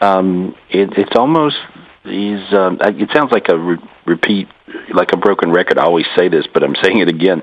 Um, 0.00 0.54
it, 0.70 0.90
it's 0.96 1.16
almost 1.16 1.56
he's. 2.04 2.52
Um, 2.52 2.78
it 2.80 3.10
sounds 3.12 3.32
like 3.32 3.48
a 3.48 3.58
re- 3.58 3.90
repeat, 4.06 4.48
like 4.94 5.12
a 5.12 5.16
broken 5.16 5.50
record. 5.50 5.78
I 5.78 5.84
always 5.84 6.06
say 6.16 6.28
this, 6.28 6.46
but 6.52 6.62
I'm 6.62 6.76
saying 6.82 6.98
it 6.98 7.08
again. 7.08 7.42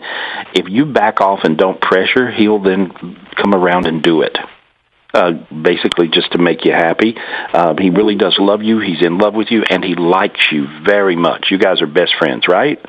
If 0.54 0.70
you 0.70 0.86
back 0.86 1.20
off 1.20 1.40
and 1.44 1.58
don't 1.58 1.80
pressure, 1.82 2.32
he'll 2.32 2.64
then 2.64 2.90
come 3.36 3.54
around 3.54 3.86
and 3.86 4.02
do 4.02 4.22
it. 4.22 4.38
Uh, 5.14 5.32
basically, 5.64 6.10
just 6.10 6.32
to 6.34 6.38
make 6.38 6.66
you 6.66 6.72
happy. 6.72 7.16
Uh, 7.54 7.74
he 7.78 7.90
really 7.90 8.16
does 8.16 8.36
love 8.38 8.64
you. 8.64 8.80
He's 8.80 9.06
in 9.06 9.18
love 9.18 9.34
with 9.34 9.48
you, 9.50 9.64
and 9.70 9.84
he 9.84 9.96
likes 9.96 10.52
you 10.52 10.68
very 10.86 11.16
much. 11.16 11.48
You 11.52 11.58
guys 11.58 11.82
are 11.82 11.88
best 11.88 12.14
friends, 12.20 12.48
right? 12.50 12.80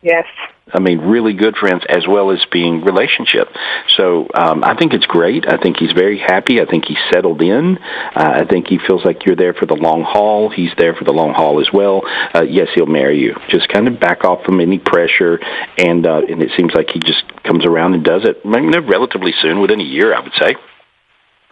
Yes. 0.00 0.24
I 0.72 0.80
mean, 0.80 1.00
really 1.00 1.34
good 1.34 1.56
friends 1.56 1.82
as 1.88 2.06
well 2.08 2.30
as 2.30 2.42
being 2.50 2.84
relationship. 2.84 3.48
So 3.96 4.28
um, 4.34 4.64
I 4.64 4.74
think 4.74 4.94
it's 4.94 5.04
great. 5.06 5.44
I 5.46 5.58
think 5.58 5.76
he's 5.76 5.92
very 5.92 6.18
happy. 6.18 6.60
I 6.60 6.64
think 6.64 6.86
he's 6.86 6.98
settled 7.12 7.42
in. 7.42 7.78
Uh, 7.78 8.40
I 8.40 8.44
think 8.44 8.68
he 8.68 8.78
feels 8.78 9.04
like 9.04 9.26
you're 9.26 9.36
there 9.36 9.52
for 9.52 9.66
the 9.66 9.74
long 9.76 10.02
haul. 10.02 10.48
He's 10.48 10.70
there 10.78 10.94
for 10.94 11.04
the 11.04 11.12
long 11.12 11.34
haul 11.34 11.60
as 11.60 11.68
well. 11.72 12.02
Uh, 12.34 12.42
yes, 12.42 12.68
he'll 12.74 12.86
marry 12.86 13.20
you. 13.20 13.36
Just 13.50 13.68
kind 13.68 13.86
of 13.88 14.00
back 14.00 14.24
off 14.24 14.44
from 14.44 14.60
any 14.60 14.78
pressure, 14.78 15.38
and 15.78 16.06
uh, 16.06 16.22
and 16.28 16.42
it 16.42 16.50
seems 16.56 16.72
like 16.74 16.88
he 16.90 17.00
just 17.00 17.24
comes 17.42 17.66
around 17.66 17.94
and 17.94 18.02
does 18.02 18.24
it. 18.24 18.40
I 18.44 18.48
mean, 18.48 18.72
relatively 18.88 19.32
soon, 19.42 19.60
within 19.60 19.80
a 19.80 19.84
year, 19.84 20.14
I 20.14 20.20
would 20.20 20.32
say. 20.40 20.56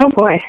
Oh 0.02 0.10
boy. 0.10 0.40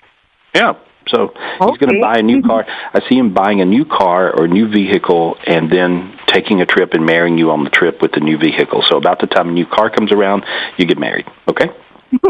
Yeah. 0.56 0.73
So 1.08 1.34
he's 1.36 1.78
going 1.78 1.94
to 1.94 2.00
buy 2.02 2.18
a 2.18 2.24
new 2.24 2.42
car. 2.50 2.66
I 2.68 3.00
see 3.10 3.18
him 3.18 3.34
buying 3.34 3.62
a 3.62 3.66
new 3.66 3.86
car 3.86 4.32
or 4.32 4.46
a 4.46 4.48
new 4.48 4.68
vehicle 4.70 5.38
and 5.46 5.72
then 5.72 6.18
taking 6.28 6.62
a 6.62 6.66
trip 6.66 6.94
and 6.94 7.06
marrying 7.06 7.38
you 7.38 7.52
on 7.52 7.63
the 7.63 7.70
trip 7.70 8.02
with 8.02 8.12
the 8.13 8.20
new 8.20 8.38
vehicle. 8.38 8.84
So 8.88 8.98
about 8.98 9.20
the 9.20 9.28
time 9.28 9.50
a 9.50 9.52
new 9.52 9.66
car 9.66 9.89
comes 9.89 10.12
around, 10.12 10.44
you 10.78 10.86
get 10.86 10.98
married. 10.98 11.26
Okay? 11.48 11.70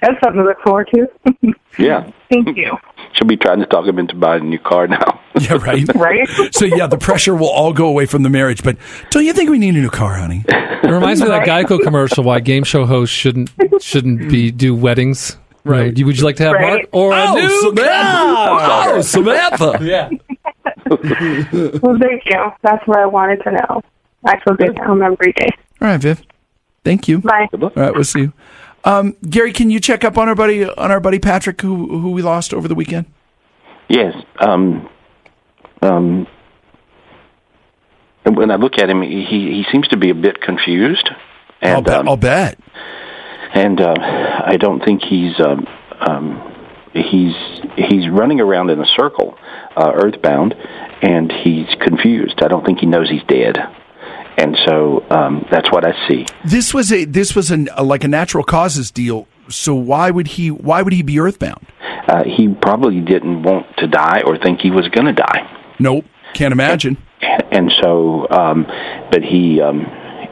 That's 0.00 0.20
something 0.22 0.42
to 0.42 0.44
look 0.44 0.60
forward 0.64 0.88
to. 0.94 1.06
Yeah. 1.76 2.08
Thank 2.30 2.56
you. 2.56 2.76
she'll 3.14 3.26
be 3.26 3.36
trying 3.36 3.58
to 3.58 3.66
talk 3.66 3.84
him 3.84 3.98
into 3.98 4.14
buying 4.14 4.44
a 4.44 4.46
new 4.46 4.60
car 4.60 4.86
now. 4.86 5.20
Yeah, 5.40 5.54
right. 5.54 5.84
right. 5.96 6.28
So 6.54 6.64
yeah, 6.64 6.86
the 6.86 6.96
pressure 6.96 7.34
will 7.34 7.50
all 7.50 7.72
go 7.72 7.88
away 7.88 8.06
from 8.06 8.22
the 8.22 8.30
marriage. 8.30 8.62
But 8.62 8.76
don't 9.10 9.24
you 9.24 9.32
think 9.32 9.50
we 9.50 9.58
need 9.58 9.74
a 9.74 9.80
new 9.80 9.90
car, 9.90 10.14
honey? 10.14 10.44
It 10.48 10.88
reminds 10.88 11.20
me 11.20 11.26
of 11.26 11.32
that 11.32 11.48
Geico 11.48 11.80
commercial 11.82 12.22
why 12.22 12.38
game 12.38 12.62
show 12.62 12.86
hosts 12.86 13.12
shouldn't 13.12 13.50
shouldn't 13.80 14.30
be 14.30 14.52
do 14.52 14.72
weddings. 14.72 15.36
Right. 15.64 15.96
You 15.96 16.04
know, 16.04 16.06
would 16.08 16.18
you 16.18 16.24
like 16.24 16.36
to 16.36 16.42
have 16.44 16.52
Right. 16.52 16.62
Mark 16.62 16.88
or 16.92 17.12
a 17.12 17.24
Oh, 17.26 17.34
new 17.34 17.60
Samantha. 17.62 18.66
car? 18.66 18.94
Oh, 18.94 19.00
Samantha. 19.00 19.78
Yeah. 19.82 20.10
Well, 20.86 21.96
thank 22.00 22.22
you. 22.26 22.52
That's 22.62 22.86
what 22.86 22.98
I 22.98 23.06
wanted 23.06 23.42
to 23.44 23.52
know. 23.52 23.82
I 24.26 24.38
feel 24.40 24.54
good 24.54 24.76
now. 24.76 24.92
I'm 24.92 25.02
every 25.02 25.32
day. 25.32 25.48
All 25.80 25.88
right, 25.88 26.00
Viv. 26.00 26.22
Thank 26.84 27.08
you. 27.08 27.18
Bye. 27.20 27.48
All 27.52 27.70
right, 27.74 27.94
we'll 27.94 28.04
see 28.04 28.20
you. 28.20 28.32
Um, 28.84 29.16
Gary, 29.28 29.52
can 29.52 29.70
you 29.70 29.80
check 29.80 30.04
up 30.04 30.18
on 30.18 30.28
our 30.28 30.34
buddy 30.34 30.64
on 30.64 30.90
our 30.90 31.00
buddy 31.00 31.18
Patrick, 31.18 31.60
who 31.62 31.98
who 31.98 32.10
we 32.10 32.20
lost 32.22 32.52
over 32.52 32.68
the 32.68 32.74
weekend? 32.74 33.06
Yes. 33.88 34.14
Um, 34.40 34.88
um, 35.80 36.26
and 38.26 38.36
when 38.36 38.50
I 38.50 38.56
look 38.56 38.78
at 38.78 38.88
him, 38.90 39.00
he 39.02 39.24
he 39.24 39.64
seems 39.72 39.88
to 39.88 39.96
be 39.96 40.10
a 40.10 40.14
bit 40.14 40.40
confused. 40.42 41.08
And, 41.62 41.76
I'll 41.76 41.82
bet. 41.82 42.00
um, 42.00 42.08
I'll 42.08 42.16
bet. 42.18 42.58
And 43.54 43.80
uh, 43.80 43.94
I 43.98 44.56
don't 44.58 44.84
think 44.84 45.02
he's 45.02 45.38
um, 45.40 45.66
um, 46.00 46.52
he's 46.92 47.34
he's 47.76 48.08
running 48.10 48.40
around 48.40 48.70
in 48.70 48.80
a 48.80 48.86
circle, 48.96 49.36
uh, 49.76 49.92
earthbound, 49.94 50.54
and 51.02 51.32
he's 51.32 51.66
confused. 51.80 52.40
I 52.42 52.48
don't 52.48 52.64
think 52.66 52.80
he 52.80 52.86
knows 52.86 53.08
he's 53.08 53.22
dead, 53.28 53.56
and 54.36 54.58
so 54.66 55.04
um, 55.10 55.46
that's 55.50 55.70
what 55.70 55.84
I 55.86 55.92
see. 56.08 56.26
This 56.44 56.74
was 56.74 56.92
a 56.92 57.04
this 57.04 57.34
was 57.34 57.50
an, 57.50 57.68
a, 57.76 57.82
like 57.84 58.04
a 58.04 58.08
natural 58.08 58.44
causes 58.44 58.90
deal. 58.90 59.26
So 59.48 59.74
why 59.74 60.10
would 60.10 60.26
he 60.26 60.50
why 60.50 60.82
would 60.82 60.92
he 60.92 61.02
be 61.02 61.18
earthbound? 61.20 61.66
Uh, 62.08 62.24
he 62.24 62.48
probably 62.48 63.00
didn't 63.00 63.42
want 63.42 63.66
to 63.78 63.86
die 63.86 64.22
or 64.26 64.36
think 64.38 64.60
he 64.60 64.70
was 64.70 64.88
going 64.88 65.06
to 65.06 65.12
die. 65.12 65.74
Nope, 65.78 66.04
can't 66.34 66.52
imagine. 66.52 66.98
and 67.50 67.72
so 67.82 68.26
um 68.30 68.66
but 69.10 69.22
he 69.22 69.60
um 69.60 69.86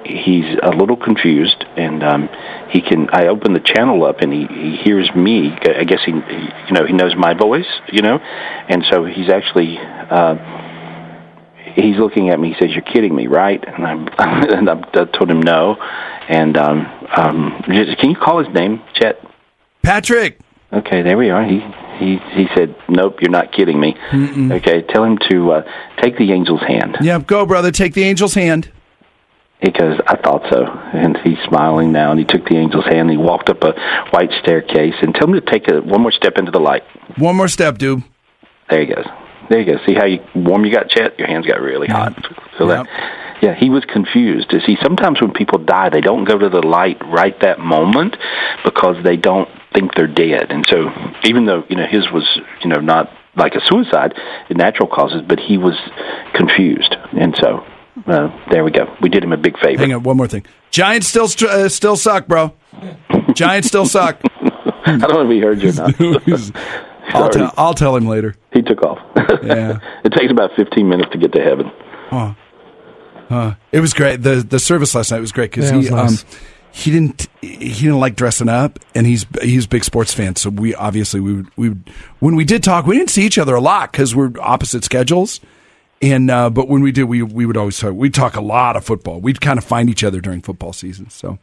he's 0.05 0.45
a 0.63 0.71
little 0.71 0.97
confused 0.97 1.65
and 1.77 2.03
um 2.03 2.29
he 2.71 2.81
can 2.81 3.09
i 3.13 3.27
open 3.27 3.53
the 3.53 3.61
channel 3.61 4.05
up 4.05 4.21
and 4.21 4.33
he 4.33 4.47
he 4.47 4.77
hears 4.77 5.11
me 5.15 5.53
i 5.77 5.85
guess 5.85 6.01
he, 6.05 6.13
he 6.13 6.49
you 6.69 6.73
know 6.73 6.85
he 6.87 6.93
knows 6.93 7.15
my 7.17 7.35
voice 7.35 7.67
you 7.93 8.03
know 8.03 8.19
and 8.69 8.85
so 8.91 9.05
he's 9.05 9.31
actually 9.31 9.79
uh 9.79 10.35
he's 11.75 11.97
looking 11.97 12.31
at 12.31 12.39
me 12.41 12.53
he 12.53 12.55
says 12.61 12.71
you're 12.75 12.83
kidding 12.83 13.15
me 13.15 13.27
right 13.27 13.63
and 13.67 13.87
i'm 13.87 14.09
and 14.19 14.69
i 14.69 14.75
I 14.75 15.05
told 15.05 15.31
him 15.31 15.41
no 15.41 15.77
and 16.29 16.57
um 16.57 16.87
um 17.17 17.63
just- 17.69 17.99
can 17.99 18.11
you 18.11 18.17
call 18.17 18.45
his 18.45 18.53
name 18.55 18.83
chet 18.95 19.21
Patrick. 19.83 20.39
Okay, 20.73 21.03
there 21.03 21.19
we 21.19 21.29
are. 21.29 21.45
He 21.45 21.61
he 21.99 22.17
he 22.35 22.47
said, 22.55 22.75
"Nope, 22.89 23.21
you're 23.21 23.31
not 23.31 23.53
kidding 23.53 23.79
me." 23.79 23.95
Okay, 24.15 24.83
tell 24.83 25.05
him 25.05 25.19
to 25.29 25.53
uh, 25.53 25.63
take 26.01 26.17
the 26.17 26.33
angel's 26.33 26.63
hand 26.63 26.97
Yeah, 27.03 27.19
go 27.19 27.45
brother. 27.45 27.71
Take 27.71 27.93
the 27.93 28.05
angel's 28.05 28.35
hand. 28.35 28.71
Because 29.63 30.01
I 30.07 30.17
thought 30.17 30.43
so. 30.51 30.65
And 30.67 31.17
he's 31.25 31.39
smiling 31.49 31.93
now, 31.93 32.11
and 32.11 32.19
he 32.19 32.27
took 32.27 32.47
the 32.49 32.57
angel's 32.57 32.85
hand. 32.85 33.09
and 33.09 33.11
He 33.11 33.17
walked 33.17 33.49
up 33.49 33.63
a 33.63 33.73
white 34.11 34.31
staircase, 34.43 34.95
and 35.01 35.15
told 35.15 35.35
him 35.35 35.41
to 35.41 35.51
take 35.51 35.69
a 35.69 35.81
one 35.81 36.03
more 36.03 36.13
step 36.13 36.37
into 36.37 36.51
the 36.51 36.61
light. 36.61 36.83
One 37.17 37.37
more 37.37 37.49
step, 37.49 37.79
dude. 37.79 38.03
There 38.69 38.81
he 38.81 38.87
goes. 38.87 39.07
There 39.51 39.61
you 39.61 39.67
go. 39.67 39.85
See 39.87 39.95
how 39.95 40.07
you, 40.07 40.21
warm 40.35 40.65
you 40.65 40.73
got, 40.73 40.89
Chet? 40.89 41.19
Your 41.19 41.29
hands 41.29 41.47
got 41.47 41.61
really 41.61 41.89
hot. 41.89 42.15
So 42.59 42.69
that, 42.69 42.87
yeah, 43.43 43.55
he 43.55 43.71
was 43.71 43.85
confused. 43.85 44.47
You 44.53 44.61
see, 44.61 44.77
sometimes 44.83 45.21
when 45.21 45.33
people 45.33 45.59
die, 45.59 45.91
they 45.91 46.01
don't 46.01 46.25
go 46.25 46.39
to 46.39 46.49
the 46.49 46.63
light 46.63 46.97
right 47.05 47.39
that 47.41 47.59
moment 47.59 48.17
because 48.65 48.97
they 49.03 49.17
don't 49.17 49.49
think 49.75 49.95
they're 49.95 50.07
dead. 50.07 50.51
And 50.51 50.65
so, 50.69 50.91
even 51.25 51.45
though 51.45 51.65
you 51.69 51.77
know 51.77 51.87
his 51.87 52.11
was 52.13 52.25
you 52.63 52.71
know 52.71 52.81
not 52.81 53.11
like 53.37 53.55
a 53.55 53.61
suicide, 53.67 54.15
natural 54.51 54.89
causes, 54.89 55.23
but 55.27 55.41
he 55.41 55.59
was 55.59 55.75
confused, 56.35 56.95
and 57.19 57.35
so 57.41 57.65
uh, 58.07 58.29
there 58.51 58.65
we 58.65 58.71
go. 58.71 58.95
We 59.01 59.09
did 59.09 59.23
him 59.25 59.33
a 59.33 59.37
big 59.37 59.59
favor. 59.59 59.81
Hang 59.81 59.93
on, 59.93 60.03
one 60.03 60.17
more 60.17 60.29
thing. 60.29 60.45
Giants 60.71 61.09
still 61.09 61.29
str- 61.29 61.49
uh, 61.49 61.69
still 61.69 61.97
suck, 61.97 62.27
bro. 62.27 62.53
Giants 63.35 63.69
still 63.69 63.87
suck. 63.87 64.21
I 64.85 64.97
don't 64.97 65.01
know 65.11 65.23
if 65.23 65.31
he 65.31 65.41
heard 65.41 65.63
you 65.63 65.71
or 65.71 65.73
not. 65.75 66.01
I'll 67.15 67.29
tell 67.31 67.55
I'll 67.57 67.75
tell 67.75 67.95
him 67.97 68.07
later. 68.07 68.35
He 68.53 68.63
took 68.63 68.83
off. 68.83 68.99
Yeah. 69.43 69.79
it 70.05 70.13
takes 70.13 70.31
about 70.33 70.51
15 70.57 70.89
minutes 70.89 71.11
to 71.13 71.19
get 71.19 71.33
to 71.33 71.43
heaven. 71.43 71.71
Oh. 72.11 72.35
Uh, 73.31 73.55
it 73.71 73.81
was 73.81 73.93
great. 73.95 74.23
the 74.23 74.37
The 74.37 74.59
service 74.59 74.95
last 74.95 75.11
night 75.11 75.21
was 75.21 75.33
great 75.33 75.51
because 75.51 75.71
Yeah, 75.71 75.81
he 75.81 75.89
nice. 75.91 76.23
um, 76.23 76.29
he 76.71 76.91
didn't 76.91 77.29
he 77.41 77.59
didn't 77.85 78.01
like 78.01 78.17
dressing 78.17 78.49
up, 78.49 78.79
and 78.95 79.07
he's 79.07 79.27
he's 79.43 79.67
a 79.67 79.69
big 79.69 79.85
sports 79.85 80.13
fan. 80.15 80.37
So 80.37 80.51
we 80.51 80.75
obviously 80.75 81.21
we 81.21 81.35
would, 81.35 81.49
we 81.57 81.69
would, 81.71 81.91
when 82.21 82.35
we 82.37 82.45
did 82.45 82.63
talk, 82.63 82.87
we 82.87 82.97
didn't 82.97 83.11
see 83.11 83.25
each 83.25 83.39
other 83.39 83.55
a 83.55 83.61
lot 83.61 83.93
because 83.93 84.15
we're 84.17 84.33
opposite 84.41 84.83
schedules. 84.85 85.41
And 86.03 86.31
uh, 86.31 86.51
but 86.51 86.69
when 86.69 86.83
we 86.83 86.91
did, 86.91 87.05
we 87.05 87.23
we 87.23 87.47
would 87.47 87.57
always 87.57 87.79
talk. 87.79 87.95
We 87.95 88.11
talk 88.11 88.35
a 88.35 88.41
lot 88.41 88.77
of 88.77 88.85
football. 88.85 89.21
We'd 89.21 89.41
kind 89.41 89.57
of 89.57 89.65
find 89.65 89.89
each 89.89 90.03
other 90.03 90.21
during 90.21 90.43
football 90.43 90.73
season. 90.73 91.09
So 91.11 91.39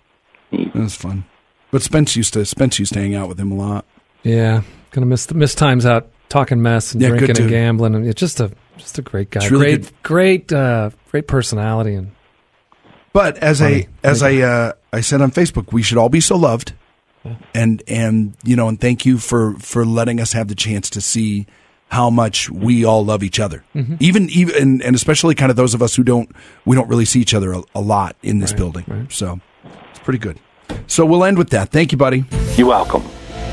it 0.51 0.76
was 0.76 0.95
fun. 0.95 1.24
But 1.72 1.82
Spence 1.82 2.16
used 2.18 2.34
to 2.34 2.45
Spence 2.45 2.78
used 2.78 2.93
to 2.93 2.99
hang 2.99 3.16
out 3.16 3.30
with 3.30 3.39
him 3.39 3.51
a 3.51 3.55
lot. 3.55 3.86
Yeah, 4.24 4.64
gonna 4.91 5.05
miss 5.05 5.28
the, 5.28 5.36
miss 5.36 5.55
times 5.55 5.86
out 5.86 6.10
talking 6.28 6.62
mess 6.62 6.93
and 6.93 7.01
Yeah, 7.01 7.10
drinking 7.10 7.39
and 7.39 7.49
gambling, 7.49 7.95
and 7.95 8.05
it's 8.05 8.20
just 8.20 8.41
a 8.41 8.51
just 8.78 8.97
a 8.97 9.01
great 9.01 9.30
guy. 9.30 9.47
Really 9.47 9.78
great, 9.78 10.03
great, 10.03 10.53
uh, 10.53 10.89
great 11.10 11.28
personality, 11.28 11.95
and 11.95 12.12
But 13.14 13.38
as 13.38 13.60
Funny. 13.60 13.88
I 14.03 14.07
as 14.07 14.22
I 14.24 14.38
uh, 14.38 14.74
I 14.91 15.01
said 15.01 15.22
on 15.22 15.32
Facebook, 15.32 15.72
we 15.72 15.84
should 15.84 15.97
all 15.97 16.10
be 16.10 16.22
so 16.22 16.36
loved, 16.36 16.74
and 17.53 17.82
and 17.88 18.36
you 18.43 18.57
know, 18.57 18.68
and 18.68 18.80
thank 18.80 19.05
you 19.05 19.20
for 19.20 19.53
for 19.55 19.86
letting 19.86 20.20
us 20.20 20.34
have 20.34 20.49
the 20.49 20.55
chance 20.55 20.89
to 20.91 21.01
see 21.01 21.47
how 21.89 22.09
much 22.09 22.49
we 22.49 22.85
all 22.85 23.03
love 23.03 23.23
each 23.23 23.39
other. 23.39 23.63
Mhm. 23.75 23.97
Even 23.99 24.29
even 24.29 24.55
and, 24.55 24.81
and 24.83 24.95
especially 24.95 25.35
kind 25.35 25.49
of 25.49 25.57
those 25.57 25.73
of 25.73 25.81
us 25.81 25.95
who 25.95 26.03
don't 26.03 26.29
we 26.65 26.75
don't 26.75 26.87
really 26.87 27.05
see 27.05 27.19
each 27.19 27.33
other 27.33 27.51
a, 27.53 27.61
a 27.75 27.81
lot 27.81 28.15
in 28.23 28.39
this 28.39 28.53
building. 28.53 29.07
So 29.11 29.39
it's 29.89 29.99
pretty 29.99 30.19
good. 30.19 30.39
So 30.87 31.05
we'll 31.05 31.23
end 31.25 31.37
with 31.37 31.49
that. 31.49 31.69
Thank 31.69 31.91
you, 31.91 31.97
buddy. 31.97 32.25
You're 32.55 32.67
welcome. 32.67 33.03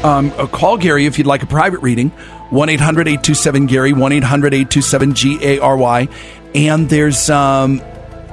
Um, 0.04 0.32
uh, 0.36 0.46
call 0.46 0.76
Gary 0.76 1.06
if 1.06 1.16
you'd 1.18 1.26
like 1.26 1.42
a 1.42 1.46
private 1.46 1.80
reading. 1.80 2.10
1 2.50 2.68
800 2.68 3.08
827 3.08 3.66
Gary, 3.66 3.92
1 3.92 4.12
800 4.12 4.54
827 4.54 5.14
G 5.14 5.38
A 5.42 5.58
R 5.58 5.76
Y. 5.76 6.08
And 6.54 6.88
there's 6.90 7.28
um, 7.30 7.80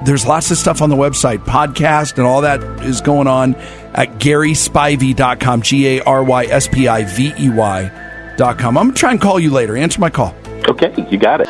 there's 0.05 0.25
lots 0.27 0.51
of 0.51 0.57
stuff 0.57 0.81
on 0.81 0.89
the 0.89 0.95
website, 0.97 1.39
podcast, 1.45 2.17
and 2.17 2.27
all 2.27 2.41
that 2.41 2.61
is 2.83 2.99
going 3.01 3.27
on 3.27 3.55
at 3.95 4.19
GarySpivey.com, 4.19 5.61
G 5.61 5.87
A 5.97 6.03
R 6.03 6.23
Y 6.23 6.43
S 6.45 6.67
P 6.67 6.87
I 6.87 7.03
V 7.05 7.33
E 7.39 7.49
Y.com. 7.49 8.12
I'm 8.39 8.73
going 8.73 8.93
to 8.93 8.99
try 8.99 9.11
and 9.11 9.21
call 9.21 9.39
you 9.39 9.51
later. 9.51 9.77
Answer 9.77 9.99
my 9.99 10.09
call. 10.09 10.35
Okay, 10.67 10.93
you 11.09 11.17
got 11.17 11.41
it. 11.41 11.47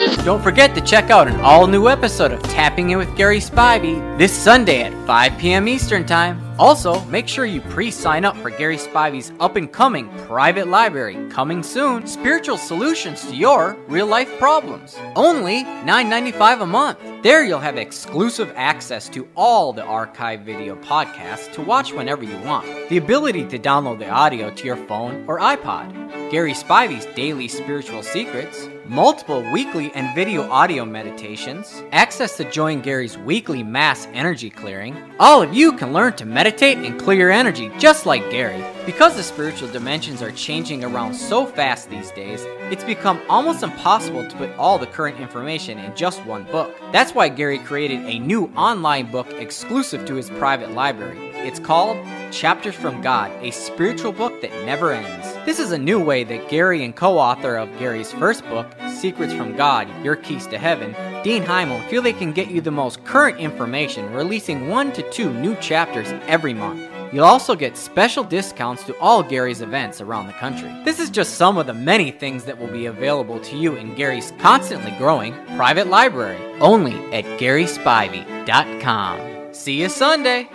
Don't 0.22 0.42
forget 0.42 0.74
to 0.74 0.82
check 0.82 1.08
out 1.08 1.28
an 1.28 1.40
all 1.40 1.66
new 1.66 1.88
episode 1.88 2.30
of 2.30 2.42
Tapping 2.42 2.90
In 2.90 2.98
with 2.98 3.16
Gary 3.16 3.38
Spivey 3.38 4.18
this 4.18 4.36
Sunday 4.36 4.82
at 4.82 5.06
5 5.06 5.38
p.m. 5.38 5.66
Eastern 5.66 6.04
Time. 6.04 6.38
Also, 6.58 7.02
make 7.06 7.26
sure 7.26 7.46
you 7.46 7.62
pre 7.62 7.90
sign 7.90 8.26
up 8.26 8.36
for 8.36 8.50
Gary 8.50 8.76
Spivey's 8.76 9.32
up 9.40 9.56
and 9.56 9.72
coming 9.72 10.10
private 10.26 10.68
library 10.68 11.16
coming 11.30 11.62
soon 11.62 12.06
spiritual 12.06 12.58
solutions 12.58 13.24
to 13.24 13.34
your 13.34 13.78
real 13.88 14.06
life 14.06 14.30
problems. 14.38 14.98
Only 15.16 15.64
$9.95 15.64 16.60
a 16.60 16.66
month. 16.66 16.98
There 17.22 17.42
you'll 17.42 17.58
have 17.58 17.78
exclusive 17.78 18.52
access 18.56 19.08
to 19.08 19.26
all 19.34 19.72
the 19.72 19.84
archive 19.84 20.40
video 20.42 20.76
podcasts 20.76 21.50
to 21.54 21.62
watch 21.62 21.94
whenever 21.94 22.24
you 22.24 22.36
want, 22.40 22.66
the 22.90 22.98
ability 22.98 23.46
to 23.46 23.58
download 23.58 23.98
the 23.98 24.10
audio 24.10 24.50
to 24.50 24.66
your 24.66 24.76
phone 24.86 25.24
or 25.26 25.40
iPod, 25.40 26.30
Gary 26.30 26.52
Spivey's 26.52 27.06
daily 27.16 27.48
spiritual 27.48 28.02
secrets, 28.02 28.68
multiple 28.90 29.40
weekly 29.52 29.92
and 29.94 30.12
video 30.16 30.50
audio 30.50 30.84
meditations, 30.84 31.84
access 31.92 32.36
to 32.36 32.50
join 32.50 32.80
Gary's 32.80 33.16
weekly 33.16 33.62
mass 33.62 34.08
energy 34.12 34.50
clearing. 34.50 34.96
All 35.20 35.42
of 35.42 35.54
you 35.54 35.76
can 35.76 35.92
learn 35.92 36.14
to 36.14 36.26
meditate 36.26 36.78
and 36.78 36.98
clear 36.98 37.20
your 37.20 37.30
energy 37.30 37.70
just 37.78 38.04
like 38.04 38.28
Gary. 38.32 38.64
Because 38.86 39.14
the 39.14 39.22
spiritual 39.22 39.68
dimensions 39.68 40.22
are 40.22 40.32
changing 40.32 40.84
around 40.84 41.14
so 41.14 41.44
fast 41.44 41.90
these 41.90 42.10
days, 42.12 42.42
it's 42.72 42.82
become 42.82 43.20
almost 43.28 43.62
impossible 43.62 44.26
to 44.26 44.36
put 44.36 44.50
all 44.56 44.78
the 44.78 44.86
current 44.86 45.20
information 45.20 45.78
in 45.78 45.94
just 45.94 46.24
one 46.24 46.44
book. 46.44 46.74
That's 46.90 47.14
why 47.14 47.28
Gary 47.28 47.58
created 47.58 48.00
a 48.06 48.18
new 48.18 48.46
online 48.56 49.10
book 49.10 49.30
exclusive 49.34 50.06
to 50.06 50.14
his 50.14 50.30
private 50.30 50.72
library. 50.72 51.18
It's 51.34 51.60
called 51.60 51.98
Chapters 52.32 52.74
from 52.74 53.02
God, 53.02 53.30
a 53.42 53.50
spiritual 53.50 54.12
book 54.12 54.40
that 54.40 54.52
never 54.64 54.92
ends. 54.92 55.34
This 55.44 55.58
is 55.58 55.72
a 55.72 55.78
new 55.78 56.02
way 56.02 56.24
that 56.24 56.48
Gary 56.48 56.84
and 56.84 56.96
co 56.96 57.18
author 57.18 57.56
of 57.56 57.68
Gary's 57.78 58.12
first 58.12 58.44
book, 58.44 58.66
Secrets 58.88 59.34
from 59.34 59.56
God 59.56 59.88
Your 60.02 60.16
Keys 60.16 60.46
to 60.48 60.58
Heaven, 60.58 60.94
Dean 61.22 61.42
Heimel, 61.42 61.86
feel 61.88 62.02
they 62.02 62.12
can 62.12 62.32
get 62.32 62.50
you 62.50 62.60
the 62.60 62.70
most 62.70 63.04
current 63.04 63.38
information, 63.38 64.10
releasing 64.12 64.68
one 64.68 64.90
to 64.92 65.08
two 65.10 65.32
new 65.34 65.54
chapters 65.56 66.08
every 66.26 66.54
month. 66.54 66.89
You'll 67.12 67.24
also 67.24 67.56
get 67.56 67.76
special 67.76 68.22
discounts 68.22 68.84
to 68.84 68.96
all 68.98 69.20
Gary's 69.22 69.62
events 69.62 70.00
around 70.00 70.28
the 70.28 70.32
country. 70.34 70.72
This 70.84 71.00
is 71.00 71.10
just 71.10 71.34
some 71.34 71.58
of 71.58 71.66
the 71.66 71.74
many 71.74 72.10
things 72.10 72.44
that 72.44 72.58
will 72.58 72.68
be 72.68 72.86
available 72.86 73.40
to 73.40 73.56
you 73.56 73.76
in 73.76 73.94
Gary's 73.94 74.32
constantly 74.38 74.92
growing 74.92 75.34
private 75.56 75.88
library, 75.88 76.38
only 76.60 76.94
at 77.12 77.24
GarySpivey.com. 77.40 79.52
See 79.52 79.80
you 79.80 79.88
Sunday! 79.88 80.48